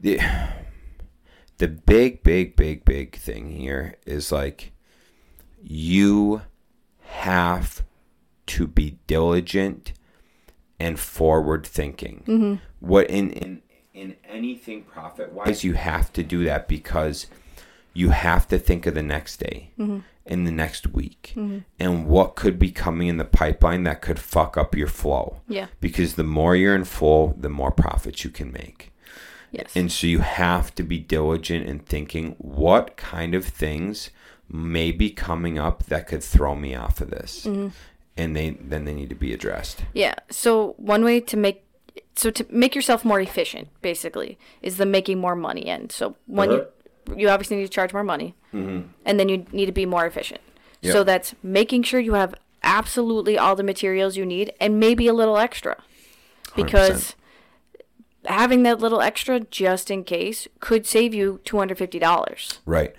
the 0.01 0.19
the 1.59 1.69
big 1.69 2.23
big 2.23 2.57
big 2.57 2.87
big 2.87 3.17
thing 3.17 3.51
here 3.51 3.97
is 4.07 4.33
like 4.33 4.73
you 5.63 6.41
have 7.03 7.74
to 8.55 8.69
be 8.69 8.99
diligent 9.09 9.93
and 10.79 10.99
forward 10.99 11.67
thinking. 11.67 12.23
Mm-hmm. 12.27 12.55
What 12.79 13.11
in 13.11 13.31
in 13.31 13.63
in 13.93 14.17
anything 14.29 14.85
profit 14.85 15.33
wise, 15.33 15.65
you 15.65 15.73
have 15.75 16.13
to 16.13 16.23
do 16.23 16.45
that 16.45 16.69
because 16.69 17.27
you 17.95 18.11
have 18.11 18.47
to 18.49 18.59
think 18.59 18.87
of 18.87 18.95
the 18.95 19.03
next 19.03 19.39
day 19.39 19.71
mm-hmm. 19.77 20.01
in 20.25 20.45
the 20.45 20.53
next 20.53 20.87
week 20.89 21.33
mm-hmm. 21.35 21.59
and 21.81 22.07
what 22.07 22.37
could 22.37 22.59
be 22.61 22.71
coming 22.71 23.09
in 23.09 23.17
the 23.17 23.25
pipeline 23.25 23.83
that 23.85 24.03
could 24.03 24.21
fuck 24.21 24.57
up 24.57 24.77
your 24.77 24.89
flow. 24.89 25.41
Yeah. 25.49 25.67
Because 25.81 26.15
the 26.15 26.25
more 26.25 26.55
you're 26.55 26.77
in 26.77 26.85
flow, 26.85 27.35
the 27.37 27.49
more 27.49 27.73
profits 27.73 28.23
you 28.23 28.31
can 28.31 28.53
make. 28.53 28.93
Yes. 29.51 29.73
And 29.75 29.91
so 29.91 30.07
you 30.07 30.21
have 30.21 30.75
to 30.77 30.83
be 30.85 30.99
diligent 30.99 31.69
in 31.69 31.81
thinking 31.81 32.35
what 32.39 32.97
kind 32.97 33.35
of 33.35 33.45
things 33.45 34.11
may 34.49 34.93
be 34.93 35.11
coming 35.11 35.59
up 35.59 35.85
that 35.87 36.07
could 36.07 36.23
throw 36.23 36.55
me 36.55 36.75
off 36.75 37.01
of 37.01 37.11
this. 37.11 37.47
And 38.17 38.37
they 38.37 38.51
then 38.51 38.85
they 38.85 38.95
need 38.95 39.09
to 39.11 39.15
be 39.17 39.33
addressed. 39.33 39.85
Yeah. 39.93 40.15
So 40.31 40.75
one 40.77 41.03
way 41.05 41.21
to 41.21 41.37
make 41.37 41.65
so 42.17 42.31
to 42.31 42.47
make 42.49 42.75
yourself 42.77 43.05
more 43.05 43.21
efficient, 43.21 43.69
basically, 43.83 44.39
is 44.63 44.77
the 44.77 44.87
making 44.87 45.19
more 45.19 45.35
money 45.35 45.67
end. 45.67 45.91
So 45.93 46.15
when 46.27 46.51
you 46.53 46.67
you 47.17 47.29
obviously 47.29 47.57
need 47.57 47.65
to 47.65 47.69
charge 47.69 47.93
more 47.93 48.05
money, 48.05 48.35
Mm-hmm. 48.55 48.89
and 49.05 49.19
then 49.19 49.29
you 49.29 49.45
need 49.53 49.67
to 49.67 49.73
be 49.73 49.85
more 49.85 50.07
efficient. 50.07 50.41
Yep. 50.83 50.93
So 50.93 51.03
that's 51.05 51.35
making 51.43 51.83
sure 51.83 51.99
you 51.99 52.15
have 52.15 52.35
absolutely 52.63 53.37
all 53.37 53.57
the 53.57 53.65
materials 53.65 54.17
you 54.17 54.25
need 54.25 54.53
and 54.61 54.79
maybe 54.79 55.07
a 55.09 55.13
little 55.13 55.37
extra, 55.37 55.83
because 56.55 57.15
having 58.27 58.63
that 58.63 58.79
little 58.81 59.01
extra 59.01 59.41
just 59.41 59.91
in 59.91 60.05
case 60.05 60.49
could 60.61 60.87
save 60.87 61.13
you 61.15 61.41
two 61.45 61.59
hundred 61.59 61.79
fifty 61.79 61.99
dollars, 61.99 62.61
Right. 62.65 62.95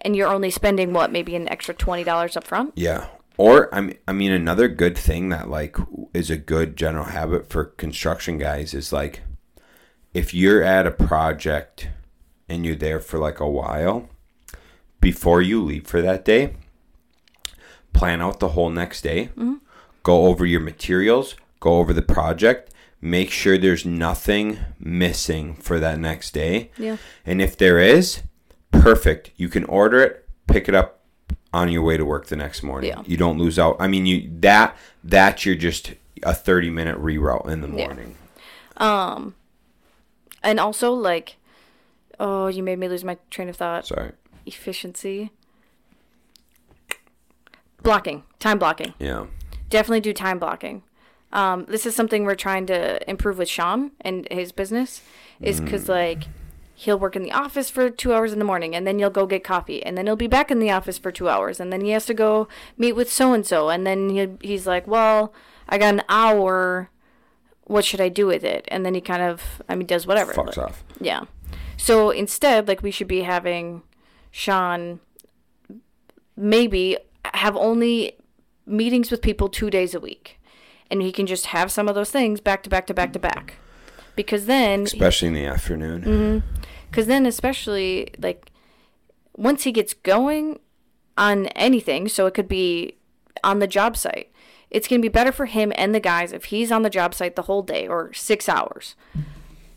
and 0.00 0.14
you're 0.16 0.28
only 0.28 0.50
spending 0.50 0.92
what 0.92 1.10
maybe 1.12 1.34
an 1.36 1.48
extra 1.48 1.74
twenty 1.74 2.04
dollars 2.04 2.36
up 2.36 2.44
front. 2.44 2.72
Yeah. 2.76 3.08
Or 3.40 3.74
I 3.74 3.80
mean, 3.80 3.96
I 4.06 4.12
mean, 4.12 4.32
another 4.32 4.68
good 4.68 4.98
thing 4.98 5.30
that 5.30 5.48
like 5.48 5.74
is 6.12 6.28
a 6.28 6.36
good 6.36 6.76
general 6.76 7.06
habit 7.06 7.48
for 7.48 7.64
construction 7.64 8.36
guys 8.36 8.74
is 8.74 8.92
like, 8.92 9.22
if 10.12 10.34
you're 10.34 10.62
at 10.62 10.86
a 10.86 10.90
project 10.90 11.88
and 12.50 12.66
you're 12.66 12.76
there 12.76 13.00
for 13.00 13.18
like 13.18 13.40
a 13.40 13.48
while, 13.48 14.10
before 15.00 15.40
you 15.40 15.64
leave 15.64 15.86
for 15.86 16.02
that 16.02 16.22
day, 16.22 16.54
plan 17.94 18.20
out 18.20 18.40
the 18.40 18.50
whole 18.50 18.68
next 18.68 19.00
day. 19.00 19.28
Mm-hmm. 19.28 19.54
Go 20.02 20.26
over 20.26 20.44
your 20.44 20.60
materials. 20.60 21.34
Go 21.60 21.78
over 21.78 21.94
the 21.94 22.02
project. 22.02 22.74
Make 23.00 23.30
sure 23.30 23.56
there's 23.56 23.86
nothing 23.86 24.58
missing 24.78 25.54
for 25.54 25.80
that 25.80 25.98
next 25.98 26.34
day. 26.34 26.72
Yeah. 26.76 26.98
And 27.24 27.40
if 27.40 27.56
there 27.56 27.78
is, 27.78 28.22
perfect. 28.70 29.30
You 29.38 29.48
can 29.48 29.64
order 29.64 30.00
it, 30.02 30.28
pick 30.46 30.68
it 30.68 30.74
up 30.74 30.99
on 31.52 31.70
your 31.70 31.82
way 31.82 31.96
to 31.96 32.04
work 32.04 32.26
the 32.26 32.36
next 32.36 32.62
morning. 32.62 32.90
Yeah. 32.90 33.02
You 33.06 33.16
don't 33.16 33.38
lose 33.38 33.58
out. 33.58 33.76
I 33.80 33.88
mean, 33.88 34.06
you 34.06 34.30
that 34.40 34.76
that 35.04 35.44
you're 35.44 35.54
just 35.56 35.94
a 36.22 36.34
30 36.34 36.70
minute 36.70 36.98
reroute 36.98 37.48
in 37.48 37.60
the 37.60 37.68
Yeah. 37.68 37.94
Um 38.76 39.34
And 40.42 40.60
also 40.60 40.92
like, 40.92 41.36
oh, 42.18 42.46
you 42.48 42.62
made 42.62 42.78
me 42.78 42.88
lose 42.88 43.04
my 43.04 43.18
train 43.30 43.48
of 43.48 43.56
thought. 43.56 43.86
Sorry. 43.86 44.12
Efficiency. 44.46 45.30
Blocking, 47.82 48.24
time 48.38 48.58
blocking. 48.58 48.94
Yeah. 48.98 49.26
definitely 49.70 50.00
do 50.00 50.12
time 50.12 50.38
blocking. 50.38 50.82
Um, 51.32 51.64
this 51.66 51.86
is 51.86 51.94
something 51.94 52.24
we're 52.24 52.34
trying 52.34 52.66
to 52.66 53.08
improve 53.08 53.38
with 53.38 53.48
Shaun 53.48 53.92
and 54.00 54.26
his 54.30 54.50
business, 54.52 55.00
is 55.40 55.60
because 55.60 55.88
like 55.88 56.24
he'll 56.80 56.98
work 56.98 57.14
in 57.14 57.22
the 57.22 57.32
office 57.32 57.68
for 57.68 57.90
two 57.90 58.14
hours 58.14 58.32
in 58.32 58.38
the 58.38 58.44
morning, 58.44 58.74
and 58.74 58.86
then 58.86 58.98
you'll 58.98 59.10
go 59.10 59.26
get 59.26 59.44
coffee, 59.44 59.84
and 59.84 59.98
then 59.98 60.06
he'll 60.06 60.16
be 60.16 60.26
back 60.26 60.50
in 60.50 60.58
the 60.60 60.70
office 60.70 60.96
for 60.96 61.12
two 61.12 61.28
hours, 61.28 61.60
and 61.60 61.70
then 61.70 61.82
he 61.82 61.90
has 61.90 62.06
to 62.06 62.14
go 62.14 62.48
meet 62.78 62.94
with 62.94 63.12
so 63.12 63.34
and 63.34 63.46
so, 63.46 63.68
and 63.68 63.86
then 63.86 64.08
he 64.08 64.28
he's 64.40 64.66
like, 64.66 64.86
well, 64.86 65.32
I 65.68 65.76
got 65.78 65.94
an 65.94 66.02
hour. 66.08 66.88
What 67.64 67.84
should 67.84 68.00
I 68.00 68.08
do 68.08 68.26
with 68.26 68.42
it? 68.44 68.64
And 68.68 68.84
then 68.84 68.94
he 68.94 69.00
kind 69.00 69.22
of, 69.22 69.62
I 69.68 69.74
mean, 69.76 69.86
does 69.86 70.06
whatever. 70.06 70.32
Fucks 70.32 70.56
like- 70.56 70.58
off. 70.58 70.82
yeah. 71.00 71.24
So 71.76 72.10
instead, 72.10 72.66
like 72.66 72.82
we 72.82 72.90
should 72.90 73.06
be 73.08 73.22
having 73.22 73.82
Shaun 74.30 75.00
maybe 76.36 76.96
have 77.34 77.56
only 77.56 78.16
meetings 78.66 79.10
with 79.10 79.22
people 79.22 79.48
two 79.48 79.70
days 79.70 79.94
a 79.94 80.00
week. 80.00 80.40
And 80.90 81.02
he 81.02 81.12
can 81.12 81.26
just 81.26 81.46
have 81.46 81.70
some 81.70 81.88
of 81.88 81.94
those 81.94 82.10
things 82.10 82.40
back 82.40 82.62
to 82.64 82.70
back 82.70 82.86
to 82.88 82.94
back 82.94 83.12
to 83.12 83.18
back. 83.18 83.54
Because 84.16 84.46
then 84.46 84.82
Especially 84.82 85.28
in 85.28 85.34
the 85.34 85.46
afternoon. 85.46 86.02
Mm-hmm. 86.02 86.62
Because 86.90 87.06
then 87.06 87.26
especially 87.26 88.10
like 88.18 88.50
once 89.36 89.62
he 89.62 89.72
gets 89.72 89.94
going 89.94 90.58
on 91.16 91.46
anything 91.48 92.08
so 92.08 92.26
it 92.26 92.34
could 92.34 92.48
be 92.48 92.96
on 93.42 93.58
the 93.58 93.66
job 93.66 93.96
site 93.96 94.30
it's 94.70 94.86
going 94.86 95.00
to 95.00 95.04
be 95.04 95.12
better 95.12 95.32
for 95.32 95.46
him 95.46 95.72
and 95.76 95.94
the 95.94 96.00
guys 96.00 96.32
if 96.32 96.46
he's 96.46 96.70
on 96.70 96.82
the 96.82 96.90
job 96.90 97.14
site 97.14 97.36
the 97.36 97.42
whole 97.42 97.62
day 97.62 97.86
or 97.86 98.12
six 98.12 98.48
hours 98.48 98.94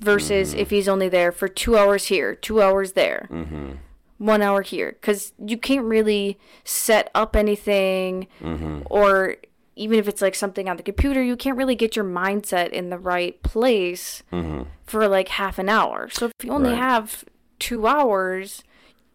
versus 0.03 0.53
if 0.53 0.69
he's 0.69 0.87
only 0.87 1.09
there 1.09 1.31
for 1.31 1.47
two 1.47 1.77
hours 1.77 2.07
here 2.07 2.35
two 2.35 2.61
hours 2.61 2.91
there 2.91 3.27
mm-hmm. 3.31 3.73
one 4.17 4.41
hour 4.41 4.61
here. 4.61 4.91
Because 4.99 5.33
you 5.43 5.57
can't 5.57 5.85
really 5.85 6.37
set 6.63 7.09
up 7.15 7.35
anything 7.35 8.27
mm-hmm. 8.41 8.81
or 8.85 9.37
even 9.75 9.97
if 9.99 10.07
it's 10.07 10.21
like 10.21 10.35
something 10.35 10.69
on 10.69 10.77
the 10.77 10.83
computer 10.83 11.21
you 11.23 11.35
can't 11.35 11.57
really 11.57 11.75
get 11.75 11.95
your 11.95 12.05
mindset 12.05 12.69
in 12.69 12.89
the 12.89 12.97
right 12.97 13.41
place 13.43 14.21
mm-hmm. 14.31 14.63
for 14.85 15.07
like 15.07 15.29
half 15.29 15.57
an 15.59 15.69
hour. 15.69 16.09
So 16.09 16.27
if 16.27 16.33
you 16.43 16.51
only 16.51 16.69
Right. 16.71 16.77
have 16.79 17.23
two 17.59 17.87
hours, 17.87 18.63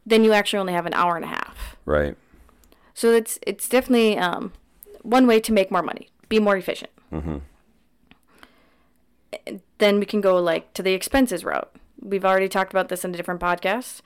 then 0.06 0.24
you 0.24 0.32
actually 0.32 0.58
only 0.60 0.72
have 0.72 0.86
an 0.86 0.94
hour 0.94 1.16
and 1.16 1.24
a 1.24 1.28
half. 1.28 1.76
Right. 1.84 2.16
So 2.94 3.12
it's 3.12 3.38
it's 3.46 3.68
definitely 3.68 4.18
um, 4.18 4.52
one 5.02 5.26
way 5.26 5.38
to 5.40 5.52
make 5.52 5.70
more 5.70 5.82
money, 5.82 6.08
be 6.28 6.38
more 6.40 6.56
efficient. 6.56 6.90
And 9.46 9.60
Then 9.78 10.00
we 10.00 10.06
can 10.06 10.20
go 10.20 10.40
like 10.40 10.72
to 10.74 10.82
the 10.82 10.92
expenses 10.92 11.44
route. 11.44 11.70
We've 12.00 12.24
already 12.24 12.48
talked 12.48 12.72
about 12.72 12.88
this 12.88 13.04
in 13.04 13.12
a 13.14 13.16
different 13.16 13.40
podcast. 13.40 14.00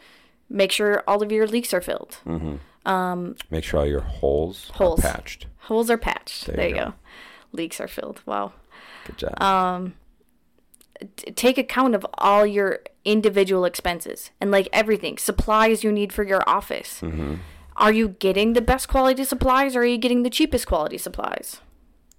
Make 0.48 0.72
sure 0.72 1.02
all 1.06 1.22
of 1.22 1.30
your 1.32 1.46
leaks 1.46 1.72
are 1.72 1.80
filled. 1.80 2.18
Mm-hmm. 2.26 2.56
Um, 2.90 3.36
make 3.50 3.64
sure 3.64 3.80
all 3.80 3.86
your 3.86 4.00
holes, 4.00 4.70
Holes. 4.74 4.98
are 5.04 5.12
patched. 5.12 5.46
Holes 5.62 5.90
are 5.90 5.98
patched. 5.98 6.46
There, 6.46 6.56
There 6.56 6.68
you 6.68 6.74
go. 6.74 6.84
go. 6.86 6.94
Leaks 7.52 7.80
are 7.80 7.88
filled. 7.88 8.20
Wow. 8.26 8.52
Good 9.06 9.18
job. 9.18 9.42
Um, 9.42 9.94
T- 11.16 11.32
take 11.32 11.58
account 11.58 11.96
of 11.96 12.06
all 12.14 12.46
your 12.46 12.78
individual 13.04 13.64
expenses 13.64 14.30
and 14.40 14.52
like 14.52 14.68
everything 14.72 15.18
supplies 15.18 15.82
you 15.82 15.90
need 15.90 16.12
for 16.12 16.22
your 16.22 16.48
office 16.48 17.00
Mm-hmm. 17.00 17.34
are 17.76 17.92
you 17.92 18.10
getting 18.20 18.52
the 18.52 18.60
best 18.60 18.86
quality 18.88 19.24
supplies 19.24 19.74
or 19.74 19.80
are 19.80 19.84
you 19.86 19.98
getting 19.98 20.22
the 20.22 20.30
cheapest 20.30 20.68
quality 20.68 20.96
supplies 20.98 21.60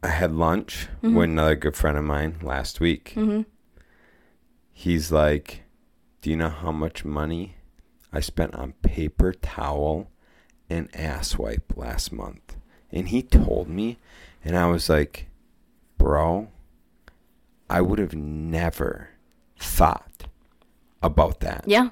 I 0.01 0.09
had 0.09 0.33
lunch 0.33 0.89
Mm-hmm. 1.01 1.15
with 1.15 1.29
another 1.29 1.55
good 1.55 1.77
friend 1.77 1.97
of 1.97 2.03
mine 2.03 2.39
last 2.41 2.81
week. 2.81 3.15
He's 4.73 5.11
like, 5.13 5.63
Do 6.21 6.29
you 6.29 6.35
know 6.35 6.49
how 6.49 6.73
much 6.73 7.05
money 7.05 7.55
I 8.11 8.19
spent 8.19 8.53
on 8.55 8.73
paper 8.81 9.31
towel 9.33 10.11
and 10.69 10.93
ass 10.93 11.37
wipe 11.37 11.71
last 11.77 12.11
month? 12.11 12.57
And 12.93 13.09
he 13.09 13.21
told 13.23 13.67
me, 13.67 13.97
and 14.45 14.55
I 14.55 14.67
was 14.67 14.87
like, 14.87 15.27
Bro, 15.97 16.49
I 17.69 17.81
would 17.81 17.99
have 17.99 18.13
never 18.15 19.09
thought 19.57 20.25
about 21.01 21.39
that. 21.41 21.63
yeah 21.65 21.89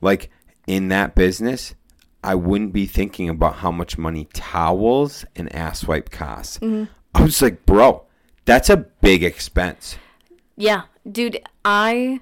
Like 0.00 0.30
in 0.66 0.88
that 0.88 1.14
business, 1.14 1.74
I 2.22 2.34
wouldn't 2.34 2.72
be 2.72 2.86
thinking 2.86 3.28
about 3.28 3.56
how 3.56 3.70
much 3.70 3.96
money 3.98 4.26
towels 4.32 5.24
and 5.36 5.54
ass 5.54 5.86
wipe 5.86 6.10
costs. 6.10 6.58
I 6.62 7.22
was 7.22 7.40
like, 7.42 7.64
bro, 7.66 8.04
that's 8.44 8.68
a 8.70 8.76
big 8.78 9.22
expense. 9.22 9.96
yeah 10.56 10.82
dude 11.10 11.38
i 11.64 12.20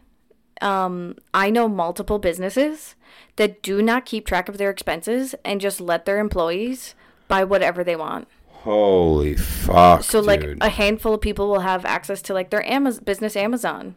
um 0.60 1.14
i 1.32 1.50
know 1.50 1.68
multiple 1.68 2.18
businesses 2.18 2.96
that 3.36 3.62
do 3.62 3.80
not 3.82 4.04
keep 4.04 4.26
track 4.26 4.48
of 4.48 4.58
their 4.58 4.70
expenses 4.70 5.34
and 5.44 5.60
just 5.60 5.80
let 5.80 6.04
their 6.04 6.18
employees 6.18 6.94
buy 7.33 7.43
whatever 7.53 7.83
they 7.83 7.97
want 7.97 8.28
Holy 8.62 9.35
fuck. 9.35 10.05
so 10.05 10.20
like 10.20 10.41
dude. 10.43 10.59
a 10.61 10.68
handful 10.68 11.14
of 11.14 11.20
people 11.20 11.49
will 11.49 11.61
have 11.66 11.85
access 11.85 12.22
to 12.22 12.33
like 12.39 12.51
their 12.51 12.64
Amazon 12.70 13.03
business 13.05 13.35
Amazon. 13.35 13.97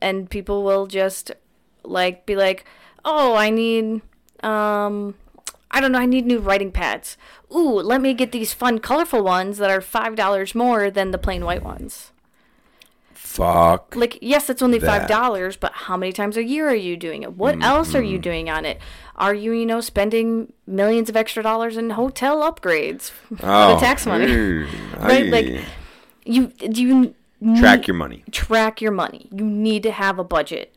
And 0.00 0.30
people 0.30 0.62
will 0.62 0.86
just 0.86 1.32
like 1.82 2.24
be 2.24 2.36
like, 2.36 2.64
"Oh, 3.04 3.34
I 3.34 3.50
need 3.50 4.02
um 4.44 5.14
I 5.72 5.80
don't 5.80 5.90
know, 5.90 5.98
I 5.98 6.06
need 6.06 6.26
new 6.26 6.38
writing 6.38 6.70
pads. 6.70 7.16
Ooh, 7.52 7.80
let 7.80 8.00
me 8.00 8.14
get 8.14 8.30
these 8.30 8.52
fun 8.52 8.78
colorful 8.78 9.24
ones 9.24 9.58
that 9.58 9.70
are 9.70 9.80
$5 9.80 10.54
more 10.54 10.90
than 10.90 11.10
the 11.10 11.18
plain 11.18 11.44
white 11.44 11.64
ones." 11.64 12.11
Fuck. 13.36 13.94
Like, 13.96 14.18
yes, 14.22 14.48
it's 14.50 14.62
only 14.62 14.78
That. 14.78 15.08
$5, 15.08 15.58
but 15.60 15.72
how 15.72 15.96
many 15.96 16.12
times 16.12 16.36
a 16.36 16.44
year 16.44 16.68
are 16.68 16.74
you 16.74 16.96
doing 16.96 17.22
it? 17.22 17.32
What 17.34 17.62
else 17.62 17.94
are 17.94 18.02
you 18.02 18.14
Mm-hmm. 18.18 18.22
doing 18.22 18.50
on 18.50 18.64
it? 18.64 18.78
Are 19.16 19.34
you, 19.34 19.52
you 19.52 19.66
know, 19.66 19.80
spending 19.80 20.52
millions 20.66 21.08
of 21.08 21.16
extra 21.16 21.42
dollars 21.42 21.76
in 21.76 21.90
hotel 21.90 22.40
upgrades 22.50 23.12
Oh, 23.42 23.74
the 23.74 23.80
tax 23.80 24.06
money? 24.06 24.26
Right, 24.98 25.26
like- 25.26 25.64
you 26.24 26.52
you 26.60 27.14
need, 27.40 27.58
track 27.58 27.86
your 27.88 27.96
money. 27.96 28.22
track 28.30 28.80
your 28.80 28.92
money. 28.92 29.28
You 29.32 29.44
need 29.44 29.82
to 29.82 29.90
have 29.90 30.18
a 30.18 30.24
budget. 30.24 30.74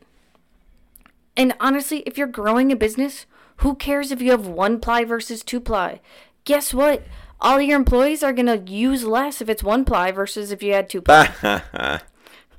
And 1.36 1.54
honestly, 1.60 1.98
if 2.00 2.16
you're 2.18 2.26
growing 2.26 2.72
a 2.72 2.76
business, 2.76 3.26
who 3.58 3.74
cares 3.74 4.10
if 4.10 4.20
you 4.20 4.30
have 4.32 4.46
one 4.46 4.80
ply 4.80 5.04
versus 5.04 5.42
two 5.44 5.60
ply? 5.60 6.00
Guess 6.44 6.74
what? 6.74 7.02
All 7.40 7.60
your 7.60 7.76
employees 7.76 8.22
are 8.22 8.32
gonna 8.32 8.62
use 8.66 9.04
less 9.04 9.40
if 9.42 9.48
it's 9.48 9.62
one 9.62 9.84
ply 9.84 10.10
versus 10.10 10.50
if 10.50 10.62
you 10.62 10.72
had 10.72 10.88
two 10.88 11.02
ply. 11.02 11.30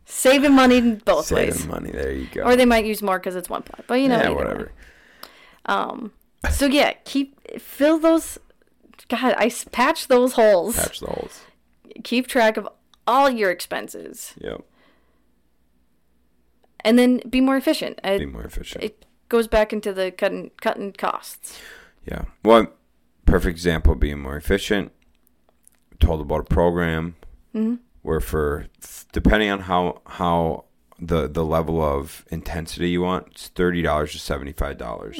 Saving 0.09 0.53
money 0.53 0.77
in 0.77 0.95
both 0.99 1.31
ways. 1.31 1.55
Saving 1.55 1.69
money. 1.71 1.91
There 1.91 2.11
you 2.13 2.27
go. 2.33 2.43
Or 2.43 2.55
they 2.55 2.65
might 2.65 2.85
use 2.85 3.01
more 3.03 3.19
because 3.19 3.35
it's 3.35 3.49
one 3.49 3.61
ply. 3.63 3.79
But 3.87 3.95
you 3.95 4.07
know, 4.07 4.15
yeah, 4.15 4.21
either 4.31 4.35
way. 4.35 4.43
whatever. 5.67 6.11
So 6.51 6.65
yeah, 6.65 6.93
keep 7.03 7.35
fill 7.59 7.99
those. 7.99 8.39
God, 9.09 9.35
I 9.37 9.47
s- 9.47 9.65
patch 9.71 10.07
those 10.07 10.33
holes. 10.33 10.77
Patch 10.77 10.99
the 11.01 11.07
holes. 11.07 11.41
Keep 12.03 12.27
track 12.27 12.55
of 12.57 12.67
all 13.05 13.29
your 13.29 13.51
expenses, 13.51 14.33
Yep. 14.39 14.61
and 16.81 16.97
then 16.99 17.21
be 17.29 17.41
more 17.41 17.57
efficient. 17.57 18.01
Be 18.03 18.09
It, 18.09 18.31
more 18.31 18.43
efficient. 18.43 18.83
it 18.83 19.05
goes 19.29 19.47
back 19.47 19.73
into 19.73 19.93
the 19.93 20.11
cutting 20.11 20.51
cutting 20.61 20.93
costs. 20.93 21.59
Yeah. 22.05 22.23
One 22.43 22.69
perfect 23.25 23.51
example 23.51 23.93
of 23.93 23.99
being 23.99 24.19
more 24.19 24.37
efficient. 24.37 24.91
Told 25.99 26.21
about 26.21 26.41
a 26.41 26.43
program 26.43 27.15
Mm-hmm. 27.55 27.75
Where 28.07 28.21
for 28.21 28.67
depending 29.11 29.49
on 29.51 29.59
how 29.59 30.01
how 30.05 30.63
the 30.97 31.27
the 31.27 31.43
level 31.43 31.81
of 31.83 32.25
intensity 32.31 32.89
you 32.89 33.01
want, 33.01 33.27
it's 33.31 33.49
thirty 33.49 33.81
dollars 33.81 34.13
to 34.13 34.19
seventy 34.19 34.53
five 34.53 34.77
dollars. 34.77 35.17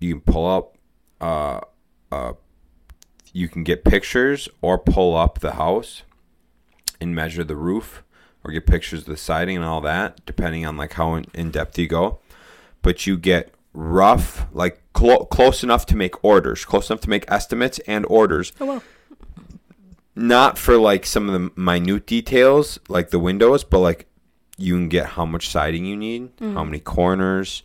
You 0.00 0.14
can 0.14 0.20
pull 0.22 0.46
up, 0.50 0.76
uh, 1.20 1.60
uh, 2.10 2.32
you 3.32 3.48
can 3.48 3.62
get 3.64 3.84
pictures 3.84 4.48
or 4.62 4.78
pull 4.78 5.14
up 5.16 5.38
the 5.40 5.52
house 5.52 6.02
and 7.00 7.14
measure 7.14 7.44
the 7.44 7.54
roof 7.54 8.02
or 8.42 8.50
get 8.50 8.66
pictures 8.66 9.00
of 9.00 9.06
the 9.06 9.16
siding 9.16 9.56
and 9.56 9.64
all 9.64 9.80
that, 9.82 10.24
depending 10.26 10.66
on 10.66 10.76
like 10.76 10.94
how 10.94 11.14
in, 11.14 11.26
in 11.34 11.50
depth 11.50 11.78
you 11.78 11.86
go. 11.86 12.18
But 12.80 13.06
you 13.06 13.16
get 13.16 13.54
rough, 13.74 14.46
like 14.52 14.80
clo- 14.92 15.26
close 15.26 15.62
enough 15.62 15.86
to 15.86 15.96
make 15.96 16.24
orders, 16.24 16.64
close 16.64 16.90
enough 16.90 17.02
to 17.02 17.10
make 17.10 17.30
estimates 17.30 17.78
and 17.86 18.04
orders 18.08 18.52
Oh 18.60 18.66
well. 18.66 18.82
Not 20.14 20.58
for 20.58 20.76
like 20.76 21.06
some 21.06 21.28
of 21.28 21.32
the 21.32 21.60
minute 21.60 22.06
details 22.06 22.78
like 22.88 23.10
the 23.10 23.18
windows 23.18 23.64
but 23.64 23.78
like 23.78 24.06
you 24.58 24.74
can 24.74 24.88
get 24.88 25.06
how 25.06 25.24
much 25.24 25.48
siding 25.48 25.86
you 25.86 25.96
need 25.96 26.30
how 26.40 26.62
many 26.62 26.78
corners 26.78 27.62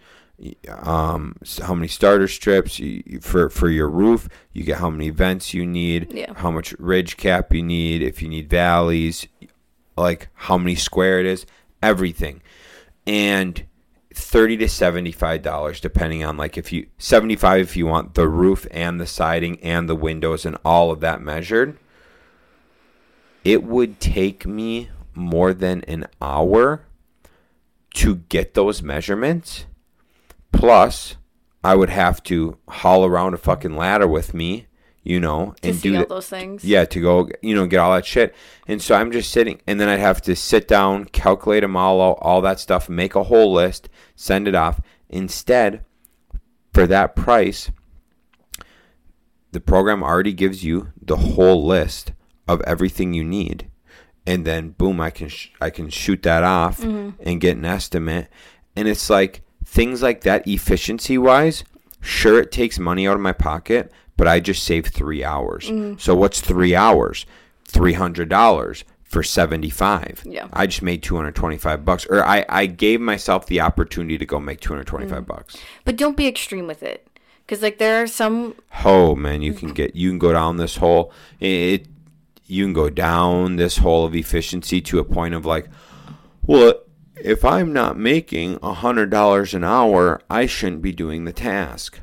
um 0.84 1.36
how 1.64 1.74
many 1.74 1.88
starter 1.88 2.28
strips 2.28 2.78
you, 2.80 3.20
for 3.22 3.50
for 3.50 3.70
your 3.70 3.90
roof. 3.90 4.30
You 4.54 4.64
get 4.64 4.78
how 4.78 4.90
many 4.92 5.10
vents 5.10 5.54
you 5.54 5.66
need 5.66 6.14
Yeah. 6.14 6.32
how 6.36 6.52
much 6.52 6.74
ridge 6.80 7.18
cap 7.18 7.52
you 7.54 7.64
need 7.64 8.04
if 8.04 8.22
you 8.22 8.30
need 8.30 8.48
valleys 8.50 9.28
like 9.98 10.30
how 10.36 10.58
many 10.58 10.76
square 10.76 11.20
it 11.20 11.26
is 11.26 11.46
everything. 11.82 12.42
And 13.08 13.66
30 14.14 14.58
to 14.58 14.70
75 14.70 15.42
dollars 15.42 15.80
depending 15.80 16.24
on 16.24 16.38
like 16.38 16.56
if 16.58 16.72
you 16.72 16.86
75 17.00 17.60
if 17.62 17.76
you 17.76 17.88
want 17.88 18.14
the 18.14 18.28
roof 18.28 18.68
and 18.72 19.00
the 19.00 19.08
siding 19.08 19.60
and 19.64 19.90
the 19.90 19.96
windows 19.96 20.46
and 20.46 20.56
all 20.64 20.92
of 20.92 21.00
that 21.02 21.20
measured 21.20 21.78
it 23.48 23.64
would 23.64 23.98
take 24.02 24.46
me 24.46 24.90
more 25.16 25.54
than 25.54 25.82
an 25.86 26.06
hour 26.22 26.84
to 27.94 28.18
get 28.28 28.56
those 28.56 28.84
measurements. 28.84 29.66
Plus, 30.52 31.16
I 31.64 31.74
would 31.76 31.90
have 31.90 32.22
to 32.24 32.58
haul 32.68 33.06
around 33.06 33.36
a 33.36 33.38
fucking 33.38 33.78
ladder 33.78 34.06
with 34.06 34.34
me, 34.34 34.68
you 35.02 35.22
know, 35.22 35.56
To 35.62 35.70
and 35.70 35.78
see 35.78 35.92
do 35.92 36.00
all 36.00 36.06
those 36.08 36.28
things. 36.28 36.66
Yeah, 36.66 36.84
to 36.84 37.00
go, 37.00 37.30
you 37.42 37.56
know, 37.56 37.68
get 37.68 37.80
all 37.80 37.94
that 37.94 38.06
shit. 38.06 38.36
And 38.68 38.82
so 38.82 38.96
I'm 38.96 39.14
just 39.14 39.32
sitting, 39.32 39.62
and 39.66 39.80
then 39.80 39.88
I'd 39.88 40.02
have 40.02 40.22
to 40.24 40.36
sit 40.36 40.68
down, 40.68 41.06
calculate 41.06 41.62
them 41.62 41.78
all 41.78 42.02
out, 42.02 42.18
all 42.22 42.42
that 42.42 42.60
stuff, 42.60 42.90
make 42.90 43.16
a 43.16 43.24
whole 43.24 43.54
list, 43.54 43.88
send 44.14 44.50
it 44.50 44.56
off. 44.56 44.82
Instead, 45.08 45.86
for 46.74 46.86
that 46.86 47.16
price, 47.16 47.72
the 49.54 49.62
program 49.62 50.04
already 50.04 50.34
gives 50.34 50.66
you 50.66 50.92
the 51.02 51.16
whole 51.16 51.66
list 51.66 52.12
of 52.48 52.62
everything 52.62 53.14
you 53.14 53.24
need, 53.24 53.70
and 54.26 54.46
then 54.46 54.70
boom, 54.70 55.02
I 55.02 55.10
can 55.10 55.30
sh- 55.30 55.50
I 55.60 55.70
can 55.70 55.90
shoot 55.90 56.24
that 56.24 56.44
off 56.44 56.82
mm-hmm. 56.82 57.22
and 57.22 57.42
get 57.42 57.58
an 57.58 57.66
estimate. 57.66 58.30
And 58.76 58.88
it's 58.88 59.10
like 59.10 59.42
things 59.66 60.02
like 60.02 60.22
that, 60.22 60.48
efficiency 60.48 61.18
wise. 61.18 61.64
Sure, 62.00 62.40
it 62.40 62.52
takes 62.52 62.80
money 62.80 63.08
out 63.08 63.16
of 63.16 63.22
my 63.22 63.34
pocket, 63.34 63.92
but 64.16 64.28
I 64.28 64.40
just 64.40 64.64
saved 64.64 64.94
three 64.94 65.24
hours. 65.24 65.70
Mm-hmm. 65.70 65.98
So 65.98 66.16
what's 66.16 66.42
three 66.42 66.76
hours? 66.76 67.26
Three 67.66 67.94
hundred 67.94 68.30
dollars 68.30 68.86
for 69.04 69.24
seventy 69.24 69.70
five. 69.70 70.24
Yeah. 70.26 70.48
I 70.54 70.68
just 70.68 70.82
made 70.82 71.04
two 71.04 71.16
hundred 71.16 71.36
twenty 71.36 71.58
five 71.58 71.84
bucks, 71.84 72.06
or 72.06 72.24
I 72.24 72.46
I 72.48 72.66
gave 72.66 73.02
myself 73.02 73.48
the 73.48 73.62
opportunity 73.62 74.18
to 74.18 74.26
go 74.26 74.40
make 74.40 74.62
two 74.62 74.74
hundred 74.74 74.88
twenty 74.88 75.08
five 75.08 75.24
mm-hmm. 75.24 75.34
bucks. 75.34 75.58
But 75.84 75.98
don't 75.98 76.16
be 76.16 76.28
extreme 76.28 76.68
with 76.68 76.84
it. 76.84 77.08
Because, 77.46 77.62
like, 77.62 77.78
there 77.78 78.04
are 78.04 78.08
some. 78.08 78.56
Oh 78.84 79.16
man, 79.16 79.42
you 79.42 79.54
can 79.54 79.72
get 79.72 79.96
you 79.96 80.10
can 80.10 80.20
go 80.20 80.34
down 80.34 80.58
this 80.58 80.76
hole. 80.76 81.14
It 81.40 81.88
you 82.48 82.64
can 82.66 82.74
go 82.74 82.90
down 82.90 83.56
this 83.56 83.78
hole 83.78 84.06
of 84.06 84.16
efficiency 84.16 84.82
to 84.82 85.00
a 85.00 85.04
point 85.04 85.34
of 85.34 85.46
like, 85.46 85.68
well, 86.42 86.74
if 87.16 87.44
I'm 87.44 87.74
not 87.74 87.98
making 87.98 88.60
a 88.62 88.74
hundred 88.74 89.10
dollars 89.10 89.54
an 89.54 89.64
hour, 89.64 90.22
I 90.30 90.46
shouldn't 90.46 90.82
be 90.82 90.92
doing 90.92 91.26
the 91.26 91.34
task. 91.34 92.00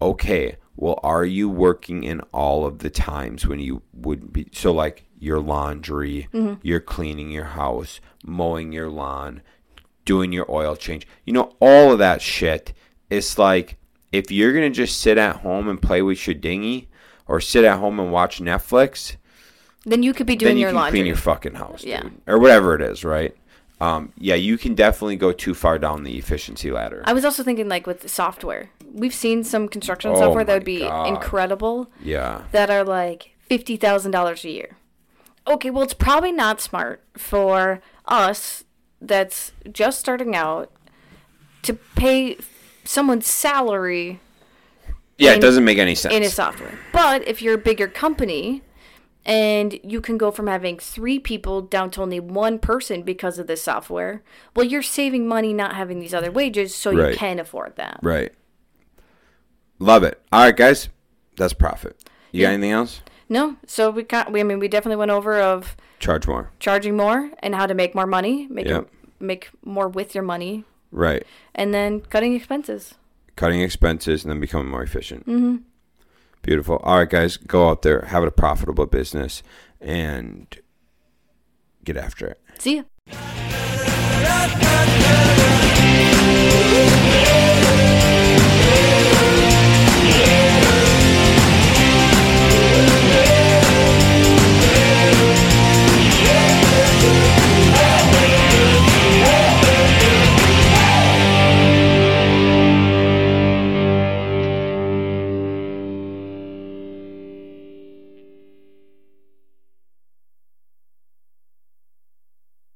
Okay, 0.00 0.56
well, 0.76 0.98
are 1.02 1.24
you 1.24 1.48
working 1.48 2.02
in 2.02 2.20
all 2.32 2.66
of 2.66 2.80
the 2.80 2.90
times 2.90 3.46
when 3.46 3.60
you 3.60 3.82
would 3.92 4.32
be? 4.32 4.48
So 4.52 4.72
like 4.72 5.04
your 5.18 5.40
laundry, 5.40 6.28
mm-hmm. 6.32 6.54
you're 6.62 6.80
cleaning 6.80 7.30
your 7.30 7.44
house, 7.44 8.00
mowing 8.24 8.72
your 8.72 8.90
lawn, 8.90 9.42
doing 10.04 10.32
your 10.32 10.50
oil 10.50 10.76
change. 10.76 11.06
You 11.24 11.32
know, 11.32 11.54
all 11.60 11.92
of 11.92 11.98
that 11.98 12.20
shit. 12.20 12.72
It's 13.10 13.38
like 13.38 13.76
if 14.12 14.30
you're 14.30 14.52
gonna 14.52 14.70
just 14.70 15.00
sit 15.00 15.18
at 15.18 15.36
home 15.36 15.68
and 15.68 15.80
play 15.80 16.02
with 16.02 16.26
your 16.26 16.34
dinghy, 16.34 16.88
or 17.26 17.40
sit 17.40 17.64
at 17.64 17.78
home 17.78 18.00
and 18.00 18.12
watch 18.12 18.40
Netflix, 18.40 19.16
Then 19.86 20.02
you 20.02 20.14
could 20.14 20.26
be 20.26 20.36
doing 20.36 20.50
then 20.50 20.56
you 20.56 20.62
your 20.62 20.70
can 20.70 20.76
laundry. 20.76 20.90
clean 20.98 21.06
your 21.06 21.16
fucking 21.16 21.54
house, 21.54 21.84
Yeah. 21.84 22.02
dude, 22.02 22.20
or 22.26 22.38
whatever 22.38 22.74
it 22.74 22.80
is, 22.82 23.04
right? 23.04 23.36
Um, 23.80 24.12
yeah, 24.18 24.34
you 24.36 24.56
can 24.56 24.74
definitely 24.74 25.16
go 25.16 25.32
too 25.32 25.52
far 25.52 25.78
down 25.78 26.04
the 26.04 26.16
efficiency 26.16 26.70
ladder. 26.70 27.02
I 27.04 27.12
was 27.12 27.24
also 27.24 27.42
thinking, 27.42 27.68
like, 27.68 27.86
with 27.86 28.08
software. 28.08 28.70
We've 28.92 29.12
seen 29.14 29.44
some 29.44 29.68
construction 29.68 30.12
Oh 30.12 30.16
software 30.18 30.44
that 30.44 30.54
would 30.54 30.64
be 30.64 30.80
God. 30.80 31.08
incredible 31.08 31.90
yeah, 32.02 32.42
that 32.52 32.70
are 32.70 32.84
like 32.84 33.34
$50,000 33.50 34.44
a 34.44 34.50
year. 34.50 34.76
Okay, 35.46 35.68
well, 35.70 35.82
it's 35.82 35.92
probably 35.92 36.32
not 36.32 36.60
smart 36.60 37.02
for 37.16 37.82
us 38.06 38.64
that's 39.02 39.52
just 39.70 39.98
starting 40.00 40.34
out 40.34 40.70
to 41.62 41.74
pay 41.74 42.38
someone's 42.84 43.26
salary 43.26 44.20
yeah, 45.18 45.32
it 45.32 45.40
doesn't 45.40 45.64
make 45.64 45.78
any 45.78 45.94
sense. 45.94 46.14
in 46.14 46.22
a 46.22 46.28
software. 46.28 46.78
But 46.92 47.26
if 47.28 47.40
you're 47.42 47.54
a 47.54 47.58
bigger 47.58 47.86
company 47.88 48.62
and 49.26 49.78
you 49.82 50.00
can 50.00 50.18
go 50.18 50.30
from 50.30 50.46
having 50.46 50.78
three 50.78 51.18
people 51.18 51.62
down 51.62 51.90
to 51.92 52.02
only 52.02 52.20
one 52.20 52.58
person 52.58 53.02
because 53.02 53.38
of 53.38 53.46
this 53.46 53.62
software, 53.62 54.22
well, 54.54 54.66
you're 54.66 54.82
saving 54.82 55.26
money 55.26 55.52
not 55.52 55.74
having 55.74 55.98
these 56.00 56.12
other 56.14 56.30
wages, 56.30 56.74
so 56.74 56.92
Right. 56.92 57.12
you 57.12 57.16
can 57.16 57.38
afford 57.38 57.76
that. 57.76 58.00
right. 58.02 58.32
Love 59.78 60.02
it. 60.04 60.20
All 60.32 60.42
right, 60.44 60.56
guys, 60.56 60.88
that's 61.36 61.52
profit. 61.52 62.08
You 62.32 62.42
got 62.42 62.52
anything 62.52 62.70
else? 62.70 63.00
No, 63.28 63.56
so 63.66 63.90
we 63.90 64.02
got. 64.02 64.32
We, 64.32 64.40
I 64.40 64.42
mean, 64.44 64.58
we 64.58 64.68
definitely 64.68 64.96
went 64.96 65.10
over 65.10 65.40
of 65.40 65.76
Charge 65.98 66.26
more. 66.28 66.50
charging 66.60 66.96
more 66.96 67.30
and 67.40 67.54
how 67.54 67.66
to 67.66 67.74
make 67.74 67.94
more 67.94 68.06
money, 68.06 68.46
make 68.50 68.66
Yep. 68.66 68.88
make 69.18 69.50
more 69.64 69.88
with 69.88 70.14
your 70.14 70.22
money, 70.24 70.64
Right. 70.92 71.24
and 71.54 71.72
then 71.74 72.00
cutting 72.02 72.34
expenses. 72.34 72.94
Cutting 73.36 73.60
expenses 73.62 74.24
and 74.24 74.30
then 74.30 74.40
becoming 74.40 74.68
more 74.70 74.82
efficient. 74.82 75.26
Mm-hmm. 75.26 75.56
Beautiful. 76.44 76.76
All 76.82 76.98
right, 76.98 77.08
guys, 77.08 77.38
go 77.38 77.70
out 77.70 77.80
there, 77.80 78.02
have 78.02 78.22
a 78.22 78.30
profitable 78.30 78.84
business, 78.84 79.42
and 79.80 80.46
get 81.82 81.96
after 81.96 82.26
it. 82.26 82.40
See 82.58 82.76
ya. 82.76 82.82